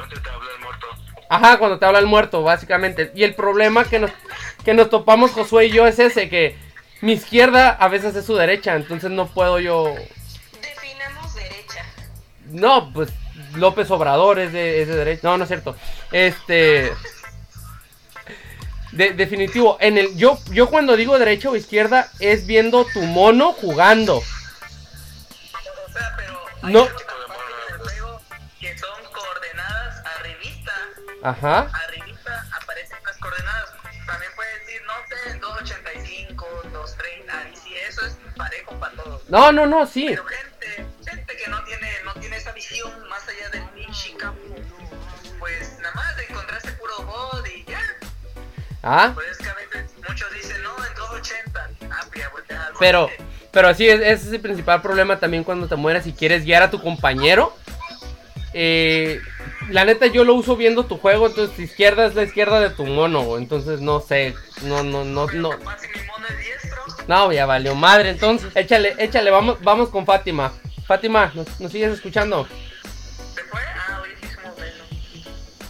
Ajá, 1.34 1.58
cuando 1.58 1.78
te 1.78 1.86
habla 1.86 1.98
el 1.98 2.04
muerto, 2.06 2.42
básicamente. 2.42 3.10
Y 3.14 3.24
el 3.24 3.34
problema 3.34 3.84
que 3.84 3.98
nos, 3.98 4.10
que 4.66 4.74
nos 4.74 4.90
topamos 4.90 5.30
Josué 5.30 5.66
y 5.66 5.70
yo 5.70 5.86
es 5.86 5.98
ese, 5.98 6.28
que 6.28 6.56
mi 7.00 7.12
izquierda 7.12 7.70
a 7.70 7.88
veces 7.88 8.14
es 8.14 8.26
su 8.26 8.36
derecha, 8.36 8.74
entonces 8.74 9.10
no 9.10 9.26
puedo 9.28 9.58
yo... 9.58 9.94
Definamos 10.60 11.34
derecha. 11.34 11.86
No, 12.50 12.92
pues 12.92 13.08
López 13.54 13.90
Obrador 13.90 14.40
es 14.40 14.52
de, 14.52 14.82
es 14.82 14.88
de 14.88 14.94
derecha. 14.94 15.20
No, 15.22 15.38
no 15.38 15.44
es 15.44 15.48
cierto. 15.48 15.74
Este... 16.10 16.92
de- 18.92 19.14
definitivo, 19.14 19.78
en 19.80 19.96
el 19.96 20.14
yo 20.16 20.38
yo 20.50 20.68
cuando 20.68 20.96
digo 20.96 21.18
derecha 21.18 21.48
o 21.48 21.56
izquierda 21.56 22.10
es 22.20 22.46
viendo 22.46 22.84
tu 22.92 23.00
mono 23.00 23.54
jugando. 23.54 24.16
O 24.18 24.22
sea, 25.92 26.14
pero 26.14 26.42
No. 26.70 26.86
Ajá. 31.22 31.70
Arribista 31.86 32.46
aparecen 32.60 32.98
las 33.04 33.16
coordenadas. 33.18 33.70
También 34.06 34.32
puedes 34.34 34.58
decir, 34.66 34.82
no 34.86 34.92
sé, 35.08 35.38
285, 35.38 36.46
230. 36.72 37.48
Y 37.52 37.56
si 37.56 37.74
eso 37.76 38.04
es 38.06 38.18
parejo 38.36 38.74
para 38.80 38.94
todos. 38.94 39.28
No, 39.28 39.52
no, 39.52 39.66
no, 39.66 39.86
sí. 39.86 40.06
Pero 40.08 40.24
gente, 40.26 40.86
gente 41.08 41.36
que 41.36 41.48
no 41.48 41.62
tiene, 41.64 41.90
no 42.04 42.12
tiene 42.14 42.36
esa 42.36 42.52
visión 42.52 42.90
más 43.08 43.22
allá 43.28 43.48
del 43.50 43.74
niche 43.74 44.14
campo, 44.18 44.56
pues 45.38 45.78
nada 45.80 45.94
más 45.94 46.14
encontraste 46.28 46.72
puro 46.72 47.02
bot 47.04 47.46
y 47.48 47.64
ya. 47.64 47.80
Ah. 48.82 49.12
Pues 49.14 49.28
es 49.30 49.38
que 49.38 49.48
a 49.48 49.54
veces 49.54 49.92
muchos 50.08 50.32
dicen, 50.32 50.60
no, 50.62 50.70
en 50.84 50.94
280. 50.94 51.68
Ah, 51.90 52.04
pues 52.10 52.22
ya 52.48 52.70
Pero, 52.80 53.08
pero 53.52 53.72
sí, 53.74 53.88
es- 53.88 54.00
ese 54.00 54.26
es 54.26 54.32
el 54.32 54.40
principal 54.40 54.82
problema 54.82 55.20
también 55.20 55.44
cuando 55.44 55.68
te 55.68 55.76
mueres 55.76 56.06
y 56.08 56.12
quieres 56.12 56.44
guiar 56.44 56.64
a 56.64 56.70
tu 56.70 56.82
compañero. 56.82 57.56
Eh, 58.54 59.20
la 59.70 59.84
neta, 59.84 60.06
yo 60.06 60.24
lo 60.24 60.34
uso 60.34 60.56
viendo 60.56 60.84
tu 60.86 60.98
juego, 60.98 61.26
entonces 61.26 61.58
izquierda 61.58 62.06
es 62.06 62.14
la 62.14 62.24
izquierda 62.24 62.60
de 62.60 62.70
tu 62.70 62.84
mono, 62.84 63.38
entonces 63.38 63.80
no 63.80 64.00
sé, 64.00 64.34
no, 64.62 64.82
no, 64.82 65.04
no, 65.04 65.26
no. 65.28 65.50
No, 67.08 67.32
ya 67.32 67.46
valió 67.46 67.74
madre, 67.74 68.10
entonces, 68.10 68.50
échale, 68.54 68.94
échale, 68.98 69.30
vamos, 69.30 69.58
vamos 69.62 69.88
con 69.88 70.06
Fátima. 70.06 70.52
Fátima, 70.86 71.32
¿nos, 71.34 71.60
nos 71.60 71.72
sigues 71.72 71.92
escuchando? 71.92 72.46
¿Se 73.34 73.42
fue? 73.44 73.60
Ah, 73.60 74.02
sí 74.20 74.26
somos 74.34 74.58
menos. 74.58 75.28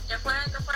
¿Ya 0.08 0.18
fue? 0.18 0.32
¿Ya 0.50 0.58
fue? 0.60 0.74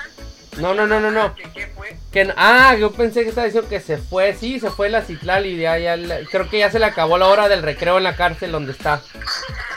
No, 0.63 0.75
no, 0.75 0.87
no, 0.87 1.01
no, 1.01 1.11
no. 1.11 1.35
¿Qué, 1.35 1.67
fue? 1.75 1.97
Que, 2.13 2.33
ah, 2.37 2.75
yo 2.79 2.93
pensé 2.93 3.23
que 3.23 3.31
estaba 3.31 3.47
diciendo 3.47 3.69
que 3.69 3.81
se 3.81 3.99
fue, 3.99 4.35
sí, 4.35 4.61
se 4.61 4.71
fue 4.71 4.89
la 4.89 5.03
Citlali, 5.03 5.57
ya, 5.59 5.79
ya, 5.79 5.97
la- 5.97 6.21
creo 6.31 6.49
que 6.49 6.59
ya 6.61 6.71
se 6.71 6.79
le 6.79 6.87
acabó 6.87 7.19
la 7.19 7.27
hora 7.27 7.49
del 7.49 7.63
recreo 7.63 7.99
en 7.99 8.05
la 8.05 8.17
cárcel 8.17 8.53
donde 8.53 8.73
está. 8.73 9.03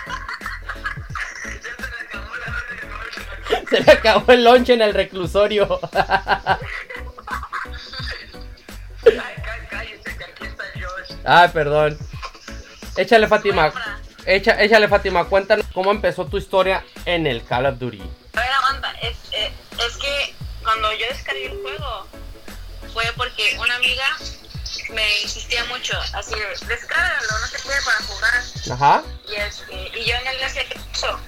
Se 3.70 3.80
le 3.82 3.92
acabó 3.92 4.32
el 4.32 4.44
lunch 4.44 4.70
en 4.70 4.82
el 4.82 4.94
reclusorio. 4.94 5.80
Ay, 11.24 11.50
perdón. 11.50 11.98
Échale, 12.96 13.28
Fátima. 13.28 13.72
Echa, 14.26 14.62
échale, 14.62 14.88
Fátima. 14.88 15.26
Cuéntanos 15.26 15.66
cómo 15.74 15.92
empezó 15.92 16.26
tu 16.26 16.38
historia 16.38 16.84
en 17.06 17.28
el 17.28 17.44
Call 17.46 17.68
of 17.68 17.78
Duty. 17.78 18.02
A 18.34 18.40
ver, 18.40 18.52
aguanta. 18.52 18.92
Es, 19.02 19.18
eh, 19.32 19.52
es 19.86 19.98
que 19.98 20.34
cuando 20.64 20.92
yo 20.94 21.06
descargué 21.08 21.48
el 21.48 21.62
juego 21.62 22.08
fue 22.94 23.04
porque 23.16 23.58
una 23.60 23.76
amiga 23.76 24.06
me 24.94 25.22
insistía 25.22 25.64
mucho, 25.66 25.98
así 26.14 26.34
de, 26.34 26.68
descárgalo, 26.68 27.28
no 27.42 27.48
se 27.48 27.60
puede 27.60 27.80
para 27.84 27.98
jugar. 28.08 28.44
Ajá. 28.72 29.04
Y, 29.30 29.36
este, 29.36 30.00
y 30.00 30.06
yo 30.06 30.16
no 30.26 30.32
le 30.32 30.46
hacía 30.46 30.64
caso. 30.68 31.20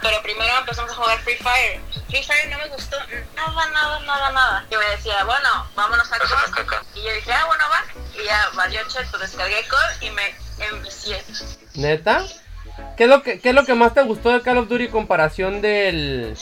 Pero 0.00 0.22
primero 0.22 0.58
empezamos 0.58 0.92
a 0.92 0.94
jugar 0.94 1.18
Free 1.20 1.36
Fire. 1.36 1.80
Free 2.08 2.22
Fire 2.22 2.48
no 2.50 2.58
me 2.58 2.68
gustó 2.68 2.96
nada, 3.34 3.70
nada, 3.70 4.00
nada, 4.00 4.30
nada. 4.32 4.66
Y 4.70 4.76
me 4.76 4.84
decía, 4.90 5.24
bueno, 5.24 5.68
vámonos 5.74 6.10
a 6.12 6.18
COD. 6.18 6.72
Y 6.94 7.02
yo 7.02 7.12
dije, 7.14 7.32
ah, 7.32 7.44
bueno, 7.46 7.64
va. 7.70 7.84
Y 8.20 8.24
ya 8.24 8.48
valió 8.54 8.80
cheto, 8.88 9.18
descargué 9.18 9.66
COD 9.68 10.02
y 10.02 10.10
me 10.10 10.34
envicié. 10.58 11.22
¿Neta? 11.74 12.24
¿Qué 12.96 13.04
es 13.04 13.10
lo 13.10 13.22
que, 13.22 13.40
qué 13.40 13.48
es 13.48 13.54
lo 13.54 13.64
que 13.64 13.74
más 13.74 13.92
te 13.94 14.02
gustó 14.02 14.30
del 14.30 14.42
Call 14.42 14.58
of 14.58 14.68
Duty 14.68 14.84
en 14.84 14.90
comparación 14.90 15.60
del, 15.60 16.36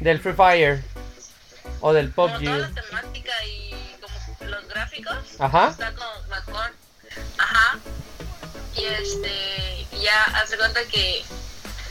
del 0.00 0.20
Free 0.20 0.32
Fire? 0.34 0.82
O 1.80 1.92
del 1.92 2.12
Como 2.14 2.28
toda 2.28 2.38
PUBG. 2.38 2.58
la 2.74 2.82
temática 2.82 3.44
y 3.44 3.74
como 4.00 4.50
los 4.50 4.68
gráficos. 4.68 5.16
Ajá. 5.38 5.68
Está 5.68 5.92
como 5.92 6.10
mejor. 6.28 6.70
Ajá. 7.38 7.78
Y 8.76 8.84
este, 8.84 9.86
y 9.92 10.00
ya 10.02 10.22
hace 10.40 10.56
cuenta 10.56 10.80
que 10.90 11.22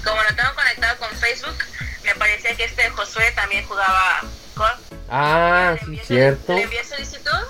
como 0.03 0.21
lo 0.23 0.35
tengo 0.35 0.53
conectado 0.55 0.97
con 0.99 1.09
Facebook, 1.17 1.57
me 2.03 2.15
parecía 2.15 2.55
que 2.55 2.65
este 2.65 2.89
Josué 2.91 3.31
también 3.31 3.65
jugaba 3.67 4.21
COD. 4.55 4.99
Ah, 5.09 5.73
Le 5.73 5.79
sí, 5.79 5.85
envié- 5.85 6.05
cierto. 6.05 6.53
Le 6.53 6.63
envié 6.63 6.83
solicitud 6.83 7.47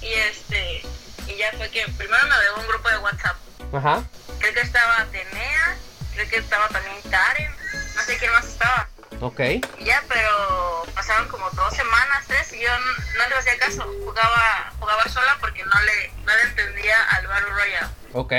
y 0.00 0.12
este, 0.12 0.82
y 1.28 1.36
ya 1.36 1.52
fue 1.56 1.68
que 1.70 1.86
primero 1.98 2.26
me 2.26 2.34
agregó 2.34 2.60
un 2.60 2.66
grupo 2.68 2.88
de 2.88 2.98
WhatsApp. 2.98 3.36
Ajá. 3.74 4.02
Creo 4.38 4.54
que 4.54 4.60
estaba 4.60 5.00
Atenea, 5.00 5.76
creo 6.14 6.28
que 6.28 6.36
estaba 6.36 6.68
también 6.68 6.96
Karen, 7.10 7.54
no 7.94 8.02
sé 8.02 8.16
quién 8.18 8.32
más 8.32 8.44
estaba. 8.46 8.88
Ok. 9.20 9.40
Ya, 9.80 10.02
pero 10.08 10.84
pasaron 10.94 11.28
como 11.28 11.48
dos 11.50 11.72
semanas, 11.74 12.24
tres, 12.26 12.52
y 12.52 12.60
yo 12.60 12.70
no 13.16 13.28
le 13.28 13.34
hacía 13.36 13.56
caso. 13.58 13.82
Jugaba, 14.04 14.72
jugaba 14.80 15.08
sola 15.08 15.36
porque 15.40 15.64
no 15.64 15.80
le, 15.82 16.08
no 16.24 16.34
le 16.34 16.42
entendía 16.42 16.96
al 17.10 17.26
Battle 17.28 17.50
Royale. 17.50 17.86
Ok. 18.14 18.32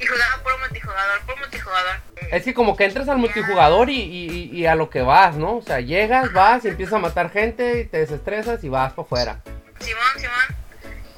Y 0.00 0.06
jugaba 0.06 0.42
por 0.42 0.58
multijugador, 0.60 1.20
por 1.26 1.38
multijugador. 1.38 1.96
Es 2.30 2.44
que 2.44 2.54
como 2.54 2.76
que 2.76 2.84
entras 2.84 3.08
al 3.08 3.18
multijugador 3.18 3.90
y, 3.90 4.00
y- 4.00 4.50
y 4.52 4.66
a 4.66 4.74
lo 4.74 4.90
que 4.90 5.02
vas, 5.02 5.34
¿no? 5.36 5.56
O 5.56 5.62
sea, 5.62 5.80
llegas, 5.80 6.32
vas 6.32 6.64
y 6.64 6.68
empiezas 6.68 6.94
a 6.94 6.98
matar 6.98 7.30
gente, 7.30 7.80
y 7.80 7.84
te 7.84 7.98
desestresas 7.98 8.62
y 8.64 8.68
vas 8.68 8.92
para 8.92 9.06
afuera. 9.06 9.40
Simón, 9.80 10.02
Simón. 10.16 10.56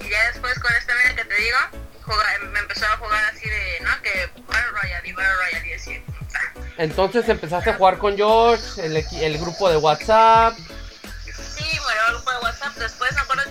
Y 0.01 0.09
ya 0.09 0.27
después 0.33 0.59
con 0.59 0.73
esta 0.75 0.93
amiga 0.95 1.15
que 1.17 1.25
te 1.25 1.35
digo, 1.43 1.59
juga- 2.03 2.39
me 2.53 2.59
empezó 2.61 2.87
a 2.87 2.97
jugar 2.97 3.23
así 3.35 3.49
de, 3.49 3.81
¿no? 3.83 3.91
Que 4.03 4.31
Battle 4.47 4.71
Royale 4.83 5.09
y 5.09 5.13
Battle 5.13 5.33
Royale 5.35 5.69
y 5.69 5.73
así. 5.75 6.05
Entonces 6.79 7.29
empezaste 7.29 7.71
a 7.71 7.75
jugar 7.75 7.99
con 7.99 8.17
George, 8.17 8.85
el, 8.87 8.97
el 8.97 9.39
grupo 9.39 9.69
de 9.69 9.77
WhatsApp. 9.77 10.55
Sí, 10.57 11.65
agregó 11.65 12.07
al 12.07 12.15
grupo 12.15 12.31
de 12.31 12.39
WhatsApp. 12.39 12.75
Después 12.77 13.13
me 13.15 13.21
acuerdo 13.21 13.50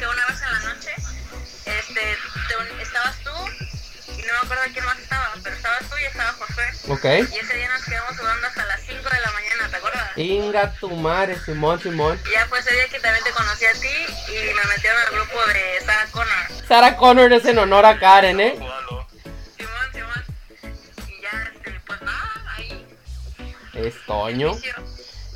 acuerdo 4.50 4.74
quién 4.74 4.86
más 4.86 5.00
estaba, 5.00 5.32
pero 5.44 5.56
estabas 5.56 5.80
tú 5.80 5.96
y 6.02 6.06
estaba 6.06 6.32
Josué. 6.34 6.64
Ok. 6.88 7.06
Y 7.32 7.38
ese 7.38 7.54
día 7.56 7.70
nos 7.70 7.86
quedamos 7.86 8.18
jugando 8.18 8.48
hasta 8.48 8.66
las 8.66 8.82
5 8.82 8.98
de 8.98 9.22
la 9.22 9.32
mañana, 9.32 9.70
¿te 9.70 9.76
acuerdas? 9.76 10.18
Inga 10.18 10.74
tu 10.74 10.90
madre, 10.90 11.40
Simón, 11.46 11.80
Simón. 11.80 12.20
Y 12.28 12.32
ya 12.32 12.48
fue 12.48 12.60
ese 12.60 12.74
día 12.74 12.88
que 12.88 13.00
también 13.00 13.24
te 13.24 13.32
conocí 13.32 13.66
a 13.66 13.74
ti 13.74 13.88
y 14.28 14.54
me 14.56 14.64
metieron 14.64 15.00
al 15.02 15.14
grupo 15.14 15.38
de 15.46 15.86
Sarah 15.86 16.08
Connor. 16.12 16.66
Sarah 16.68 16.98
Connor 16.98 17.34
es 17.34 17.46
en 17.46 17.60
honor 17.60 17.86
a 17.86 18.00
Karen, 18.00 18.40
¿eh? 18.40 18.54
Simón, 19.56 19.88
Simón. 19.94 20.26
Y 21.08 21.22
ya, 21.22 21.52
este, 21.54 21.80
pues 21.86 22.02
nada, 22.02 22.32
ahí. 22.58 22.88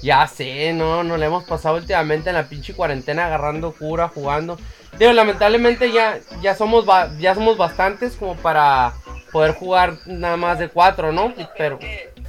Ya 0.01 0.27
sé, 0.27 0.73
no, 0.73 1.03
no 1.03 1.17
le 1.17 1.27
hemos 1.27 1.43
pasado 1.43 1.75
últimamente 1.75 2.29
en 2.29 2.35
la 2.35 2.49
pinche 2.49 2.73
cuarentena 2.73 3.27
agarrando 3.27 3.73
cura, 3.73 4.07
jugando. 4.07 4.59
Digo, 4.99 5.11
lamentablemente 5.13 5.91
ya, 5.91 6.19
ya 6.41 6.55
somos 6.55 6.85
ba- 6.85 7.09
ya 7.19 7.33
somos 7.35 7.57
bastantes 7.57 8.13
como 8.15 8.35
para 8.35 8.93
poder 9.31 9.53
jugar 9.55 9.93
nada 10.05 10.37
más 10.37 10.59
de 10.59 10.69
cuatro, 10.69 11.11
¿no? 11.11 11.33
Pero. 11.57 11.79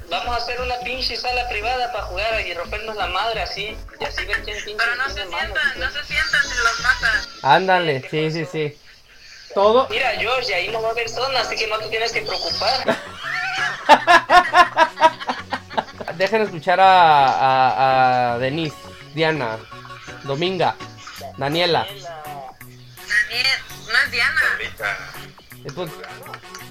Vamos 0.09 0.35
a 0.35 0.37
hacer 0.37 0.61
una 0.61 0.75
pinche 0.83 1.15
sala 1.15 1.47
privada 1.49 1.91
para 1.91 2.05
jugar 2.05 2.41
y 2.45 2.53
rompernos 2.53 2.95
la 2.95 3.07
madre 3.07 3.41
así. 3.41 3.75
Y 3.99 4.03
así 4.03 4.25
ver 4.25 4.43
quién 4.43 4.57
pinche 4.63 4.75
Pero 4.77 4.95
no 4.95 5.09
se 5.09 5.27
sientan, 5.27 5.79
no 5.79 5.89
se 5.91 6.03
sientan 6.03 6.41
si 6.43 6.57
los 6.63 6.79
matan. 6.81 7.21
ándale, 7.43 8.07
sí, 8.09 8.31
sí, 8.31 8.45
sí. 8.45 8.77
Todo, 9.53 9.87
Mira, 9.89 10.09
George, 10.19 10.53
ahí 10.53 10.67
no 10.67 10.81
va 10.81 10.89
a 10.89 10.91
haber 10.91 11.07
zona, 11.07 11.39
así 11.39 11.55
que 11.55 11.67
no 11.67 11.77
te 11.79 11.87
tienes 11.87 12.11
que 12.11 12.21
preocupar. 12.21 12.97
Dejen 16.17 16.41
escuchar 16.41 16.79
a, 16.79 17.27
a, 17.27 18.33
a 18.33 18.39
Denise, 18.39 18.75
Diana, 19.13 19.57
Dominga, 20.23 20.75
Daniela. 21.37 21.87
Pues, 25.75 25.91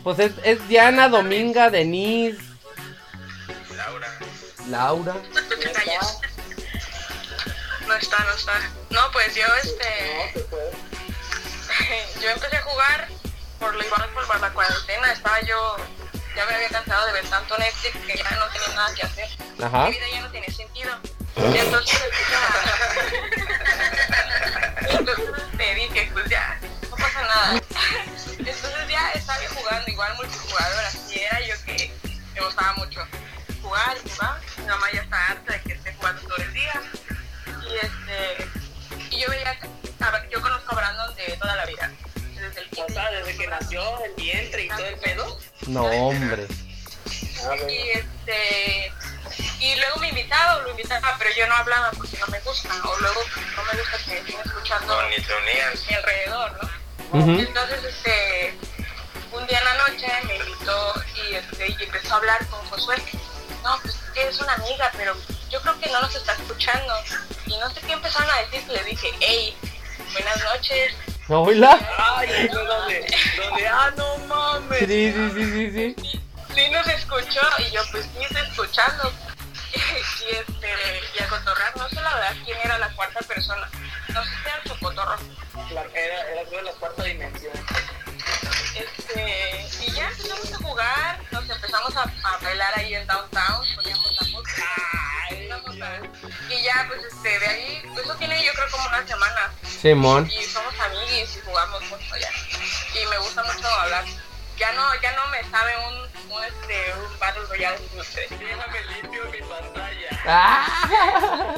pues 0.02 0.18
es, 0.18 0.32
es 0.42 0.66
Diana, 0.68 1.08
Dominga, 1.08 1.70
Denise, 1.70 2.42
Laura. 3.76 4.08
Laura. 4.68 5.14
No 7.86 7.94
está, 7.94 8.18
no 8.24 8.32
está. 8.32 8.52
No, 8.90 9.00
pues 9.12 9.34
yo, 9.34 9.44
este. 9.62 10.32
yo 12.22 12.30
empecé 12.30 12.56
a 12.56 12.62
jugar 12.62 13.08
por 13.58 13.74
lo 13.74 13.84
igual 13.84 14.08
por 14.10 14.40
la 14.40 14.50
cuarentena. 14.52 15.12
Estaba 15.12 15.40
yo. 15.42 15.76
Ya 16.34 16.46
me 16.46 16.54
había 16.54 16.68
cansado 16.68 17.06
de 17.06 17.12
ver 17.12 17.26
tanto 17.28 17.56
Netflix 17.58 17.96
que 18.06 18.16
ya 18.16 18.30
no 18.30 18.48
tenía 18.48 18.74
nada 18.74 18.94
que 18.94 19.02
hacer. 19.02 19.28
Ajá. 19.62 19.84
Mi 19.84 19.92
vida 19.92 20.06
ya 20.12 20.20
no 20.22 20.30
tiene 20.30 20.50
sentido. 20.50 20.98
Y 21.36 21.58
entonces. 21.58 22.00
entonces 24.88 25.24
te 25.56 25.74
dije, 25.74 26.10
pues 26.12 26.28
ya, 26.28 26.58
no 26.90 26.96
pasa 26.96 27.22
nada. 27.22 27.60
Entonces 28.84 29.00
ya 29.00 29.18
estaba 29.18 29.38
jugando, 29.54 29.90
igual 29.90 30.14
multijugador, 30.16 30.84
así 30.84 31.18
era 31.18 31.40
yo 31.40 31.54
que 31.64 31.90
me 32.34 32.40
gustaba 32.40 32.74
mucho 32.74 33.00
jugar 33.62 33.96
y 34.04 34.10
jugar. 34.10 34.40
Mi 34.58 34.66
mamá 34.66 34.86
ya 34.92 35.00
está 35.00 35.26
harta 35.26 35.52
de 35.52 35.60
que 35.62 35.72
esté 35.72 35.94
jugando 35.94 36.22
todo 36.22 36.36
el 36.36 36.52
día. 36.52 36.82
Y 37.62 37.74
este. 37.76 38.48
Y 39.10 39.20
yo 39.20 39.30
veía. 39.30 39.58
a 40.00 40.10
ver, 40.10 40.28
yo 40.28 40.40
conozco 40.42 40.72
a 40.72 40.76
Brandon 40.76 41.14
de 41.16 41.36
toda 41.38 41.56
la 41.56 41.64
vida. 41.64 41.90
Desde 42.34 42.60
el 42.60 42.68
O 42.76 42.92
sea, 42.92 43.10
desde 43.10 43.36
que 43.38 43.46
nació 43.46 44.04
el 44.04 44.14
vientre 44.16 44.64
y 44.64 44.68
todo 44.68 44.86
el 44.86 44.96
pedo. 44.96 45.38
No, 45.66 45.84
hombre. 45.84 46.46
Y 47.68 47.88
este. 47.90 48.92
Y 49.60 49.76
luego 49.76 49.96
me 50.00 50.10
invitaba, 50.10 50.56
o 50.56 50.62
lo 50.62 50.70
invitaba, 50.72 51.16
pero 51.18 51.30
yo 51.34 51.46
no 51.46 51.54
hablaba 51.54 51.90
porque 51.92 52.18
no 52.18 52.26
me 52.26 52.38
gusta. 52.40 52.68
O 52.84 52.98
luego 53.00 53.20
no 53.56 53.64
me 53.64 53.80
gusta 53.80 53.96
que 54.04 54.18
estén 54.18 54.40
escuchando 54.44 55.00
No, 55.00 55.08
ni 55.08 55.16
te 55.16 55.34
unías. 55.34 55.86
mi 55.88 55.94
alrededor, 55.94 56.52
¿no? 56.62 57.18
Ujú. 57.18 57.30
Entonces, 57.40 57.84
este, 57.84 58.54
un 59.34 59.46
día 59.46 59.58
en 59.58 59.64
la 59.64 59.74
noche 59.88 60.06
me 60.26 60.36
invitó 60.36 60.94
y, 61.16 61.34
este, 61.34 61.68
y 61.68 61.82
empezó 61.84 62.14
a 62.14 62.16
hablar 62.18 62.46
con 62.48 62.60
Josué. 62.70 62.96
No, 63.62 63.78
pues 63.82 63.94
es 63.94 64.10
que 64.12 64.28
es 64.28 64.40
una 64.40 64.54
amiga, 64.54 64.90
pero 64.96 65.16
yo 65.50 65.60
creo 65.62 65.78
que 65.80 65.90
no 65.90 66.00
nos 66.00 66.14
está 66.14 66.32
escuchando. 66.34 66.94
Y 67.46 67.56
no 67.58 67.70
sé 67.70 67.80
qué 67.80 67.92
empezaron 67.92 68.30
a 68.30 68.38
decir, 68.42 68.62
le 68.68 68.82
dije, 68.84 69.08
hey, 69.20 69.56
buenas 70.12 70.42
noches. 70.44 70.94
¿Hola? 71.28 71.78
Ay, 71.98 72.48
fue 72.52 72.64
donde, 72.64 73.06
donde, 73.36 73.66
ah, 73.68 73.90
no 73.96 74.18
mames. 74.26 74.78
Sí, 74.80 74.86
sí, 74.86 75.30
sí, 75.34 75.52
sí, 75.52 75.70
sí. 75.72 76.20
Sí 76.54 76.70
nos 76.70 76.86
escuchó 76.86 77.40
y 77.58 77.70
yo 77.72 77.80
pues 77.90 78.04
sí 78.04 78.22
estoy 78.22 78.42
escuchando. 78.42 79.12
y 79.74 80.34
este, 80.36 81.02
y 81.18 81.22
a 81.22 81.28
cotorrar, 81.28 81.76
no 81.76 81.88
sé 81.88 81.96
la 81.96 82.14
verdad 82.14 82.36
quién 82.44 82.58
era 82.62 82.78
la 82.78 82.88
cuarta 82.90 83.20
persona. 83.20 83.68
No 84.08 84.22
sé 84.22 84.30
si 84.30 84.40
era 84.48 84.56
el 84.62 84.70
Chocotorro. 84.70 85.16
La- 85.72 85.82
Era, 85.98 86.20
era 86.30 86.44
de 86.50 86.62
la 86.62 86.72
cuarta 86.72 87.02
dimensión. 87.02 87.52
Este, 89.14 89.84
y 89.86 89.92
ya 89.92 90.08
empezamos 90.08 90.52
a 90.52 90.56
jugar, 90.58 91.20
nos 91.30 91.48
empezamos 91.50 91.96
a, 91.96 92.02
a 92.02 92.38
bailar 92.42 92.78
ahí 92.78 92.94
en 92.94 93.06
downtown, 93.06 93.66
poníamos 93.76 94.12
la 94.20 94.26
música. 94.28 94.64
y 96.50 96.62
ya 96.62 96.84
pues 96.88 97.00
este, 97.04 97.38
de 97.38 97.46
ahí, 97.46 97.82
pues, 97.92 98.04
eso 98.06 98.14
tiene 98.16 98.44
yo 98.44 98.52
creo 98.54 98.70
como 98.70 98.88
una 98.88 99.06
semana. 99.06 99.52
Simón. 99.80 100.30
Y 100.30 100.42
somos 100.44 100.74
amiguis 100.80 101.36
y 101.36 101.40
jugamos 101.44 101.82
mucho 101.82 102.16
ya. 102.16 102.30
Y 103.00 103.06
me 103.06 103.18
gusta 103.18 103.42
mucho 103.44 103.68
hablar. 103.68 104.04
Ya 104.56 104.72
no, 104.72 104.82
ya 105.00 105.12
no 105.16 105.26
me 105.28 105.42
sabe 105.50 105.72
un, 105.88 106.32
un 106.32 106.44
este, 106.44 106.94
un 106.94 107.18
battle 107.18 107.42
royale, 107.48 107.78
no 107.96 108.04
sé. 108.04 108.26
Déjame 108.30 108.82
limpio 108.84 109.24
mi 109.30 109.38
pantalla. 109.40 110.08
Ah, 110.26 111.54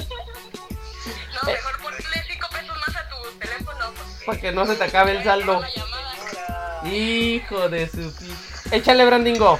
No, 1.34 1.42
mejor 1.52 1.78
ponle 1.82 1.98
5 2.26 2.48
pesos 2.50 2.78
más 2.86 2.96
a 2.96 3.08
tu 3.10 3.30
teléfono. 3.38 3.92
porque- 3.94 4.24
Para 4.26 4.40
que 4.40 4.52
no 4.52 4.66
se 4.66 4.76
te 4.76 4.84
acabe 4.84 5.12
el 5.12 5.24
saldo. 5.24 5.62
Hijo 6.92 7.68
de 7.68 7.88
su 7.88 8.12
Échale, 8.70 9.04
Brandingo. 9.04 9.58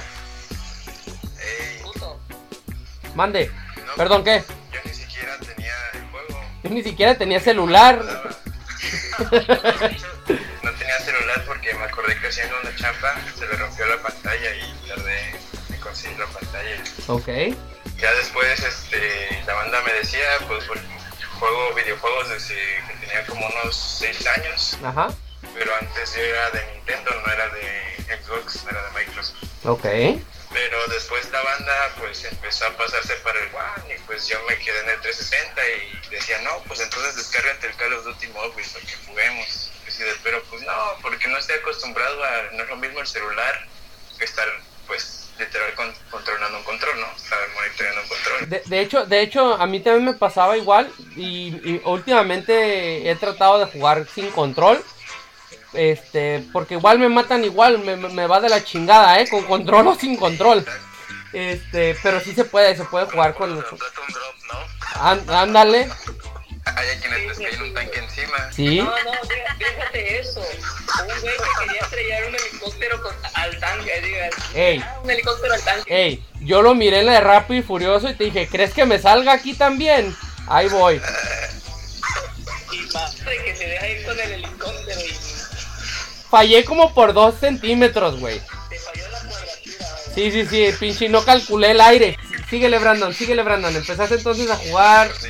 Ey, 1.39 1.81
Puto. 1.83 2.19
Mande. 3.15 3.51
Perdón, 3.95 4.23
¿qué? 4.23 4.43
yo 4.71 4.79
ni 4.85 4.93
siquiera 4.93 5.37
tenía 5.39 5.73
el 5.93 6.07
juego. 6.09 6.41
Yo 6.63 6.69
ni 6.69 6.83
siquiera 6.83 7.15
tenía 7.17 7.39
celular. 7.39 8.01
No 10.61 10.71
tenía 10.73 10.99
celular 10.99 11.43
porque 11.47 11.73
me 11.73 11.85
acordé 11.85 12.19
que 12.19 12.27
haciendo 12.27 12.53
una 12.61 12.75
chamba 12.75 13.15
se 13.37 13.47
le 13.47 13.53
rompió 13.53 13.85
la 13.85 13.97
pantalla 14.01 14.55
y 14.55 14.87
tardé 14.87 15.29
en 15.69 15.79
conseguir 15.79 16.19
la 16.19 16.25
pantalla. 16.27 16.83
Ok. 17.07 17.27
Ya 17.97 18.13
después 18.15 18.59
este, 18.59 19.41
la 19.47 19.53
banda 19.53 19.81
me 19.83 19.93
decía, 19.93 20.25
pues 20.47 20.65
pues, 20.65 20.81
juego 21.39 21.73
videojuegos 21.75 22.29
desde 22.29 22.55
que 22.55 23.05
tenía 23.05 23.25
como 23.25 23.45
unos 23.47 23.75
6 23.75 24.27
años, 24.27 24.77
Ajá. 24.83 25.07
Pero 25.57 25.75
antes 25.75 26.13
yo 26.15 26.21
era 26.21 26.49
de 26.51 26.65
Nintendo, 26.73 27.11
no 27.25 27.31
era 27.33 27.49
de 27.49 28.17
Xbox, 28.23 28.63
era 28.69 28.81
de 28.83 29.05
Microsoft. 29.05 29.43
Ok. 29.65 29.85
Pero 30.53 30.87
después 30.87 31.29
la 31.31 31.41
banda 31.41 31.73
pues 31.99 32.23
empezó 32.23 32.67
a 32.67 32.77
pasarse 32.77 33.13
para 33.17 33.37
el 33.39 33.47
One 33.53 33.95
y 33.95 33.99
pues 34.05 34.27
yo 34.27 34.37
me 34.47 34.57
quedé 34.57 34.79
en 34.81 34.89
el 34.89 35.01
360 35.01 35.61
y 35.69 36.09
decía, 36.15 36.41
no, 36.43 36.59
pues 36.67 36.79
entonces 36.79 37.15
descárgate 37.17 37.67
el 37.67 37.75
Call 37.75 37.93
of 37.93 38.05
Duty 38.05 38.27
Mobile 38.27 38.65
para 38.73 38.85
que 38.85 38.95
juguemos. 39.07 39.71
Pero 40.23 40.43
pues 40.49 40.61
no, 40.61 40.73
porque 41.01 41.27
no 41.27 41.37
estoy 41.37 41.55
acostumbrado 41.57 42.23
a, 42.23 42.43
no 42.53 42.63
es 42.63 42.69
lo 42.69 42.75
mismo 42.77 42.99
el 42.99 43.07
celular 43.07 43.67
que 44.17 44.25
estar 44.25 44.47
pues 44.85 45.29
literal 45.39 45.73
con- 45.75 45.93
controlando 46.09 46.57
un 46.59 46.63
control, 46.63 46.99
¿no? 46.99 47.07
Estar 47.15 47.39
monitoreando 47.55 48.01
un 48.01 48.07
control. 48.07 48.49
De, 48.49 48.61
de 48.65 48.79
hecho, 48.79 49.05
de 49.05 49.21
hecho, 49.21 49.53
a 49.55 49.65
mí 49.67 49.79
también 49.79 50.05
me 50.05 50.13
pasaba 50.13 50.55
igual 50.57 50.91
y, 51.15 51.47
y 51.63 51.81
últimamente 51.83 53.09
he 53.09 53.15
tratado 53.15 53.59
de 53.59 53.65
jugar 53.65 54.05
sin 54.13 54.29
control. 54.31 54.83
Este, 55.73 56.43
porque 56.53 56.75
igual 56.75 56.97
me 56.99 57.09
matan 57.09 57.43
igual, 57.43 57.79
me, 57.79 57.95
me- 57.97 58.27
va 58.27 58.39
de 58.39 58.49
la 58.49 58.63
chingada, 58.63 59.19
¿eh? 59.19 59.27
Con 59.29 59.43
control 59.43 59.87
o 59.87 59.95
sin 59.95 60.15
control. 60.17 60.65
Este, 61.33 61.95
pero 62.01 62.19
sí 62.21 62.33
se 62.33 62.45
puede, 62.45 62.75
se 62.75 62.85
puede 62.85 63.05
jugar 63.05 63.33
con... 63.35 63.63
Án- 64.95 65.29
Ándale, 65.29 65.89
Hay 66.65 66.89
a 66.89 66.99
quienes 66.99 67.25
les 67.27 67.37
cae 67.37 67.61
un 67.63 67.73
tanque 67.73 67.99
encima. 67.99 68.51
sí. 68.51 68.77
No, 68.79 68.85
no, 68.85 69.11
déjate 69.59 70.19
eso. 70.19 70.39
Un 70.41 71.21
güey 71.21 71.35
que 71.35 71.65
quería 71.65 71.81
estrellar 71.81 72.23
un 72.27 72.35
helicóptero 72.35 73.01
con- 73.03 73.15
al 73.33 73.59
tanque, 73.59 74.01
diga. 74.01 74.29
Ey, 74.55 74.79
Ah, 74.83 74.99
un 75.03 75.11
helicóptero 75.11 75.53
al 75.53 75.61
tanque. 75.61 76.05
ey, 76.05 76.25
yo 76.41 76.61
lo 76.61 76.73
miré 76.75 77.01
en 77.01 77.05
la 77.07 77.11
de 77.13 77.19
Rápido 77.21 77.59
y 77.59 77.63
Furioso 77.63 78.09
y 78.09 78.15
te 78.15 78.23
dije, 78.23 78.47
¿crees 78.47 78.73
que 78.73 78.85
me 78.85 78.97
salga 78.99 79.33
aquí 79.33 79.53
también? 79.53 80.15
Ahí 80.47 80.69
voy. 80.69 81.01
Y 82.71 82.93
madre 82.93 83.43
que 83.43 83.55
se 83.55 83.65
deja 83.67 83.87
ir 83.87 84.05
con 84.05 84.19
el 84.19 84.31
helicóptero 84.31 84.99
y 85.01 85.13
Fallé 86.29 86.65
como 86.65 86.93
por 86.93 87.13
dos 87.13 87.35
centímetros, 87.39 88.19
güey. 88.19 88.39
te 88.69 88.79
falló 88.79 89.07
la 89.09 89.19
cuadratura. 89.19 89.87
Sí, 90.13 90.31
sí, 90.31 90.45
sí, 90.45 90.69
pinche, 90.79 91.09
no 91.09 91.23
calculé 91.23 91.71
el 91.71 91.81
aire. 91.81 92.17
Síguele, 92.49 92.79
Brandon, 92.79 93.13
síguele, 93.13 93.43
Brandon. 93.43 93.75
Empezaste 93.75 94.15
entonces 94.15 94.49
a 94.49 94.55
jugar. 94.57 95.11
Sí. 95.19 95.29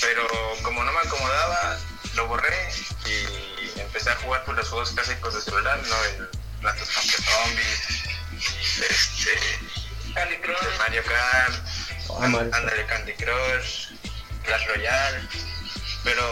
Pero 0.00 0.26
como 0.62 0.82
no 0.84 0.92
me 0.92 0.98
acomodaba, 1.00 1.78
lo 2.14 2.28
borré 2.28 2.54
y 3.06 3.80
empecé 3.80 4.10
a 4.10 4.16
jugar 4.16 4.44
por 4.44 4.54
los 4.54 4.68
juegos 4.68 4.90
clásicos 4.92 5.34
de 5.34 5.40
celular, 5.40 5.78
¿no? 5.88 6.04
El 6.04 6.28
Plantas 6.60 6.88
contra 6.88 7.18
Zombies, 7.18 8.04
este, 8.90 9.38
Candy 10.14 10.36
Crush. 10.38 10.56
el 10.72 10.78
Mario 10.78 11.02
Kart, 11.04 11.54
Ah, 12.10 12.28
Mario 12.28 12.50
Kart. 12.50 12.54
Andale 12.54 12.86
Candy 12.86 13.12
Crush, 13.14 13.88
Clash 14.44 14.66
Royale. 14.68 15.20
Pero 16.04 16.22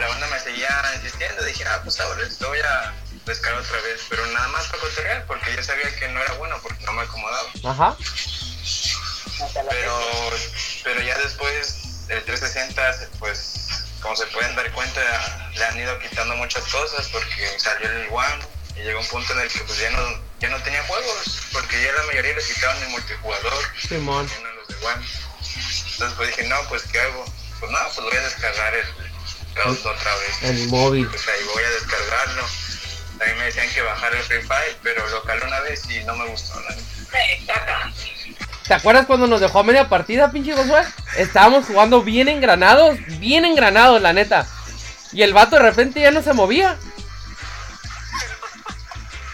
la 0.00 0.08
banda 0.08 0.26
me 0.28 0.38
seguía 0.40 0.68
insistiendo, 0.96 1.44
dije, 1.44 1.64
ah, 1.66 1.80
pues 1.82 2.00
ahora 2.00 2.22
voy 2.48 2.58
a 2.60 2.94
descargar 3.26 3.60
otra 3.60 3.80
vez. 3.82 4.00
Pero 4.08 4.24
nada 4.26 4.48
más 4.48 4.66
para 4.68 4.80
cotorrear, 4.80 5.26
porque 5.26 5.54
yo 5.54 5.62
sabía 5.62 5.94
que 5.96 6.08
no 6.08 6.20
era 6.22 6.32
bueno, 6.34 6.58
porque 6.62 6.82
no 6.84 6.92
me 6.92 7.02
acomodaba. 7.02 7.48
Ajá. 7.64 7.96
Pero 9.70 10.00
pero 10.82 11.02
ya 11.02 11.18
después 11.18 12.06
el 12.08 12.22
360 12.24 13.08
pues 13.18 13.84
como 14.00 14.16
se 14.16 14.26
pueden 14.28 14.54
dar 14.54 14.70
cuenta 14.72 15.00
le 15.54 15.64
han 15.64 15.78
ido 15.78 15.98
quitando 15.98 16.34
muchas 16.36 16.64
cosas 16.68 17.08
porque 17.08 17.58
salió 17.58 17.90
el 17.90 18.08
One 18.10 18.44
y 18.76 18.80
llegó 18.82 19.00
un 19.00 19.06
punto 19.08 19.32
en 19.34 19.40
el 19.40 19.48
que 19.48 19.58
pues 19.60 19.78
ya 19.78 19.90
no 19.90 19.98
ya 20.40 20.48
no 20.48 20.62
tenía 20.62 20.82
juegos 20.84 21.40
porque 21.52 21.82
ya 21.82 21.92
la 21.92 22.02
mayoría 22.04 22.34
les 22.34 22.46
quitaban 22.46 22.82
el 22.82 22.88
multijugador 22.90 23.52
Simón. 23.88 24.30
uno 24.38 24.48
de 24.48 24.54
los 24.54 24.68
de 24.68 24.86
One 24.86 25.06
entonces 25.92 26.16
pues 26.16 26.28
dije 26.28 26.48
no 26.48 26.56
pues 26.68 26.82
qué 26.84 27.00
hago 27.00 27.24
pues 27.60 27.72
no 27.72 27.78
pues 27.94 28.00
voy 28.06 28.16
a 28.16 28.20
descargar 28.22 28.74
el 28.74 28.86
Cloud 29.54 29.78
otra 29.86 30.14
vez 30.16 30.42
El 30.42 30.68
móvil. 30.68 31.08
pues 31.08 31.28
ahí 31.28 31.44
voy 31.52 31.62
a 31.64 31.70
descargarlo 31.70 32.46
también 33.18 33.38
me 33.38 33.44
decían 33.44 33.68
que 33.74 33.82
bajar 33.82 34.14
el 34.14 34.22
Free 34.22 34.42
Fire 34.42 34.76
pero 34.82 35.06
lo 35.08 35.22
calé 35.22 35.44
una 35.46 35.60
vez 35.60 35.88
y 35.90 36.04
no 36.04 36.14
me 36.16 36.26
gustó 36.26 36.54
caca. 37.46 37.92
¿Te 38.66 38.74
acuerdas 38.74 39.06
cuando 39.06 39.26
nos 39.26 39.40
dejó 39.40 39.60
a 39.60 39.62
media 39.62 39.88
partida, 39.88 40.30
pinche 40.32 40.52
Josué? 40.52 40.82
Estábamos 41.16 41.66
jugando 41.66 42.02
bien 42.02 42.28
engranados, 42.28 42.98
bien 43.20 43.44
engranados, 43.44 44.02
la 44.02 44.12
neta. 44.12 44.46
Y 45.12 45.22
el 45.22 45.32
vato 45.32 45.56
de 45.56 45.62
repente 45.62 46.00
ya 46.00 46.10
no 46.10 46.20
se 46.20 46.32
movía. 46.32 46.76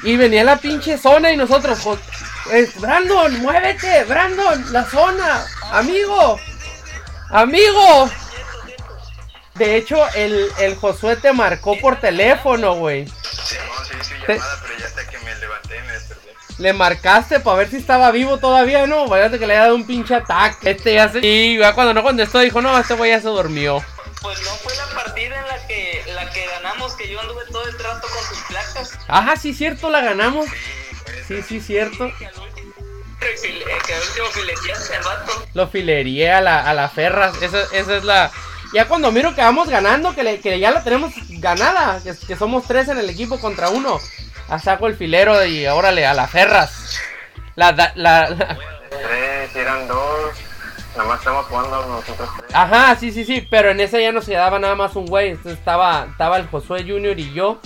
Y 0.03 0.17
venía 0.17 0.45
la 0.45 0.57
pinche 0.57 0.99
zona 0.99 1.33
y 1.33 1.37
nosotros, 1.37 1.79
Es, 2.53 2.79
Brandon, 2.79 3.41
muévete, 3.41 4.05
Brandon, 4.05 4.73
la 4.73 4.85
zona, 4.85 5.47
amigo, 5.71 6.39
amigo. 7.31 8.11
De 9.55 9.77
hecho, 9.77 10.05
el, 10.15 10.49
el 10.59 10.77
Josué 10.77 11.17
te 11.17 11.33
marcó 11.33 11.79
por 11.79 11.99
teléfono, 12.01 12.75
güey. 12.75 13.07
Sí, 13.53 13.59
no, 13.67 13.85
sí, 13.85 13.95
sí, 14.03 14.15
Te- 14.27 14.35
llamada, 14.35 14.59
pero 14.63 14.79
ya 14.79 14.87
hasta 14.87 15.07
que 15.09 15.19
me 15.19 15.35
levanté 15.37 15.81
me 15.83 15.93
desperté. 15.93 16.33
Le 16.59 16.73
marcaste 16.73 17.41
para 17.41 17.57
ver 17.57 17.71
si 17.71 17.77
estaba 17.77 18.11
vivo 18.11 18.39
todavía, 18.39 18.87
¿no? 18.87 19.05
Fíjate 19.07 19.39
que 19.39 19.47
le 19.47 19.55
haya 19.55 19.63
dado 19.65 19.75
un 19.75 19.87
pinche 19.87 20.15
ataque. 20.15 20.71
Este 20.71 20.95
ya 20.95 21.09
se... 21.11 21.19
Y 21.21 21.59
ya 21.59 21.73
cuando 21.75 21.95
no 21.95 22.03
contestó 22.03 22.39
dijo, 22.41 22.61
no, 22.61 22.79
este 22.79 22.95
güey 22.95 23.11
ya 23.11 23.21
se 23.21 23.29
durmió. 23.29 23.85
Pues 24.21 24.41
no 24.43 24.51
fue 24.57 24.73
la 24.77 24.87
partida 24.95 25.41
en 25.41 25.47
la 25.49 25.67
que, 25.67 26.05
la 26.15 26.31
que 26.31 26.47
ganamos, 26.47 26.95
que 26.95 27.09
yo 27.09 27.21
anduve 27.21 27.43
todo 27.51 27.65
el 27.67 27.79
rato 27.79 28.07
con 28.07 28.25
sus 28.25 28.39
placas. 28.45 28.99
Ajá, 29.09 29.37
sí, 29.37 29.53
cierto, 29.55 29.91
la 29.91 30.01
ganamos. 30.03 30.47
Sí, 30.47 30.55
Sí, 31.29 31.43
sí, 31.43 31.61
cierto. 31.61 32.13
Que 32.19 32.27
al 32.27 32.39
último, 32.39 32.75
que 33.21 33.95
al 33.95 34.01
último 34.03 34.27
fileteaste 34.33 34.97
al 34.97 35.03
vato. 35.05 35.47
Lo 35.55 35.69
filería 35.69 36.39
a 36.39 36.41
la, 36.41 36.69
a 36.69 36.75
la 36.75 36.89
Ferras. 36.89 37.41
Esa, 37.43 37.63
esa 37.73 37.97
es 37.97 38.05
la. 38.05 38.31
Ya 38.73 38.89
cuando 38.89 39.13
miro 39.13 39.35
que 39.35 39.43
vamos 39.43 39.69
ganando, 39.69 40.15
que, 40.15 40.23
le- 40.23 40.41
que 40.41 40.59
ya 40.59 40.71
la 40.71 40.83
tenemos 40.83 41.13
ganada, 41.41 42.01
que, 42.03 42.15
que 42.27 42.37
somos 42.37 42.65
tres 42.67 42.89
en 42.89 42.99
el 42.99 43.11
equipo 43.11 43.39
contra 43.39 43.69
uno, 43.69 43.99
a 44.49 44.59
saco 44.59 44.87
el 44.87 44.97
filero 44.97 45.45
y 45.45 45.67
órale, 45.67 46.07
a 46.07 46.15
la 46.15 46.27
Ferras. 46.27 46.99
La, 47.55 47.73
la, 47.73 47.93
la- 47.95 48.59
Tres, 48.91 49.57
eran 49.57 49.87
dos. 49.89 50.33
Nada 50.97 51.09
más 51.09 51.19
estamos 51.21 51.47
jugando 51.47 51.87
nosotros 51.87 52.29
tres. 52.39 52.51
Ajá, 52.55 52.97
sí, 52.97 53.13
sí, 53.13 53.25
sí, 53.25 53.47
pero 53.51 53.71
en 53.71 53.81
esa 53.81 53.99
ya 53.99 54.13
no 54.13 54.21
se 54.23 54.33
daba 54.35 54.59
nada 54.59 54.75
más 54.75 54.95
un 54.97 55.07
güey. 55.07 55.31
Entonces 55.31 55.59
estaba, 55.59 56.07
estaba 56.11 56.37
el 56.39 56.47
Josué 56.49 56.85
Junior 56.87 57.19
y 57.19 57.33
yo. 57.33 57.61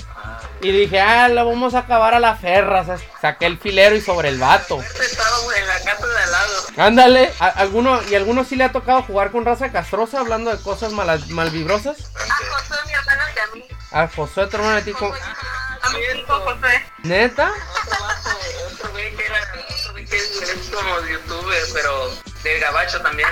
Y 0.63 0.73
dije, 0.73 1.01
ah, 1.01 1.29
la 1.29 1.45
vamos 1.45 1.75
a 1.75 1.81
acabar 1.81 2.15
a 2.15 2.19
la 2.21 2.35
Ferras. 2.37 3.01
Saqué 3.21 3.47
el 3.47 3.59
filero 3.59 3.95
y 3.95 4.01
sobre 4.01 4.31
el 4.31 4.39
vato. 4.39 4.81
Estábamos 4.81 5.55
en 5.55 5.67
la 5.67 5.75
casa 5.81 6.07
de 6.07 6.19
al 6.23 6.33
lado. 6.33 6.53
Ándale, 6.79 7.33
¿a- 7.41 7.49
alguno, 7.49 8.01
¿y 8.09 8.15
a 8.15 8.19
alguno 8.19 8.43
sí 8.45 8.57
le 8.57 8.65
ha 8.65 8.73
tocado 8.73 9.03
jugar 9.03 9.31
con 9.33 9.45
raza 9.45 9.71
castrosa 9.71 10.21
hablando 10.21 10.51
de 10.55 10.63
cosas 10.63 10.93
malas, 10.93 11.29
malvibrosas? 11.29 11.97
A 12.17 12.35
José, 12.35 12.75
mi 12.87 12.93
hermana 12.95 13.25
y 13.35 13.39
a 13.39 13.47
mí. 13.55 13.69
A 13.93 14.09
Josué, 14.09 14.47
tu 14.47 14.57
hermano, 14.57 14.77
a 14.79 14.81
ti. 14.83 14.93
A 14.93 15.89
sí, 15.91 16.23
con 16.27 16.41
José. 16.43 16.85
¿Neta? 17.03 17.51
Otro 17.53 18.05
vato, 18.05 18.31
otro 18.73 18.91
güey 18.93 19.15
que 19.15 19.25
era, 19.27 19.37
otro 19.81 19.93
güey 19.93 20.05
que 20.07 20.17
es, 20.17 20.43
es 20.43 20.71
como 20.75 21.01
youtuber, 21.07 21.63
pero 21.75 22.11
del 22.43 22.61
gabacho 22.61 23.01
también. 23.03 23.29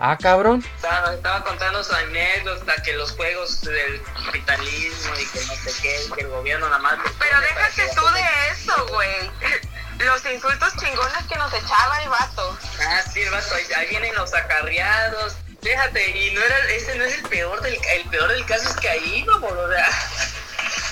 Ah, 0.00 0.16
cabrón. 0.16 0.64
Estaba, 0.76 1.14
estaba 1.14 1.42
contando 1.44 1.82
su 1.82 1.92
anécdota, 1.92 2.74
que 2.84 2.92
los 2.94 3.10
juegos 3.12 3.60
del 3.62 4.00
capitalismo 4.26 5.14
y 5.18 5.26
que 5.26 5.40
no 5.46 5.54
sé 5.56 5.72
qué, 5.82 6.14
que 6.14 6.20
el 6.22 6.28
gobierno 6.28 6.66
nada 6.66 6.78
más... 6.78 6.98
Pero 7.18 7.40
déjate 7.40 7.82
que- 7.88 7.94
tú 7.96 8.06
de 8.06 8.22
eso, 8.52 8.86
güey. 8.88 9.30
Los 9.98 10.24
insultos 10.26 10.72
chingones 10.76 11.24
que 11.28 11.34
nos 11.34 11.52
echaba 11.52 12.00
el 12.04 12.08
vato. 12.08 12.56
Ah, 12.86 13.02
sí, 13.12 13.20
el 13.22 13.30
vato, 13.30 13.52
ahí, 13.56 13.64
ahí 13.76 13.86
vienen 13.88 14.14
los 14.14 14.32
acarreados. 14.32 15.34
Déjate, 15.60 16.10
y 16.16 16.30
no 16.34 16.40
era, 16.40 16.56
ese 16.68 16.94
no 16.94 17.02
es 17.04 17.14
el 17.14 17.22
peor 17.28 17.60
del, 17.62 17.76
el 17.94 18.04
peor 18.08 18.28
del 18.30 18.46
caso 18.46 18.68
es 18.68 18.76
que 18.76 18.88
ahí 18.88 19.16
íbamos, 19.24 19.50
o 19.50 19.68
sea... 19.72 19.88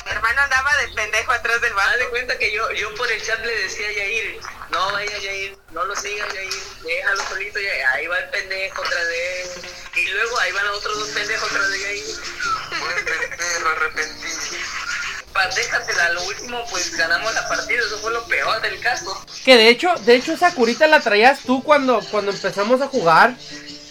Mi 0.07 0.11
hermano 0.11 0.41
andaba 0.43 0.77
de 0.79 0.89
pendejo 0.89 1.31
atrás 1.31 1.61
del 1.61 1.73
Haz 1.79 1.93
de 1.93 1.99
vato. 1.99 2.11
cuenta 2.11 2.37
que 2.39 2.53
yo, 2.53 2.69
yo 2.73 2.93
por 2.97 3.11
el 3.13 3.25
chat 3.25 3.39
le 3.45 3.55
decía 3.63 3.87
a 3.89 3.93
Yair, 3.93 4.41
no 4.77 4.93
vaya 4.93 5.19
Yair, 5.19 5.57
no 5.73 5.85
lo 5.85 5.97
sigas 5.97 6.33
Yair, 6.35 6.53
déjalo 6.85 7.23
solito 7.29 7.59
Yair, 7.59 7.85
ahí 7.95 8.07
va 8.07 8.19
el 8.19 8.29
pendejo 8.29 8.83
tras 8.83 9.09
de 9.09 9.43
él. 9.43 9.49
Y 9.97 10.11
luego 10.11 10.39
ahí 10.41 10.53
van 10.53 10.67
los 10.67 10.79
otros 10.79 10.99
dos 10.99 11.09
pendejos 11.09 11.49
tras 11.49 11.71
de 11.71 11.99
el 11.99 13.37
perro 13.37 13.71
arrepentido. 13.71 14.37
Déjatela, 15.55 16.13
lo 16.13 16.25
último 16.25 16.65
pues 16.71 16.97
ganamos 16.97 17.33
la 17.35 17.49
partida, 17.49 17.79
eso 17.79 17.99
fue 17.99 18.13
lo 18.13 18.27
peor 18.27 18.61
del 18.63 18.81
caso. 18.81 19.25
Que 19.45 19.57
de 19.57 19.69
hecho, 19.69 19.95
de 20.05 20.17
hecho 20.17 20.33
esa 20.33 20.55
curita 20.55 20.87
la 20.87 21.01
traías 21.01 21.41
tú 21.41 21.63
cuando, 21.63 22.01
cuando 22.11 22.33
empezamos 22.33 22.81
a 22.81 22.89
jugar. 22.89 23.35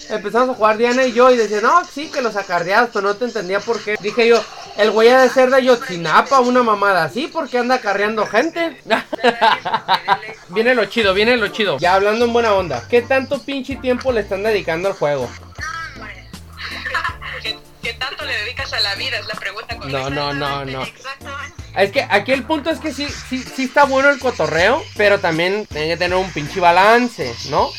Empezamos 0.09 0.49
a 0.49 0.53
jugar 0.53 0.77
Diana 0.77 1.05
y 1.05 1.13
yo 1.13 1.31
y 1.31 1.37
decía, 1.37 1.61
no, 1.61 1.83
sí, 1.85 2.11
que 2.11 2.21
los 2.21 2.35
acarreados, 2.35 2.91
pero 2.93 3.07
no 3.07 3.15
te 3.15 3.25
entendía 3.25 3.59
por 3.59 3.83
qué. 3.83 3.95
Dije 3.99 4.27
yo, 4.27 4.43
el 4.77 4.91
güey 4.91 5.09
ha 5.09 5.21
de 5.21 5.29
ser 5.29 5.49
de 5.49 5.63
Yotzinapa, 5.63 6.39
una 6.39 6.63
mamada 6.63 7.03
así, 7.03 7.27
porque 7.27 7.57
anda 7.57 7.75
acarreando 7.75 8.25
gente. 8.25 8.77
viene 10.49 10.75
lo 10.75 10.85
chido, 10.85 11.13
viene 11.13 11.37
lo 11.37 11.47
chido. 11.47 11.77
Ya 11.79 11.95
hablando 11.95 12.25
en 12.25 12.33
buena 12.33 12.53
onda, 12.53 12.85
¿qué 12.89 13.01
tanto 13.01 13.41
pinche 13.41 13.77
tiempo 13.77 14.11
le 14.11 14.21
están 14.21 14.43
dedicando 14.43 14.89
al 14.89 14.95
juego? 14.95 15.29
¿Qué, 17.41 17.57
qué 17.81 17.93
tanto 17.93 18.25
le 18.25 18.37
dedicas 18.39 18.73
a 18.73 18.79
la 18.81 18.95
vida? 18.95 19.19
Es 19.19 19.27
la 19.27 19.35
pregunta. 19.35 19.75
No, 19.85 20.09
no, 20.09 20.33
no, 20.33 20.65
no. 20.65 20.83
Exactamente. 20.83 21.63
Es 21.75 21.91
que 21.91 22.05
aquí 22.09 22.31
el 22.31 22.43
punto 22.43 22.69
es 22.69 22.79
que 22.79 22.93
sí, 22.93 23.05
sí, 23.29 23.43
sí 23.43 23.65
está 23.65 23.83
bueno 23.83 24.09
el 24.09 24.19
cotorreo, 24.19 24.81
pero 24.95 25.19
también 25.19 25.65
tiene 25.65 25.89
que 25.89 25.97
tener 25.97 26.17
un 26.17 26.31
pinche 26.31 26.61
balance, 26.61 27.35
¿no? 27.49 27.69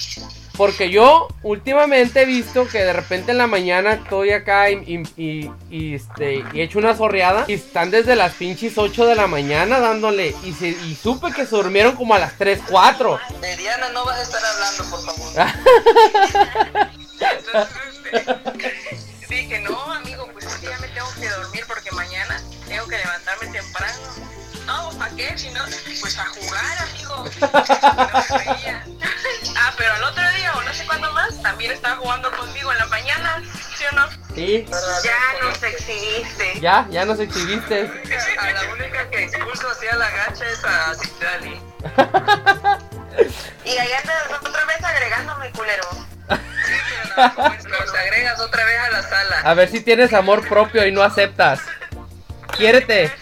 Porque 0.57 0.91
yo 0.91 1.29
últimamente 1.43 2.23
he 2.23 2.25
visto 2.25 2.67
que 2.67 2.79
de 2.83 2.93
repente 2.93 3.33
en 3.33 3.39
la 3.39 3.47
mañana 3.47 3.93
estoy 3.93 4.31
acá 4.33 4.71
y, 4.71 4.77
y, 4.87 5.23
y- 5.23 5.51
y, 5.71 5.95
este, 5.95 6.45
y 6.53 6.61
he 6.61 6.63
hecho 6.65 6.79
una 6.79 6.95
zorreada 6.95 7.45
y 7.47 7.53
están 7.55 7.91
desde 7.91 8.17
las 8.17 8.33
pinches 8.35 8.79
8 8.79 9.05
de 9.07 9.15
la 9.17 9.27
mañana 9.27 9.81
dándole 9.81 10.35
y, 10.45 10.53
se- 10.55 10.69
y 10.69 10.95
supe 11.01 11.31
que 11.33 11.45
se 11.45 11.57
durmieron 11.57 11.95
como 11.95 12.15
a 12.15 12.19
las 12.19 12.33
3, 12.39 12.61
4. 12.71 13.19
De 13.41 13.57
Diana 13.59 13.91
no 13.91 14.05
vas 14.07 14.19
a 14.19 14.23
estar 14.23 14.41
hablando, 14.45 14.85
por 14.91 15.05
favor. 15.05 15.47
Entonces, 17.21 17.69
este, 18.13 19.35
dije, 19.35 19.61
no, 19.61 19.79
amigo, 19.93 20.29
pues 20.33 20.47
es 20.47 20.55
que 20.57 20.67
ya 20.69 20.79
me 20.79 20.89
tengo 20.89 21.09
que 21.21 21.29
dormir 21.29 21.65
porque 21.67 21.91
mañana 21.93 22.41
tengo 22.69 22.87
que 22.87 22.97
levantarme 22.99 23.47
temprano. 23.49 23.99
No, 24.67 24.91
¿para 24.99 25.15
qué? 25.15 25.37
Si 25.39 25.49
no, 25.51 25.61
pues 26.01 26.19
a 26.19 26.25
jugar, 26.27 26.79
amigo. 26.89 27.25
No 27.41 28.37
me 28.39 28.45
reía. 28.45 28.85
Ah, 29.57 29.73
pero 29.77 29.93
al 29.95 30.03
otro 30.05 30.23
día 30.33 30.53
o 30.55 30.63
no 30.63 30.73
sé 30.73 30.85
cuándo 30.87 31.13
más, 31.13 31.41
también 31.43 31.73
estaba 31.73 31.97
jugando 31.97 32.31
conmigo 32.33 32.73
en 32.73 32.79
la 32.79 32.87
mañana, 32.87 33.43
¿sí 33.77 33.85
o 33.91 33.95
no? 33.95 34.09
Sí, 34.35 34.67
Ya 35.05 35.43
nos 35.43 35.63
exhibiste. 35.63 36.61
ya, 36.61 36.87
ya 36.91 37.05
nos 37.05 37.21
exhibiste. 37.21 37.91
A 38.39 38.51
la 38.53 38.73
única 38.73 39.09
que 39.11 39.25
expulso 39.25 39.69
hacia 39.71 39.95
la 39.97 40.11
gacha 40.11 40.45
es 40.47 40.65
a 40.65 40.95
Citlali. 40.95 41.61
Y 43.65 43.71
ahí 43.79 43.93
andas 43.93 44.23
otra 44.41 44.65
vez 44.67 44.85
agregándome, 44.85 45.51
culero. 45.53 45.85
Los 47.69 47.95
agregas 47.95 48.41
otra 48.41 48.65
vez 48.65 48.79
a 48.79 48.91
la 48.91 49.03
sala. 49.03 49.41
A 49.45 49.55
ver 49.55 49.69
si 49.71 49.81
tienes 49.81 50.13
amor 50.13 50.47
propio 50.47 50.87
y 50.87 50.93
no 50.93 51.03
aceptas. 51.03 51.61
Quiérete. 52.57 53.13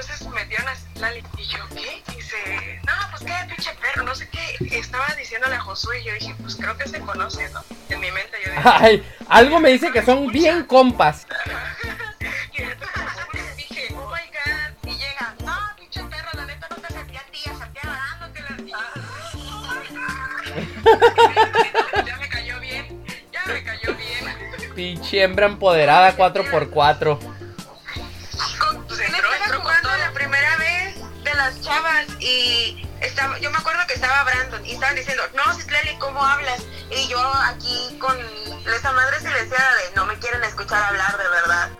Entonces 0.00 0.26
metieron 0.28 0.66
a 0.66 0.74
Citlali 0.74 1.22
y 1.36 1.44
yo, 1.44 1.58
¿qué? 1.74 2.02
Y 2.10 2.16
dice, 2.16 2.80
no, 2.86 2.92
pues 3.10 3.22
qué 3.22 3.34
pinche 3.54 3.70
perro, 3.82 4.02
no 4.02 4.14
sé 4.14 4.30
qué. 4.30 4.56
Estaba 4.78 5.14
diciéndole 5.14 5.56
a 5.56 5.60
Josué 5.60 6.00
y 6.00 6.04
yo 6.04 6.14
dije, 6.14 6.34
pues 6.40 6.56
creo 6.56 6.74
que 6.78 6.88
se 6.88 7.00
conoce, 7.00 7.50
¿no? 7.50 7.62
En 7.90 8.00
mi 8.00 8.10
mente 8.10 8.38
yo 8.42 8.50
dije, 8.50 8.62
Ay, 8.64 9.06
algo 9.28 9.60
me 9.60 9.68
dice 9.68 9.92
que 9.92 10.02
son 10.02 10.28
bien 10.28 10.64
compas. 10.64 11.26
y 12.56 12.62
entonces 12.62 13.56
dije, 13.58 13.94
oh 13.94 14.06
my 14.06 14.22
god. 14.30 14.90
Y 14.90 14.96
llega, 14.96 15.34
no, 15.44 15.54
pinche 15.78 16.02
perro, 16.04 16.30
la 16.32 16.46
neta 16.46 16.66
no 16.70 16.76
te 16.76 16.94
saqué 16.94 17.18
a 17.18 17.24
ti, 17.30 17.42
Brandon, 17.82 18.32
que 18.32 18.40
la... 18.40 18.56
ya 22.06 22.16
me 22.16 22.28
cayó 22.30 22.58
bien, 22.58 23.04
ya 23.30 23.44
me 23.44 23.62
cayó 23.62 23.94
bien. 23.94 24.74
Pinche 24.74 25.22
hembra 25.22 25.44
empoderada 25.44 26.16
4x4. 26.16 27.29
Chavas 31.70 32.06
y 32.18 32.84
estaba, 33.00 33.38
yo 33.38 33.50
me 33.50 33.56
acuerdo 33.58 33.80
que 33.86 33.94
estaba 33.94 34.24
Brandon 34.24 34.64
y 34.66 34.72
estaban 34.72 34.96
diciendo, 34.96 35.22
no, 35.34 35.54
Citlali, 35.54 35.96
¿cómo 35.98 36.22
hablas? 36.24 36.62
Y 36.90 37.06
yo 37.08 37.20
aquí 37.44 37.96
con 38.00 38.16
esa 38.74 38.90
madre 38.92 39.20
silenciada 39.20 39.74
de 39.76 39.92
no 39.94 40.06
me 40.06 40.18
quieren 40.18 40.42
escuchar 40.44 40.82
hablar 40.82 41.16
de 41.16 41.28
verdad. 41.28 41.70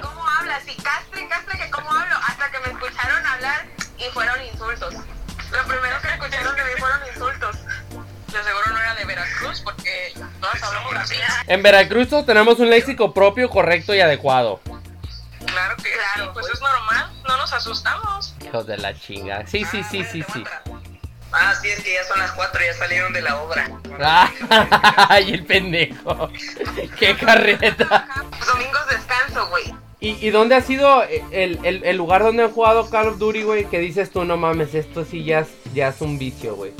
¿Cómo 0.02 0.26
hablas? 0.38 0.62
Y 0.66 0.74
castre, 0.82 1.28
castre 1.28 1.58
que 1.58 1.70
cómo 1.70 1.90
hablo, 1.92 2.16
hasta 2.26 2.50
que 2.50 2.58
me 2.60 2.68
escucharon 2.72 3.26
hablar 3.26 3.66
y 3.98 4.04
fueron 4.12 4.42
insultos. 4.42 4.94
Lo 4.94 5.64
primero 5.66 6.00
que 6.00 6.08
escucharon 6.08 6.56
de 6.56 6.64
mí 6.64 6.70
fueron 6.78 7.00
insultos. 7.12 7.56
De 8.32 8.42
seguro 8.44 8.66
no 8.70 8.78
era 8.78 8.94
de 8.94 9.04
Veracruz 9.04 9.60
porque 9.62 10.14
todas 10.40 10.62
hablamos 10.62 10.94
así. 10.94 11.16
En 11.46 11.62
Veracruz 11.62 12.08
todos 12.08 12.24
tenemos 12.24 12.58
un 12.60 12.70
léxico 12.70 13.12
propio, 13.12 13.50
correcto 13.50 13.94
y 13.94 14.00
adecuado. 14.00 14.60
Claro 15.46 15.76
que 15.76 15.92
Claro, 15.92 16.24
sí, 16.24 16.30
pues 16.32 16.46
pues. 16.46 16.54
es 16.54 16.60
normal, 16.60 17.09
no 17.30 17.36
nos 17.36 17.52
asustamos. 17.52 18.34
Hijos 18.44 18.66
de 18.66 18.76
la 18.78 18.92
chinga. 18.98 19.46
Sí, 19.46 19.64
sí, 19.64 19.82
sí, 19.90 20.04
sí, 20.04 20.24
sí. 20.32 20.44
Ah, 21.32 21.54
sí, 21.60 21.68
es 21.68 21.80
que 21.84 21.94
ya 21.94 22.02
son 22.04 22.18
las 22.18 22.32
4, 22.32 22.60
ya 22.64 22.74
salieron 22.74 23.12
de 23.12 23.22
la 23.22 23.40
obra. 23.40 23.70
Ay, 25.08 25.32
el 25.34 25.44
pendejo. 25.46 26.28
Qué 26.98 27.16
carreta. 27.16 28.08
Domingos 28.52 28.88
descanso, 28.90 29.46
güey. 29.48 29.62
¿Y, 30.00 30.26
y 30.26 30.30
dónde 30.30 30.56
ha 30.56 30.60
sido 30.60 31.02
el, 31.04 31.58
el- 31.64 31.84
el 31.84 31.96
lugar 31.96 32.22
donde 32.22 32.42
han 32.44 32.50
jugado 32.50 32.88
Call 32.90 33.08
of 33.08 33.18
Duty, 33.18 33.42
güey? 33.44 33.66
Que 33.66 33.78
dices 33.78 34.10
tú, 34.10 34.24
no 34.24 34.36
mames, 34.36 34.74
esto 34.74 35.04
sí 35.04 35.22
ya 35.24 35.40
es, 35.40 35.48
ya 35.74 35.88
es 35.88 36.00
un 36.00 36.18
vicio, 36.18 36.56
güey. 36.56 36.72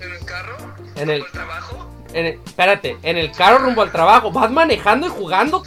¿En 0.00 0.12
el 0.12 0.24
carro? 0.24 0.56
En 0.94 1.10
el- 1.10 1.20
¿Por 1.22 1.30
trabajo? 1.32 1.90
En 2.12 2.26
el- 2.26 2.40
espérate, 2.46 2.96
en 3.02 3.16
el 3.16 3.32
carro 3.32 3.58
rumbo 3.58 3.82
al 3.82 3.90
trabajo. 3.90 4.30
¿Vas 4.30 4.50
manejando 4.50 5.06
y 5.08 5.10
jugando? 5.10 5.64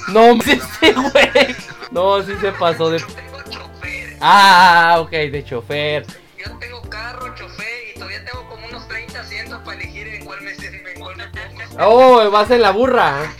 No, 0.08 0.40
sí, 0.42 0.60
sí, 0.80 0.92
güey. 0.92 1.56
No, 1.90 2.22
sí 2.22 2.32
se 2.40 2.52
pasó 2.52 2.90
de. 2.90 2.98
Tengo 2.98 3.42
chofer. 3.48 4.16
Ah, 4.20 4.96
ok, 5.00 5.10
de 5.10 5.44
chofer. 5.44 6.06
Yo 6.38 6.56
tengo 6.58 6.80
carro, 6.82 7.34
chofer 7.34 7.90
y 7.90 7.94
todavía 7.94 8.24
tengo 8.24 8.48
como 8.48 8.66
unos 8.66 8.86
30 8.88 9.20
asientos 9.20 9.60
para 9.64 9.80
elegir 9.80 10.08
en 10.08 10.24
cuál 10.24 10.40
me, 10.42 10.52
en 10.52 11.00
cuál 11.00 11.16
me 11.16 11.26
pongo. 11.28 11.60
Oh, 11.78 12.30
vas 12.30 12.50
en 12.50 12.62
la 12.62 12.70
burra. 12.70 13.32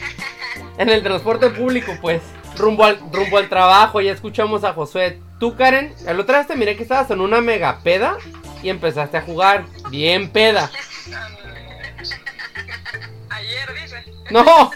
En 0.79 0.89
el 0.89 1.03
transporte 1.03 1.51
público, 1.51 1.93
pues. 2.01 2.23
Rumbo 2.57 2.85
al, 2.85 2.99
rumbo 3.13 3.39
al 3.39 3.49
trabajo, 3.49 4.01
ya 4.01 4.13
escuchamos 4.13 4.65
a 4.65 4.73
Josué. 4.73 5.19
Tú, 5.39 5.57
Karen, 5.57 5.95
el 6.07 6.21
otro 6.21 6.35
día 6.35 6.47
te 6.47 6.57
miré 6.57 6.77
que 6.77 6.83
estabas 6.83 7.11
en 7.11 7.21
una 7.21 7.41
mega 7.41 7.81
peda 7.83 8.19
y 8.63 8.69
empezaste 8.69 9.17
a 9.17 9.23
jugar. 9.23 9.65
Bien 9.91 10.31
peda. 10.31 10.71
Ayer 13.31 13.75
dice. 13.75 14.05
No, 14.31 14.71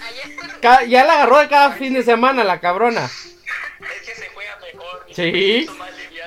ca- 0.60 0.84
ya 0.84 1.04
la 1.04 1.14
agarró 1.14 1.38
de 1.38 1.48
cada 1.48 1.72
fin 1.72 1.94
de 1.94 2.02
semana 2.02 2.44
la 2.44 2.60
cabrona. 2.60 3.04
Es 3.04 4.02
que 4.06 4.14
se 4.14 4.28
juega 4.30 4.56
mejor. 4.56 5.06
Sí. 5.14 5.68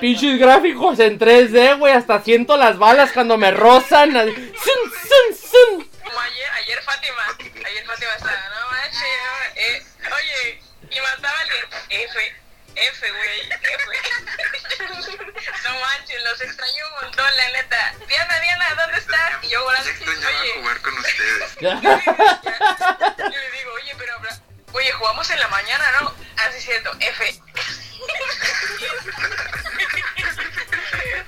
Pinches 0.00 0.38
gráficos 0.38 0.98
en 1.00 1.18
3D, 1.18 1.76
güey. 1.78 1.92
Hasta 1.92 2.22
siento 2.22 2.56
las 2.56 2.78
balas 2.78 3.10
cuando 3.12 3.36
me 3.36 3.50
rozan. 3.50 4.16
así, 4.16 4.30
zun, 4.32 4.92
zun, 4.92 5.34
zun. 5.36 5.90
Como 6.04 6.20
ayer, 6.20 6.48
ayer 6.62 6.82
Fátima, 6.82 7.22
ayer 7.66 7.84
Fátima 7.86 8.12
estaba, 8.16 8.32
no 8.32 8.70
manches, 8.70 9.02
no, 9.02 9.60
eh, 9.60 9.82
oye, 10.14 10.62
y 10.90 11.00
mataba 11.00 11.36
alguien, 11.40 11.64
F, 11.90 12.36
F, 12.76 13.10
güey, 13.10 13.40
F. 13.50 13.84
No 15.64 15.80
manches, 15.80 16.22
los 16.24 16.40
extraño 16.40 16.84
un 16.86 17.04
montón, 17.04 17.26
la 17.36 17.50
neta. 17.60 17.94
Diana, 18.06 18.40
Diana, 18.40 18.66
¿dónde 18.80 18.98
está? 18.98 19.40
Y 19.42 19.48
yo 19.48 19.62
volando, 19.64 19.84
Ya 19.84 19.90
extrañaba 19.96 20.40
oye, 20.40 20.52
jugar 20.60 20.80
con 20.80 20.94
ustedes. 20.98 21.56
oye, 24.72 24.92
jugamos 24.92 25.30
en 25.30 25.40
la 25.40 25.48
mañana, 25.48 25.84
¿no? 26.00 26.14
Así 26.36 26.60
siento, 26.60 26.90
F. 27.00 27.42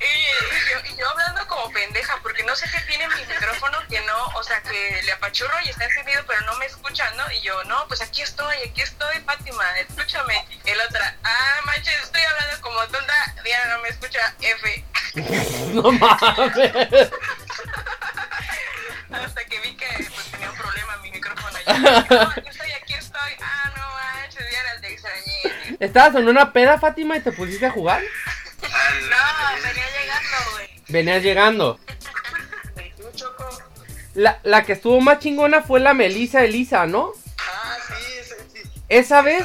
Y, 0.01 0.93
y 0.93 0.97
yo, 0.97 1.09
hablando 1.11 1.47
como 1.47 1.71
pendeja, 1.73 2.19
porque 2.23 2.43
no 2.45 2.57
sé 2.57 2.69
qué 2.71 2.81
tiene 2.83 3.07
mi 3.09 3.25
micrófono 3.27 3.79
que 3.89 4.01
no, 4.03 4.27
o 4.35 4.43
sea, 4.43 4.63
que 4.63 5.03
le 5.03 5.13
apachurro 5.13 5.61
y 5.65 5.69
está 5.69 5.85
encendido, 5.85 6.23
pero 6.27 6.41
no 6.43 6.57
me 6.57 6.67
escuchan, 6.67 7.15
¿no? 7.17 7.31
Y 7.33 7.41
yo, 7.43 7.63
no, 7.65 7.87
pues 7.89 8.01
aquí 8.01 8.23
estoy, 8.23 8.57
aquí 8.69 8.81
estoy, 8.81 9.21
Fátima, 9.21 9.65
escúchame. 9.79 10.45
El 10.65 10.81
otra, 10.81 11.17
ah, 11.23 11.61
manches, 11.67 11.95
estoy 12.03 12.23
hablando 12.23 12.61
como 12.63 12.81
tonta, 12.89 13.35
Diana 13.45 13.77
no 13.77 13.83
me 13.83 13.89
escucha, 13.89 14.35
F. 14.41 14.85
No 15.75 15.93
mames. 15.93 17.11
Hasta 19.13 19.45
que 19.45 19.61
vi 19.61 19.77
que 19.77 19.87
pues, 20.15 20.31
tenía 20.31 20.51
un 20.51 20.57
problema 20.57 20.97
mi 20.99 21.11
micrófono. 21.11 21.59
Yo, 21.67 22.53
¿Estabas 25.81 26.15
en 26.15 26.29
una 26.29 26.53
peda, 26.53 26.79
Fátima, 26.79 27.17
y 27.17 27.21
te 27.21 27.33
pusiste 27.33 27.65
a 27.65 27.71
jugar? 27.71 28.03
No, 28.63 28.69
venía 29.63 29.87
llegando, 29.99 30.51
güey. 30.53 30.69
Venías 30.89 31.23
llegando. 31.23 31.81
La, 34.15 34.41
la 34.43 34.65
que 34.65 34.75
estuvo 34.75 35.01
más 35.01 35.21
chingona 35.21 35.63
fue 35.63 35.81
la 35.81 35.95
Melissa 35.95 36.45
Elisa, 36.45 36.87
¿no? 36.87 37.13
Ah, 37.39 37.79
sí, 37.89 37.95
sí, 38.25 38.35
sí. 38.53 38.71
Esa 38.91 39.23
vez. 39.23 39.43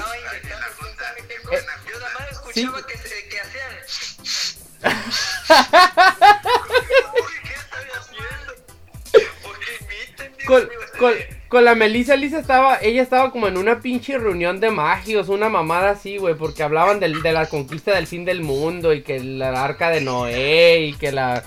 Qué 1.28 1.42
cosa. 1.42 1.66
Yo 1.90 2.00
nada 2.00 2.14
más 2.20 2.32
escuchaba 2.32 2.86
que, 2.86 2.98
se, 2.98 3.30
que 3.30 3.40
hacían. 3.40 3.74
Uy, 7.16 7.34
¿qué 7.44 7.54
estoy 7.54 7.88
haciendo? 7.98 8.56
¿Por 9.42 9.60
qué 9.60 9.72
inviten? 9.80 10.36
Dios 10.38 10.48
Con, 10.48 10.68
mío, 10.68 10.80
con, 10.98 11.64
la 11.64 11.76
Melissa 11.76 12.16
Elisa 12.16 12.40
estaba, 12.40 12.80
ella 12.82 13.02
estaba 13.02 13.32
como 13.32 13.48
en 13.48 13.58
una 13.58 13.80
pinche 13.80 14.18
reunión 14.18 14.60
de 14.60 14.72
magios, 14.72 15.30
una 15.30 15.48
mamada 15.50 15.92
así, 15.92 16.18
güey, 16.18 16.36
porque 16.36 16.64
hablaban 16.64 17.00
del- 17.00 17.22
de 17.22 17.32
la 17.32 17.46
conquista 17.48 17.94
del 17.94 18.08
fin 18.08 18.26
del 18.26 18.42
mundo 18.42 18.94
y 18.94 19.02
que 19.02 19.20
la 19.20 19.64
arca 19.64 19.90
de 19.90 20.02
Noé 20.02 20.88
y 20.88 20.94
que 20.94 21.12
la, 21.12 21.44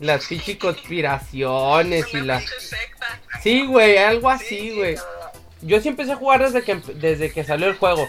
las 0.00 0.26
pinches 0.26 0.56
conspiraciones 0.56 2.12
y 2.12 2.20
la... 2.20 2.38
Pinche 2.38 2.60
secta. 2.60 3.20
Sí, 3.42 3.66
güey, 3.66 3.98
algo 3.98 4.30
así, 4.30 4.72
güey. 4.74 4.96
Yo 5.62 5.80
sí 5.80 5.88
empecé 5.88 6.12
a 6.12 6.16
jugar 6.16 6.42
desde 6.42 6.62
que, 6.62 6.76
desde 6.94 7.30
que 7.32 7.44
salió 7.44 7.66
el 7.68 7.76
juego. 7.76 8.06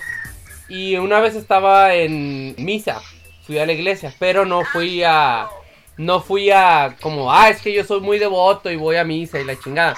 Y 0.70 0.98
una 0.98 1.20
vez 1.20 1.36
estaba 1.36 1.94
en 1.94 2.56
misa, 2.58 3.02
fui 3.46 3.58
a 3.60 3.66
la 3.66 3.74
iglesia, 3.74 4.14
pero 4.20 4.46
no 4.46 4.64
fui 4.66 5.04
a... 5.04 5.48
No 5.98 6.22
fui 6.22 6.52
a 6.52 6.96
como, 7.02 7.34
ah, 7.34 7.50
es 7.50 7.60
que 7.60 7.74
yo 7.74 7.84
soy 7.84 8.02
muy 8.02 8.20
devoto 8.20 8.70
y 8.70 8.76
voy 8.76 8.98
a 8.98 9.04
misa 9.04 9.40
y 9.40 9.44
la 9.44 9.58
chingada. 9.58 9.96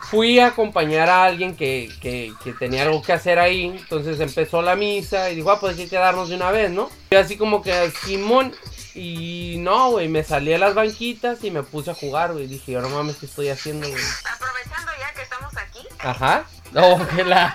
Fui 0.00 0.38
a 0.38 0.48
acompañar 0.48 1.08
a 1.08 1.24
alguien 1.24 1.56
que, 1.56 1.90
que, 2.00 2.32
que 2.42 2.52
tenía 2.52 2.82
algo 2.82 3.02
que 3.02 3.12
hacer 3.12 3.38
ahí. 3.38 3.66
Entonces 3.66 4.20
empezó 4.20 4.62
la 4.62 4.76
misa 4.76 5.30
y 5.30 5.36
dijo, 5.36 5.50
ah, 5.50 5.60
pues 5.60 5.76
hay 5.76 5.84
que 5.84 5.90
quedarnos 5.90 6.28
de 6.28 6.36
una 6.36 6.50
vez, 6.50 6.70
¿no? 6.70 6.90
Y 7.10 7.16
así 7.16 7.36
como 7.36 7.62
que, 7.62 7.90
Simón. 8.04 8.54
Y 8.94 9.56
no, 9.58 9.90
güey, 9.90 10.08
me 10.08 10.24
salí 10.24 10.52
a 10.52 10.58
las 10.58 10.74
banquitas 10.74 11.44
y 11.44 11.50
me 11.50 11.62
puse 11.62 11.90
a 11.90 11.94
jugar, 11.94 12.32
güey. 12.32 12.46
Dije, 12.46 12.72
yo 12.72 12.80
no 12.80 12.88
mames, 12.88 13.16
¿qué 13.16 13.26
estoy 13.26 13.48
haciendo, 13.48 13.88
güey? 13.88 14.02
Aprovechando 14.34 14.92
ya 14.98 15.14
que 15.14 15.22
estamos 15.22 15.56
aquí, 15.56 15.86
Ajá. 15.98 16.44
No, 16.72 17.06
que 17.16 17.24
la... 17.24 17.54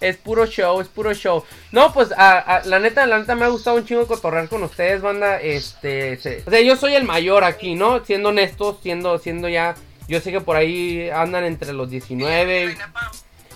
Es 0.00 0.16
puro 0.16 0.46
show, 0.46 0.80
es 0.80 0.88
puro 0.88 1.12
show. 1.14 1.44
No, 1.72 1.92
pues 1.92 2.10
a- 2.16 2.62
la 2.64 2.78
neta, 2.78 3.06
la 3.06 3.18
neta 3.18 3.34
me 3.34 3.44
ha 3.44 3.48
gustado 3.48 3.76
un 3.76 3.84
chingo 3.86 4.06
cotorrear 4.06 4.48
con 4.48 4.62
ustedes, 4.62 5.00
banda. 5.02 5.40
Este, 5.40 6.18
o 6.46 6.50
sea, 6.50 6.60
yo 6.60 6.76
soy 6.76 6.94
el 6.94 7.04
mayor 7.04 7.44
aquí, 7.44 7.74
¿no? 7.74 8.04
Siendo 8.04 8.30
honestos, 8.30 8.78
siendo, 8.82 9.18
siendo 9.18 9.48
ya. 9.48 9.74
Yo 10.08 10.20
sé 10.20 10.32
que 10.32 10.40
por 10.40 10.56
ahí 10.56 11.08
andan 11.10 11.44
entre 11.44 11.72
los 11.72 11.88
19, 11.90 12.76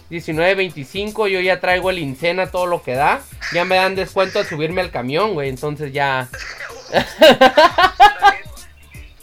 19, 0.09 0.55
25. 0.55 1.29
Yo 1.29 1.41
ya 1.41 1.61
traigo 1.61 1.91
el 1.91 1.99
Incena, 1.99 2.51
todo 2.51 2.67
lo 2.67 2.83
que 2.83 2.95
da. 2.95 3.21
Ya 3.53 3.65
me 3.65 3.77
dan 3.77 3.95
descuento 3.95 4.39
al 4.39 4.47
subirme 4.47 4.81
al 4.81 4.91
camión, 4.91 5.35
güey. 5.35 5.49
Entonces 5.49 5.93
ya. 5.93 6.29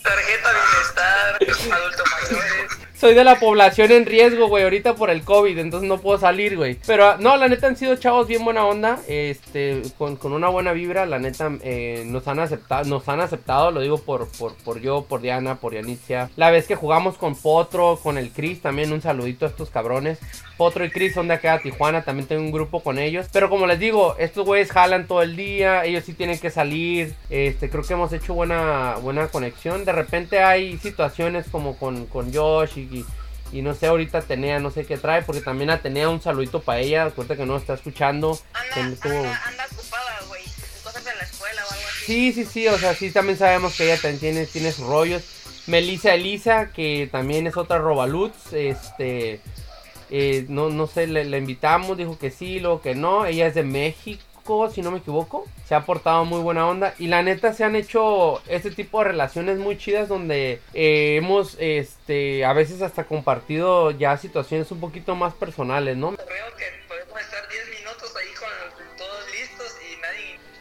Tarjeta 0.04 0.50
bienestar, 0.52 1.40
adultos 1.74 2.06
mayores. 2.30 2.85
Soy 2.98 3.14
de 3.14 3.26
la 3.26 3.40
población 3.40 3.92
en 3.92 4.06
riesgo, 4.06 4.48
güey, 4.48 4.64
ahorita 4.64 4.96
por 4.96 5.10
el 5.10 5.24
COVID, 5.24 5.58
entonces 5.58 5.88
no 5.88 5.98
puedo 5.98 6.18
salir, 6.18 6.56
güey. 6.56 6.78
Pero 6.88 7.18
no, 7.18 7.36
la 7.36 7.50
neta 7.50 7.68
han 7.68 7.76
sido 7.76 7.98
chavos 7.98 8.26
bien 8.26 8.46
buena 8.46 8.66
onda, 8.66 9.00
este, 9.08 9.82
con, 9.98 10.16
con 10.16 10.32
una 10.32 10.48
buena 10.48 10.72
vibra, 10.72 11.06
la 11.06 11.20
neta 11.20 11.52
eh, 11.62 12.04
nos 12.06 12.26
han 12.30 12.40
aceptado, 12.40 12.86
nos 12.86 13.08
han 13.10 13.20
aceptado, 13.20 13.72
lo 13.72 13.82
digo 13.82 13.98
por, 13.98 14.30
por, 14.30 14.56
por 14.56 14.80
yo, 14.80 15.04
por 15.10 15.20
Diana, 15.20 15.56
por 15.56 15.74
Yanitzia. 15.74 16.30
La 16.38 16.52
vez 16.52 16.68
que 16.68 16.76
jugamos 16.76 17.18
con 17.18 17.36
Potro, 17.36 18.00
con 18.02 18.18
el 18.18 18.32
Chris, 18.32 18.62
también 18.62 18.94
un 18.94 19.02
saludito 19.02 19.46
a 19.46 19.50
estos 19.50 19.70
cabrones. 19.70 20.20
Potro 20.58 20.86
y 20.86 20.90
Chris 20.90 21.14
son 21.14 21.28
de 21.28 21.34
acá 21.34 21.56
a 21.56 21.60
Tijuana, 21.60 22.04
también 22.04 22.28
tengo 22.28 22.42
un 22.42 22.52
grupo 22.52 22.82
con 22.82 22.98
ellos. 22.98 23.28
Pero 23.32 23.50
como 23.50 23.68
les 23.68 23.80
digo, 23.80 24.16
estos 24.18 24.46
güeyes 24.46 24.72
jalan 24.72 25.06
todo 25.06 25.22
el 25.22 25.36
día, 25.36 25.84
ellos 25.84 26.06
sí 26.06 26.14
tienen 26.14 26.40
que 26.40 26.50
salir. 26.50 27.14
Este, 27.30 27.70
creo 27.70 27.84
que 27.84 27.94
hemos 27.94 28.14
hecho 28.14 28.34
buena, 28.34 28.96
buena 29.02 29.28
conexión. 29.28 29.84
De 29.84 29.92
repente 29.92 30.40
hay 30.40 30.78
situaciones 30.78 31.48
como 31.52 31.78
con, 31.78 32.06
con 32.06 32.34
Josh 32.34 32.78
y, 32.78 32.85
y, 32.92 33.06
y 33.52 33.62
no 33.62 33.74
sé, 33.74 33.88
ahorita 33.88 34.20
Atenea, 34.20 34.60
no 34.60 34.72
sé 34.72 34.86
qué 34.86 34.98
trae, 34.98 35.22
porque 35.22 35.42
también 35.42 35.70
Atenea 35.70 36.10
un 36.10 36.22
saludito 36.22 36.62
para 36.62 36.80
ella. 36.80 37.10
Cuenta 37.12 37.36
que 37.36 37.46
no 37.46 37.58
está 37.58 37.74
escuchando. 37.74 38.40
anda, 38.54 39.42
anda 39.46 39.66
ocupada, 39.72 40.20
güey. 40.28 40.44
Cosas 40.84 41.06
de 41.06 41.16
la 41.16 41.24
escuela 41.24 41.62
o 41.64 41.72
algo 41.72 41.84
así. 41.88 42.06
Sí, 42.06 42.34
sí, 42.34 42.46
sí, 42.46 42.68
o 42.68 42.78
sea, 42.78 42.94
sí 42.94 43.12
también 43.12 43.38
sabemos 43.38 43.76
que 43.76 43.86
ella 43.86 44.02
también 44.02 44.20
tiene, 44.20 44.46
tiene 44.46 44.72
sus 44.72 44.86
rollos. 44.86 45.24
Melissa 45.68 46.14
Elisa, 46.14 46.72
que 46.72 47.10
también 47.12 47.48
es 47.48 47.58
otra 47.58 47.80
Robalutz, 47.80 48.54
este, 48.54 49.42
eh, 50.12 50.46
no, 50.48 50.70
no 50.70 50.86
sé, 50.86 51.08
le, 51.08 51.26
le 51.26 51.40
invitamos, 51.40 51.98
dijo 51.98 52.20
que 52.20 52.30
sí, 52.30 52.60
luego 52.60 52.82
que 52.82 52.94
no, 52.94 53.26
ella 53.26 53.48
es 53.48 53.56
de 53.56 53.64
México, 53.64 54.24
si 54.72 54.82
no 54.82 54.92
me 54.92 55.00
equivoco, 55.00 55.46
se 55.66 55.74
ha 55.74 55.86
portado 55.86 56.24
muy 56.24 56.40
buena 56.40 56.68
onda 56.68 56.94
y 57.00 57.08
la 57.08 57.24
neta 57.24 57.54
se 57.54 57.64
han 57.64 57.76
hecho 57.76 58.42
este 58.48 58.70
tipo 58.70 59.00
de 59.00 59.06
relaciones 59.06 59.58
muy 59.58 59.76
chidas 59.78 60.08
donde 60.08 60.62
eh, 60.74 61.16
hemos, 61.18 61.58
este, 61.60 62.46
a 62.46 62.54
veces 62.54 62.84
hasta 62.84 63.06
compartido 63.06 63.90
ya 63.90 64.18
situaciones 64.18 64.72
un 64.72 64.80
poquito 64.80 65.16
más 65.16 65.34
personales, 65.34 65.98
¿no? 65.98 66.12
Creo 66.16 66.28
que 66.58 66.85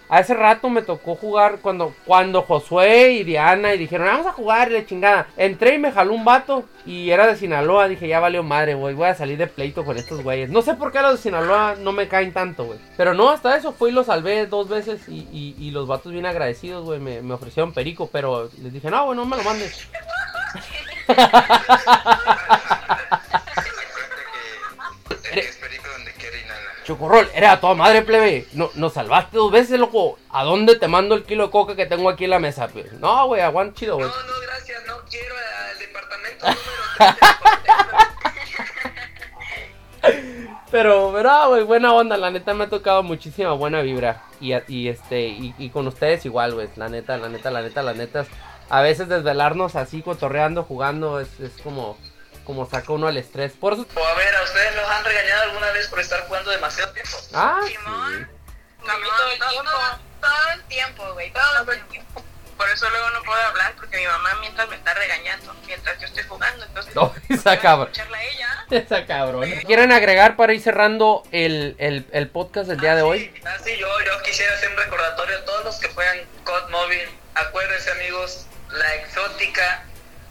Hace 0.09 0.35
rato 0.35 0.69
me 0.69 0.83
tocó 0.83 1.15
jugar 1.17 1.59
cuando, 1.63 1.95
cuando 2.05 2.43
Josué 2.43 3.13
y 3.13 3.25
Diana 3.25 3.75
y 3.75 3.79
dijeron, 3.79 4.07
vamos 4.07 4.27
a 4.27 4.33
jugar 4.33 4.71
y 4.71 4.75
la 4.75 4.87
chingada. 4.87 5.27
Entré 5.37 5.75
y 5.75 5.79
me 5.79 5.93
jaló 5.93 6.13
un 6.13 6.25
vato 6.25 6.65
y 6.87 7.11
era 7.11 7.27
de 7.27 7.37
Sinaloa. 7.37 7.89
Dije, 7.89 8.07
ya 8.07 8.21
valió 8.21 8.43
madre, 8.43 8.75
güey. 8.75 8.95
Voy 8.95 9.09
a 9.09 9.15
salir 9.15 9.39
de 9.39 9.47
pleito 9.47 9.85
con 9.85 9.97
estos 9.97 10.23
güeyes. 10.23 10.51
No 10.51 10.63
sé 10.63 10.75
por 10.75 10.93
qué 10.93 11.01
los 11.01 11.13
de 11.13 11.19
Sinaloa 11.23 11.77
no 11.81 11.93
me 11.93 12.07
caen 12.09 12.33
tanto, 12.33 12.65
güey. 12.67 12.79
Pero 12.97 13.15
no, 13.15 13.31
hasta 13.31 13.57
eso 13.57 13.73
fui 13.73 13.91
y 13.91 13.93
los 13.95 14.07
salvé 14.07 14.47
dos 14.47 14.69
veces 14.69 15.09
y, 15.09 15.27
y- 15.59 15.71
los 15.75 15.89
vatos 15.89 16.13
bien 16.13 16.27
agradecidos, 16.27 16.85
güey. 16.85 17.01
Me, 17.01 17.21
me 17.23 17.35
ofrecieron 17.35 17.73
perico, 17.73 18.09
pero 18.13 18.49
les 18.63 18.73
dije, 18.73 18.91
no, 18.91 19.07
güey, 19.07 19.17
no 19.17 19.25
me 19.25 19.37
lo 19.37 19.43
mandes. 19.43 19.89
Acuérdate 23.95 25.23
que 25.25 25.29
el 25.29 25.35
que 25.45 25.49
es 25.49 25.57
perico 25.57 25.89
donde 25.97 26.13
quiere 26.13 26.41
inhalar. 26.43 26.74
Chocorrol, 26.85 27.31
era 27.35 27.53
a 27.53 27.61
toda 27.61 27.75
madre, 27.75 28.03
plebe. 28.03 28.47
No, 28.53 28.71
nos 28.75 28.93
salvaste 28.93 29.37
dos 29.37 29.51
veces, 29.51 29.81
loco. 29.81 30.19
¿A 30.31 30.45
dónde 30.45 30.77
te 30.77 30.87
mando 30.87 31.15
el 31.15 31.25
kilo 31.25 31.47
de 31.47 31.51
coca 31.51 31.75
que 31.75 31.87
tengo 31.87 32.11
aquí 32.11 32.25
en 32.25 32.31
la 32.31 32.39
mesa, 32.39 32.69
pues? 32.69 32.93
No, 32.95 33.27
güey, 33.27 33.41
aguanta 33.41 33.75
chido, 33.75 33.97
güey. 33.97 34.09
No, 34.09 34.15
no, 34.15 34.41
gracias, 34.47 34.83
no 34.87 34.97
quiero 35.09 35.35
al 35.71 35.79
departamento 35.79 36.47
número 36.47 36.55
3 36.99 37.09
del 37.09 37.75
departamento. 38.57 39.05
Pero, 40.71 41.13
pero, 41.15 41.31
ah, 41.31 41.47
güey, 41.47 41.63
buena 41.63 41.93
onda, 41.95 42.17
la 42.17 42.31
neta 42.31 42.53
me 42.53 42.65
ha 42.65 42.69
tocado 42.69 43.03
muchísima 43.03 43.53
buena 43.53 43.81
vibra. 43.81 44.23
Y, 44.41 44.53
y 44.69 44.89
este, 44.89 45.29
y, 45.29 45.55
y 45.57 45.71
con 45.71 45.87
ustedes 45.87 46.25
igual, 46.27 46.55
güey. 46.55 46.69
La 46.77 46.89
neta, 46.89 47.17
la 47.17 47.29
neta, 47.29 47.51
la 47.51 47.63
neta, 47.63 47.83
la 47.83 47.95
neta. 47.95 48.27
A 48.69 48.83
veces 48.83 49.09
desvelarnos 49.09 49.77
así, 49.77 50.03
cotorreando, 50.03 50.65
jugando, 50.65 51.21
es, 51.21 51.39
es 51.39 51.53
como, 51.63 51.97
como 52.45 52.69
saca 52.69 52.93
uno 52.93 53.09
el 53.09 53.17
estrés. 53.17 53.53
Por 53.53 53.73
eso. 53.75 53.87
O 53.95 54.07
a 54.07 54.15
ver, 54.15 54.35
¿a 54.37 54.43
ustedes 54.43 54.75
los 54.77 54.89
han 54.89 55.05
regañado 55.05 55.43
alguna 55.45 55.71
vez 55.73 55.89
por 55.89 56.01
estar 56.01 56.21
jugando 56.27 56.51
demasiado 56.51 56.93
tiempo? 56.93 57.17
Ah, 57.33 57.61
sí. 57.67 57.75
A 57.77 58.97
mí 58.99 59.07
todo 59.17 59.31
el 59.31 59.39
tiempo. 59.39 59.71
Todo 60.21 60.53
el 60.55 60.63
tiempo, 60.65 61.13
güey. 61.15 61.33
Todo 61.33 61.73
el 61.73 61.85
tiempo. 61.89 62.25
Por 62.57 62.69
eso 62.71 62.89
luego 62.89 63.11
no 63.11 63.23
puedo 63.25 63.41
hablar 63.43 63.75
porque 63.77 63.97
mi 63.99 64.07
mamá 64.07 64.31
mientras 64.41 64.69
me 64.69 64.77
está 64.77 64.95
regañando, 64.95 65.53
mientras 65.67 65.99
yo 65.99 66.07
estoy 66.07 66.23
jugando, 66.23 66.65
entonces 66.65 66.95
No, 66.95 67.13
esa 67.29 67.59
cabrón. 67.59 67.89
escucharla 67.89 68.17
a 68.19 68.23
ella. 68.23 68.65
Esa 68.71 69.07
cabrón. 69.07 69.51
¿Quieren 69.67 69.91
agregar 69.91 70.37
para 70.37 70.53
ir 70.55 70.63
cerrando 70.63 71.25
el, 71.33 71.75
el, 71.79 72.07
el 72.13 72.29
podcast 72.29 72.69
del 72.69 72.79
día 72.79 72.95
de 72.95 73.03
hoy? 73.03 73.35
Ah, 73.45 73.57
sí, 73.65 73.77
yo, 73.77 73.89
yo 74.05 74.23
quisiera 74.23 74.55
hacer 74.55 74.71
un 74.71 74.77
recordatorio 74.77 75.37
a 75.39 75.45
todos 75.45 75.65
los 75.65 75.77
que 75.81 75.89
juegan 75.89 76.19
COD 76.45 76.71
Móvil. 76.71 77.09
Acuérdense, 77.35 77.91
amigos, 77.91 78.47
la 78.71 78.95
exótica. 78.95 79.85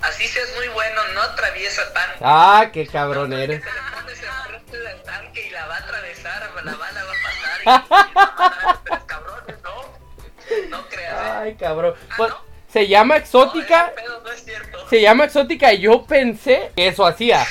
Así 0.04 0.28
seas 0.28 0.50
muy 0.56 0.68
bueno, 0.70 1.02
no 1.14 1.22
atraviesa 1.22 1.82
tanto. 1.94 2.20
Ah, 2.22 2.70
qué 2.72 2.86
cabrón 2.88 3.34
eres. 3.34 3.64
Se 3.64 3.70
le 3.70 3.80
pone 3.96 4.12
ese 4.12 4.26
frente 4.48 4.80
del 4.80 5.02
tanque 5.04 5.48
y 5.48 5.50
la 5.50 5.66
va 5.66 5.76
a 5.76 5.80
atravesar, 5.80 6.52
la 6.64 6.76
bala 6.76 7.04
va 7.04 7.12
a 7.12 7.24
pasar 7.24 7.60
y, 7.60 7.64
y 8.12 8.14
va 8.14 8.24
a 8.24 8.36
matar 8.36 8.60
a 8.60 8.72
los 8.72 8.84
tres 8.84 9.00
cabrones, 9.06 9.56
¿no? 9.64 10.70
No 10.70 10.90
creas. 10.90 11.14
¿eh? 11.14 11.32
Ay, 11.42 11.56
cabrón. 11.56 11.96
Pues, 12.18 12.34
se 12.72 12.88
llama 12.88 13.18
exótica. 13.18 13.94
No 14.06 14.32
es. 14.32 14.46
Se 14.90 15.02
llama 15.02 15.26
exótica 15.26 15.74
y 15.74 15.80
yo 15.80 16.06
pensé 16.06 16.72
que 16.76 16.88
eso 16.88 17.06
hacía. 17.06 17.46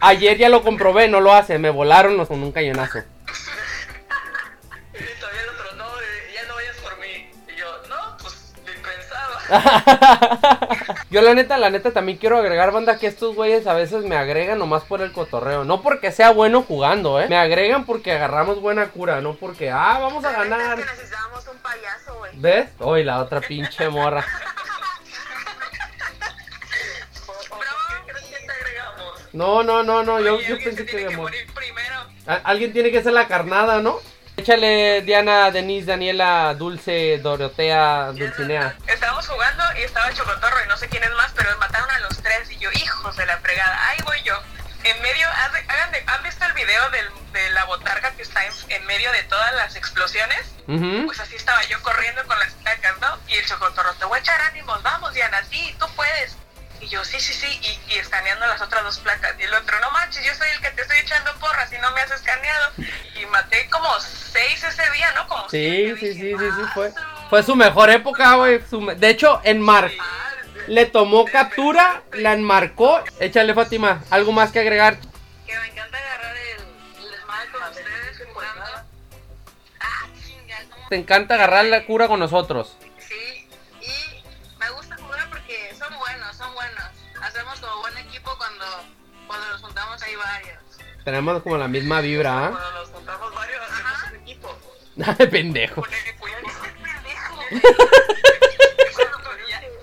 Ayer 0.00 0.36
ya 0.36 0.48
lo 0.48 0.62
comprobé, 0.62 1.08
no 1.08 1.20
lo 1.20 1.32
hace. 1.32 1.58
Me 1.58 1.70
volaron 1.70 2.24
con 2.26 2.42
un 2.42 2.52
cañonazo. 2.52 3.00
Yo 11.10 11.20
la 11.20 11.34
neta, 11.34 11.58
la 11.58 11.70
neta 11.70 11.90
también 11.92 12.16
quiero 12.18 12.38
agregar, 12.38 12.70
banda, 12.72 12.98
que 12.98 13.06
estos 13.06 13.34
güeyes 13.34 13.66
a 13.66 13.74
veces 13.74 14.04
me 14.04 14.16
agregan 14.16 14.58
nomás 14.58 14.82
por 14.84 15.02
el 15.02 15.12
cotorreo. 15.12 15.64
No 15.64 15.82
porque 15.82 16.10
sea 16.12 16.30
bueno 16.30 16.62
jugando, 16.62 17.20
¿eh? 17.20 17.28
Me 17.28 17.36
agregan 17.36 17.84
porque 17.84 18.12
agarramos 18.12 18.60
buena 18.60 18.88
cura, 18.88 19.20
no 19.20 19.34
porque, 19.34 19.70
ah, 19.70 19.98
vamos 20.00 20.24
a 20.24 20.32
ganar. 20.32 20.78
Es 20.78 20.84
que 20.86 20.90
necesitábamos 20.92 21.46
un 21.48 21.58
payaso, 21.58 22.14
güey. 22.18 22.32
¿Ves? 22.36 22.68
Hoy 22.78 23.04
la 23.04 23.20
otra 23.20 23.40
pinche 23.40 23.88
morra. 23.88 24.24
¿Crees 28.06 28.24
que 28.26 28.46
te 28.46 28.52
agregamos? 28.52 29.28
No, 29.32 29.62
no, 29.62 29.82
no, 29.82 30.02
no, 30.02 30.20
yo, 30.20 30.36
Oye, 30.36 30.48
yo 30.48 30.56
pensé 30.58 30.84
que 30.84 30.90
tiene 30.92 31.08
que 31.08 31.16
mor- 31.16 31.30
morir 31.30 31.46
primero. 31.54 31.96
Alguien 32.44 32.72
tiene 32.72 32.90
que 32.90 32.98
hacer 32.98 33.12
la 33.12 33.26
carnada, 33.28 33.80
¿no? 33.80 33.98
Échale 34.42 35.02
Diana, 35.02 35.52
Denise, 35.52 35.86
Daniela, 35.86 36.52
Dulce, 36.58 37.18
Dorotea, 37.18 38.10
Dulcinea. 38.12 38.74
Estábamos 38.88 39.28
jugando 39.28 39.62
y 39.78 39.82
estaba 39.84 40.08
el 40.08 40.16
Chocotorro 40.16 40.56
y 40.64 40.68
no 40.68 40.76
sé 40.76 40.88
quién 40.88 41.04
es 41.04 41.12
más, 41.12 41.30
pero 41.36 41.56
mataron 41.58 41.88
a 41.88 42.00
los 42.00 42.20
tres 42.20 42.50
y 42.50 42.58
yo, 42.58 42.68
hijos 42.72 43.16
de 43.16 43.24
la 43.24 43.36
fregada, 43.38 43.78
ahí 43.90 43.98
voy 44.04 44.20
yo. 44.24 44.34
En 44.82 45.00
medio, 45.00 45.28
¿han 46.08 46.22
visto 46.24 46.44
el 46.44 46.52
video 46.54 46.90
del- 46.90 47.08
de 47.32 47.50
la 47.50 47.64
botarga 47.66 48.10
que 48.16 48.22
está 48.22 48.44
en, 48.44 48.52
en 48.70 48.84
medio 48.86 49.12
de 49.12 49.22
todas 49.24 49.54
las 49.54 49.76
explosiones? 49.76 50.40
Pues 51.06 51.20
así 51.20 51.36
estaba 51.36 51.62
yo 51.66 51.80
corriendo 51.82 52.26
con 52.26 52.36
las 52.40 52.52
placas, 52.54 52.98
¿no? 53.00 53.16
Y 53.28 53.36
el 53.36 53.46
Chocotorro, 53.46 53.94
te 53.94 54.06
voy 54.06 54.18
a 54.18 54.20
echar 54.22 54.40
ánimos, 54.40 54.82
vamos 54.82 55.14
Diana, 55.14 55.40
sí, 55.48 55.72
tú 55.78 55.86
puedes. 55.94 56.36
Y 56.82 56.88
yo, 56.88 57.04
sí, 57.04 57.20
sí, 57.20 57.32
sí, 57.32 57.46
y, 57.62 57.92
y 57.94 57.98
escaneando 57.98 58.44
las 58.46 58.60
otras 58.60 58.82
dos 58.82 58.98
placas. 58.98 59.34
Y 59.38 59.44
el 59.44 59.54
otro, 59.54 59.78
no 59.80 59.90
manches, 59.92 60.24
yo 60.26 60.34
soy 60.34 60.48
el 60.50 60.60
que 60.60 60.70
te 60.72 60.82
estoy 60.82 60.98
echando 60.98 61.32
porras 61.38 61.72
y 61.72 61.78
no 61.78 61.90
me 61.92 62.00
has 62.00 62.10
escaneado. 62.10 62.72
Y 63.20 63.24
maté 63.26 63.68
como 63.70 63.88
seis 64.00 64.62
ese 64.64 64.82
día, 64.90 65.12
¿no? 65.14 65.28
Como 65.28 65.48
Sí, 65.48 65.94
siete. 65.94 66.00
sí, 66.00 66.06
Dije, 66.08 66.14
sí, 66.14 66.36
sí, 66.38 66.50
sí, 66.56 66.62
"Ah, 66.66 66.70
fue. 66.74 66.90
su- 66.90 66.96
Fue 67.30 67.42
su 67.44 67.56
mejor 67.56 67.88
época, 67.88 68.34
güey. 68.34 68.60
De 68.96 69.08
hecho, 69.08 69.40
en 69.44 69.60
Mar 69.60 69.90
le 70.66 70.84
tomó 70.86 71.24
captura, 71.24 72.02
la 72.12 72.32
enmarcó. 72.34 73.02
Échale, 73.20 73.54
Fátima, 73.54 74.02
algo 74.10 74.32
más 74.32 74.50
que 74.52 74.58
agregar. 74.60 74.98
Que 75.46 75.56
me 75.58 75.68
encanta 75.68 75.96
agarrar 75.98 76.36
el, 76.36 77.04
el 77.04 77.10
desmadre 77.10 77.48
con 77.52 77.62
ustedes 77.62 78.22
jugando. 78.34 78.64
Ah, 79.80 80.06
chinga, 80.26 80.56
¿cómo? 80.70 80.88
Te 80.90 80.96
encanta 80.96 81.34
agarrar 81.36 81.64
la 81.66 81.86
cura 81.86 82.06
con 82.08 82.20
nosotros. 82.20 82.76
Tenemos 91.04 91.42
como 91.42 91.58
la 91.58 91.66
misma 91.68 92.00
vibra, 92.00 92.50
Cuando 92.50 92.70
nos 92.72 92.88
juntamos 92.90 93.34
varios, 93.34 93.60
hacemos 93.62 93.92
un 94.08 94.16
equipo. 94.20 94.48
¿ah? 95.04 95.16
Ay, 95.18 95.26
pendejo. 95.26 95.82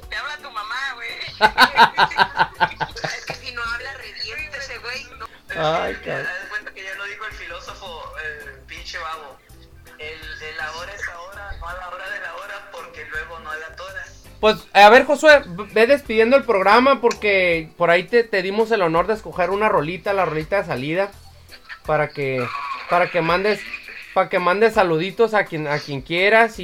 Te 0.09 0.15
habla 0.15 0.38
tu 0.38 0.49
mamá, 0.49 0.93
güey. 0.95 1.09
es 3.17 3.26
que 3.26 3.34
si 3.36 3.51
no 3.51 3.61
habla, 3.63 3.93
revienta 3.97 4.57
ese 4.57 4.78
güey. 4.80 5.05
No. 5.20 5.28
Ay, 5.55 5.95
cabrón. 6.05 6.28
Pues, 14.40 14.58
a 14.74 14.90
ver, 14.90 15.06
Josué, 15.06 15.42
ve 15.74 15.86
despidiendo 15.86 16.38
el 16.38 16.44
programa 16.44 17.02
porque 17.02 17.70
por 17.78 17.90
ahí 17.90 18.04
te, 18.04 18.42
dimos 18.42 18.72
el 18.72 18.82
honor 18.82 19.08
de 19.08 19.16
escoger 19.16 19.50
una 19.50 19.68
rolita, 19.68 20.14
la 20.14 20.26
rolita 20.26 20.58
de 20.58 20.66
salida, 20.66 21.12
para 21.86 22.08
que, 22.10 22.46
para 22.90 23.12
que 23.12 23.22
mandes, 23.22 23.60
para 24.14 24.30
que 24.30 24.40
mandes 24.40 24.76
saluditos 24.76 25.34
a 25.34 25.44
quien, 25.44 25.68
a 25.68 25.80
quien 25.80 26.02
quieras 26.02 26.60
y, 26.60 26.64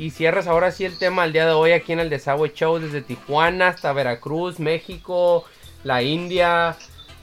y, 0.00 0.10
cierres 0.10 0.46
ahora 0.46 0.70
sí 0.70 0.84
el 0.84 0.98
tema 0.98 1.24
el 1.24 1.32
día 1.32 1.46
de 1.46 1.52
hoy 1.52 1.72
aquí 1.72 1.92
en 1.92 2.00
el 2.00 2.10
Desagüe 2.10 2.52
Show 2.54 2.78
desde 2.78 3.02
Tijuana 3.02 3.68
hasta 3.68 3.92
Veracruz, 3.92 4.60
México, 4.60 5.44
la 5.82 6.02
India, 6.02 6.76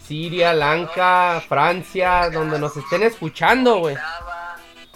Siria, 0.06 0.51
Lanka, 0.54 1.41
Francia, 1.47 2.30
donde 2.30 2.60
nos 2.60 2.76
estén 2.76 3.04
escuchando, 3.04 3.80
güey. 3.80 3.95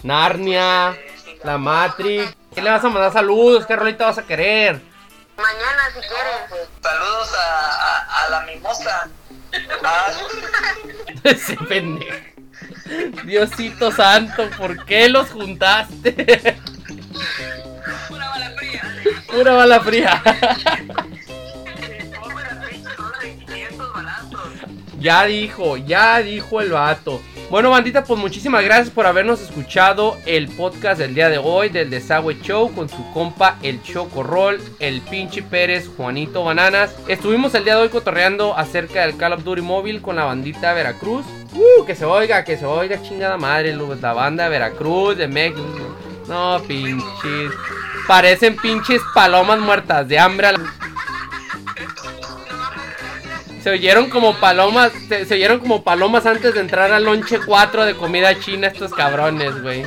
Narnia, 0.02 0.96
la 1.44 1.56
Matrix. 1.56 2.36
¿Qué 2.54 2.60
le 2.60 2.70
vas 2.70 2.84
a 2.84 2.88
mandar 2.88 3.12
saludos? 3.12 3.64
¿Qué 3.64 3.74
rolita 3.74 4.06
vas 4.06 4.18
a 4.18 4.26
querer? 4.26 4.87
Mañana, 5.38 5.82
si 5.94 6.00
quieres. 6.00 6.68
Saludos 6.82 7.32
a, 7.34 7.70
a, 7.70 8.24
a 8.26 8.30
la 8.30 8.40
mimosa. 8.42 9.08
Ah, 9.84 10.10
Ese 11.24 11.56
pendejo. 11.56 12.16
Diosito 13.24 13.92
santo, 13.92 14.50
¿por 14.56 14.84
qué 14.84 15.08
los 15.08 15.30
juntaste? 15.30 16.58
Una 18.10 18.28
bala 18.30 18.50
fría. 18.56 18.82
Pura 19.28 19.52
bala 19.52 19.80
fría. 19.80 20.22
Ya 25.00 25.24
dijo, 25.24 25.76
ya 25.76 26.18
dijo 26.18 26.60
el 26.60 26.72
vato. 26.72 27.20
Bueno, 27.50 27.70
bandita, 27.70 28.04
pues 28.04 28.20
muchísimas 28.20 28.62
gracias 28.62 28.90
por 28.90 29.06
habernos 29.06 29.40
escuchado 29.40 30.18
el 30.26 30.48
podcast 30.48 30.98
del 30.98 31.14
día 31.14 31.30
de 31.30 31.38
hoy 31.38 31.70
del 31.70 31.88
Desagüe 31.88 32.38
Show 32.42 32.74
con 32.74 32.90
su 32.90 33.10
compa 33.12 33.56
el 33.62 33.82
Chocorrol, 33.82 34.60
el 34.80 35.00
pinche 35.00 35.42
Pérez, 35.42 35.88
Juanito 35.96 36.44
Bananas. 36.44 36.94
Estuvimos 37.08 37.54
el 37.54 37.64
día 37.64 37.76
de 37.76 37.82
hoy 37.82 37.88
cotorreando 37.88 38.54
acerca 38.54 39.02
del 39.02 39.16
Call 39.16 39.32
of 39.32 39.44
Duty 39.44 39.62
móvil 39.62 40.02
con 40.02 40.16
la 40.16 40.24
bandita 40.24 40.74
Veracruz. 40.74 41.24
Uh, 41.54 41.86
que 41.86 41.94
se 41.94 42.04
oiga, 42.04 42.44
que 42.44 42.58
se 42.58 42.66
oiga 42.66 43.00
chingada 43.00 43.38
madre, 43.38 43.74
la 43.74 44.12
banda 44.12 44.44
de 44.44 44.50
Veracruz, 44.50 45.16
de 45.16 45.28
México. 45.28 45.96
No, 46.28 46.60
pinches. 46.68 47.52
Parecen 48.06 48.56
pinches 48.56 49.00
palomas 49.14 49.58
muertas 49.58 50.06
de 50.06 50.18
hambre. 50.18 50.48
a 50.48 50.54
Se 53.68 53.74
oyeron 53.74 54.08
como 54.08 54.34
palomas, 54.36 54.92
se, 55.08 55.26
se 55.26 55.34
oyeron 55.34 55.58
como 55.58 55.82
palomas 55.84 56.24
antes 56.24 56.54
de 56.54 56.60
entrar 56.60 56.90
al 56.90 57.04
lonche 57.04 57.38
4 57.38 57.84
de 57.84 57.94
comida 57.94 58.40
china 58.40 58.68
estos 58.68 58.94
cabrones, 58.94 59.60
güey. 59.60 59.84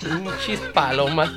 Pinches 0.00 0.58
palomas. 0.72 1.30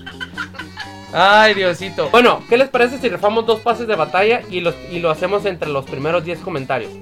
Ay, 1.12 1.54
Diosito. 1.54 2.10
Bueno, 2.12 2.42
¿qué 2.48 2.56
les 2.56 2.70
parece 2.70 2.98
si 2.98 3.10
rifamos 3.10 3.46
dos 3.46 3.60
pases 3.60 3.88
de 3.88 3.96
batalla 3.98 4.42
y, 4.50 4.62
los, 4.62 4.74
y 4.90 5.00
lo 5.00 5.10
hacemos 5.10 5.46
entre 5.46 5.68
los 5.68 5.84
primeros 5.84 6.24
10 6.24 6.40
comentarios? 6.40 6.94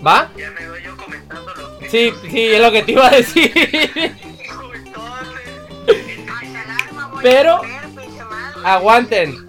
¿Va? 0.00 0.30
Ya 0.34 0.50
me 0.52 0.64
doy 0.64 0.82
yo 0.82 0.96
comentando 0.96 1.54
lo 1.56 1.78
que. 1.80 1.90
Sí, 1.90 2.10
sí, 2.30 2.54
es 2.54 2.60
lo 2.62 2.72
que 2.72 2.84
te 2.84 2.92
iba 2.92 3.06
a 3.06 3.10
decir. 3.10 3.52
Pero, 7.22 7.60
aguanten. 8.64 9.43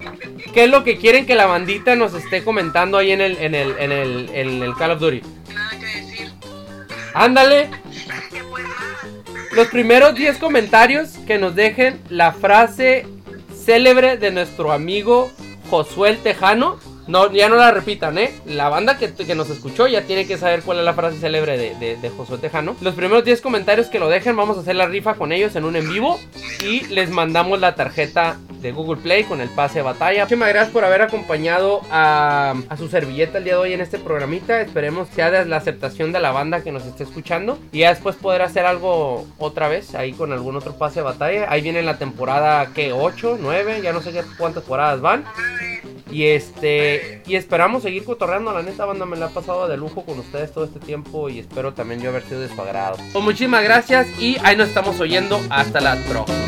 ¿Qué 0.56 0.64
es 0.64 0.70
lo 0.70 0.86
que 0.86 0.96
quieren 0.96 1.26
que 1.26 1.36
la 1.36 1.48
bandita 1.48 1.98
nos 1.98 2.14
esté 2.14 2.42
comentando 2.42 2.98
ahí 2.98 3.12
en 3.12 3.20
el, 3.20 3.38
en 3.40 3.54
el, 3.54 3.78
en 3.78 3.92
el, 3.92 4.30
en 4.34 4.64
el 4.64 4.74
Call 4.76 4.92
of 4.92 5.02
Duty? 5.02 5.22
Nada 5.54 5.70
que 5.72 5.86
decir. 5.86 6.32
Ándale. 7.14 7.70
Los 9.52 9.68
primeros 9.68 10.16
10 10.16 10.38
comentarios 10.38 11.10
que 11.28 11.38
nos 11.38 11.56
dejen 11.56 12.00
la 12.10 12.32
frase 12.32 13.06
célebre 13.54 14.16
de 14.16 14.32
nuestro 14.32 14.72
amigo 14.72 15.30
Josué 15.70 16.12
el 16.12 16.20
Tejano. 16.20 16.80
No, 17.08 17.32
ya 17.32 17.50
no 17.50 17.56
la 17.56 17.72
repitan, 17.72 18.18
¿eh? 18.18 18.34
La 18.46 18.70
banda 18.70 18.98
que, 18.98 19.14
que 19.14 19.36
nos 19.36 19.50
escuchó 19.50 19.88
ya 19.88 20.02
tiene 20.02 20.26
que 20.26 20.38
saber 20.38 20.62
cuál 20.64 20.80
es 20.80 20.86
la 20.86 20.94
frase 20.94 21.20
célebre 21.20 21.58
de, 21.58 21.76
de, 21.76 21.98
de 21.98 22.10
Josué 22.10 22.40
Tejano. 22.40 22.76
Los 22.82 22.96
primeros 22.96 23.24
10 23.24 23.42
comentarios 23.42 23.88
que 23.88 24.00
lo 24.00 24.10
dejen, 24.10 24.36
vamos 24.36 24.58
a 24.58 24.62
hacer 24.62 24.76
la 24.76 24.88
rifa 24.88 25.14
con 25.14 25.32
ellos 25.32 25.56
en 25.56 25.66
un 25.66 25.76
en 25.76 25.88
vivo. 25.88 26.20
Y 26.64 26.82
les 26.88 27.12
mandamos 27.12 27.60
la 27.60 27.76
tarjeta 27.76 28.38
de 28.62 28.72
Google 28.72 29.00
Play 29.02 29.24
con 29.26 29.40
el 29.40 29.50
pase 29.50 29.80
de 29.80 29.82
batalla. 29.84 30.24
Muchísimas 30.24 30.50
gracias 30.50 30.74
por 30.74 30.84
haber 30.84 31.04
acompañado 31.04 31.82
a, 31.92 32.56
a 32.70 32.78
su 32.78 32.88
servilleta 32.88 33.38
el 33.38 33.44
día 33.44 33.54
de 33.54 33.60
hoy 33.60 33.74
en 33.74 33.82
este 33.82 34.00
programita. 34.00 34.60
Esperemos 34.62 35.08
sea 35.10 35.30
de 35.30 35.46
la 35.46 35.58
aceptación 35.58 36.12
de 36.12 36.20
la 36.20 36.32
banda 36.32 36.64
que 36.64 36.72
nos 36.72 36.86
esté 36.86 37.04
escuchando. 37.04 37.60
Y 37.72 37.80
ya 37.80 37.90
después 37.90 38.16
poder 38.16 38.42
hacer 38.42 38.66
algo 38.66 39.28
otra 39.38 39.68
vez 39.68 39.94
ahí 39.94 40.14
con 40.14 40.34
algún 40.34 40.56
otro 40.56 40.76
pase 40.76 41.02
de 41.02 41.04
batalla. 41.04 41.46
Ahí 41.50 41.62
viene 41.62 41.84
la 41.84 42.00
temporada 42.00 42.68
que 42.74 42.92
8, 42.94 43.38
9, 43.40 43.82
ya 43.84 43.94
no 43.94 44.02
sé 44.02 44.12
qué 44.12 44.24
cuántas 44.38 44.64
temporadas 44.64 45.02
van. 45.02 45.26
Y 46.10 46.28
este 46.28 46.95
y 47.26 47.36
esperamos 47.36 47.84
seguir 47.84 48.04
cotorreando, 48.04 48.52
la 48.54 48.62
neta 48.62 48.86
banda 48.86 49.06
me 49.06 49.18
la 49.18 49.28
ha 49.28 49.30
pasado 49.30 49.68
de 49.68 49.78
lujo 49.78 50.06
con 50.06 50.20
ustedes 50.20 50.52
todo 50.52 50.66
este 50.66 50.80
tiempo 50.80 51.30
y 51.30 51.40
espero 51.40 51.74
también 51.74 52.02
yo 52.02 52.10
haber 52.10 52.24
sido 52.24 52.42
de 52.42 52.50
su 52.50 52.62
agrado. 52.62 52.98
Pues 53.12 53.24
muchísimas 53.24 53.64
gracias 53.64 54.08
y 54.20 54.38
ahí 54.44 54.56
nos 54.56 54.70
estamos 54.70 55.00
oyendo 55.00 55.40
hasta 55.50 55.82
la 55.82 55.96
próxima. 56.08 56.40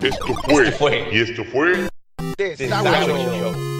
Esto 0.00 0.72
fue, 0.78 1.08
y 1.12 1.18
esto 1.20 1.44
fue 1.44 1.88
Desagüe. 2.36 3.75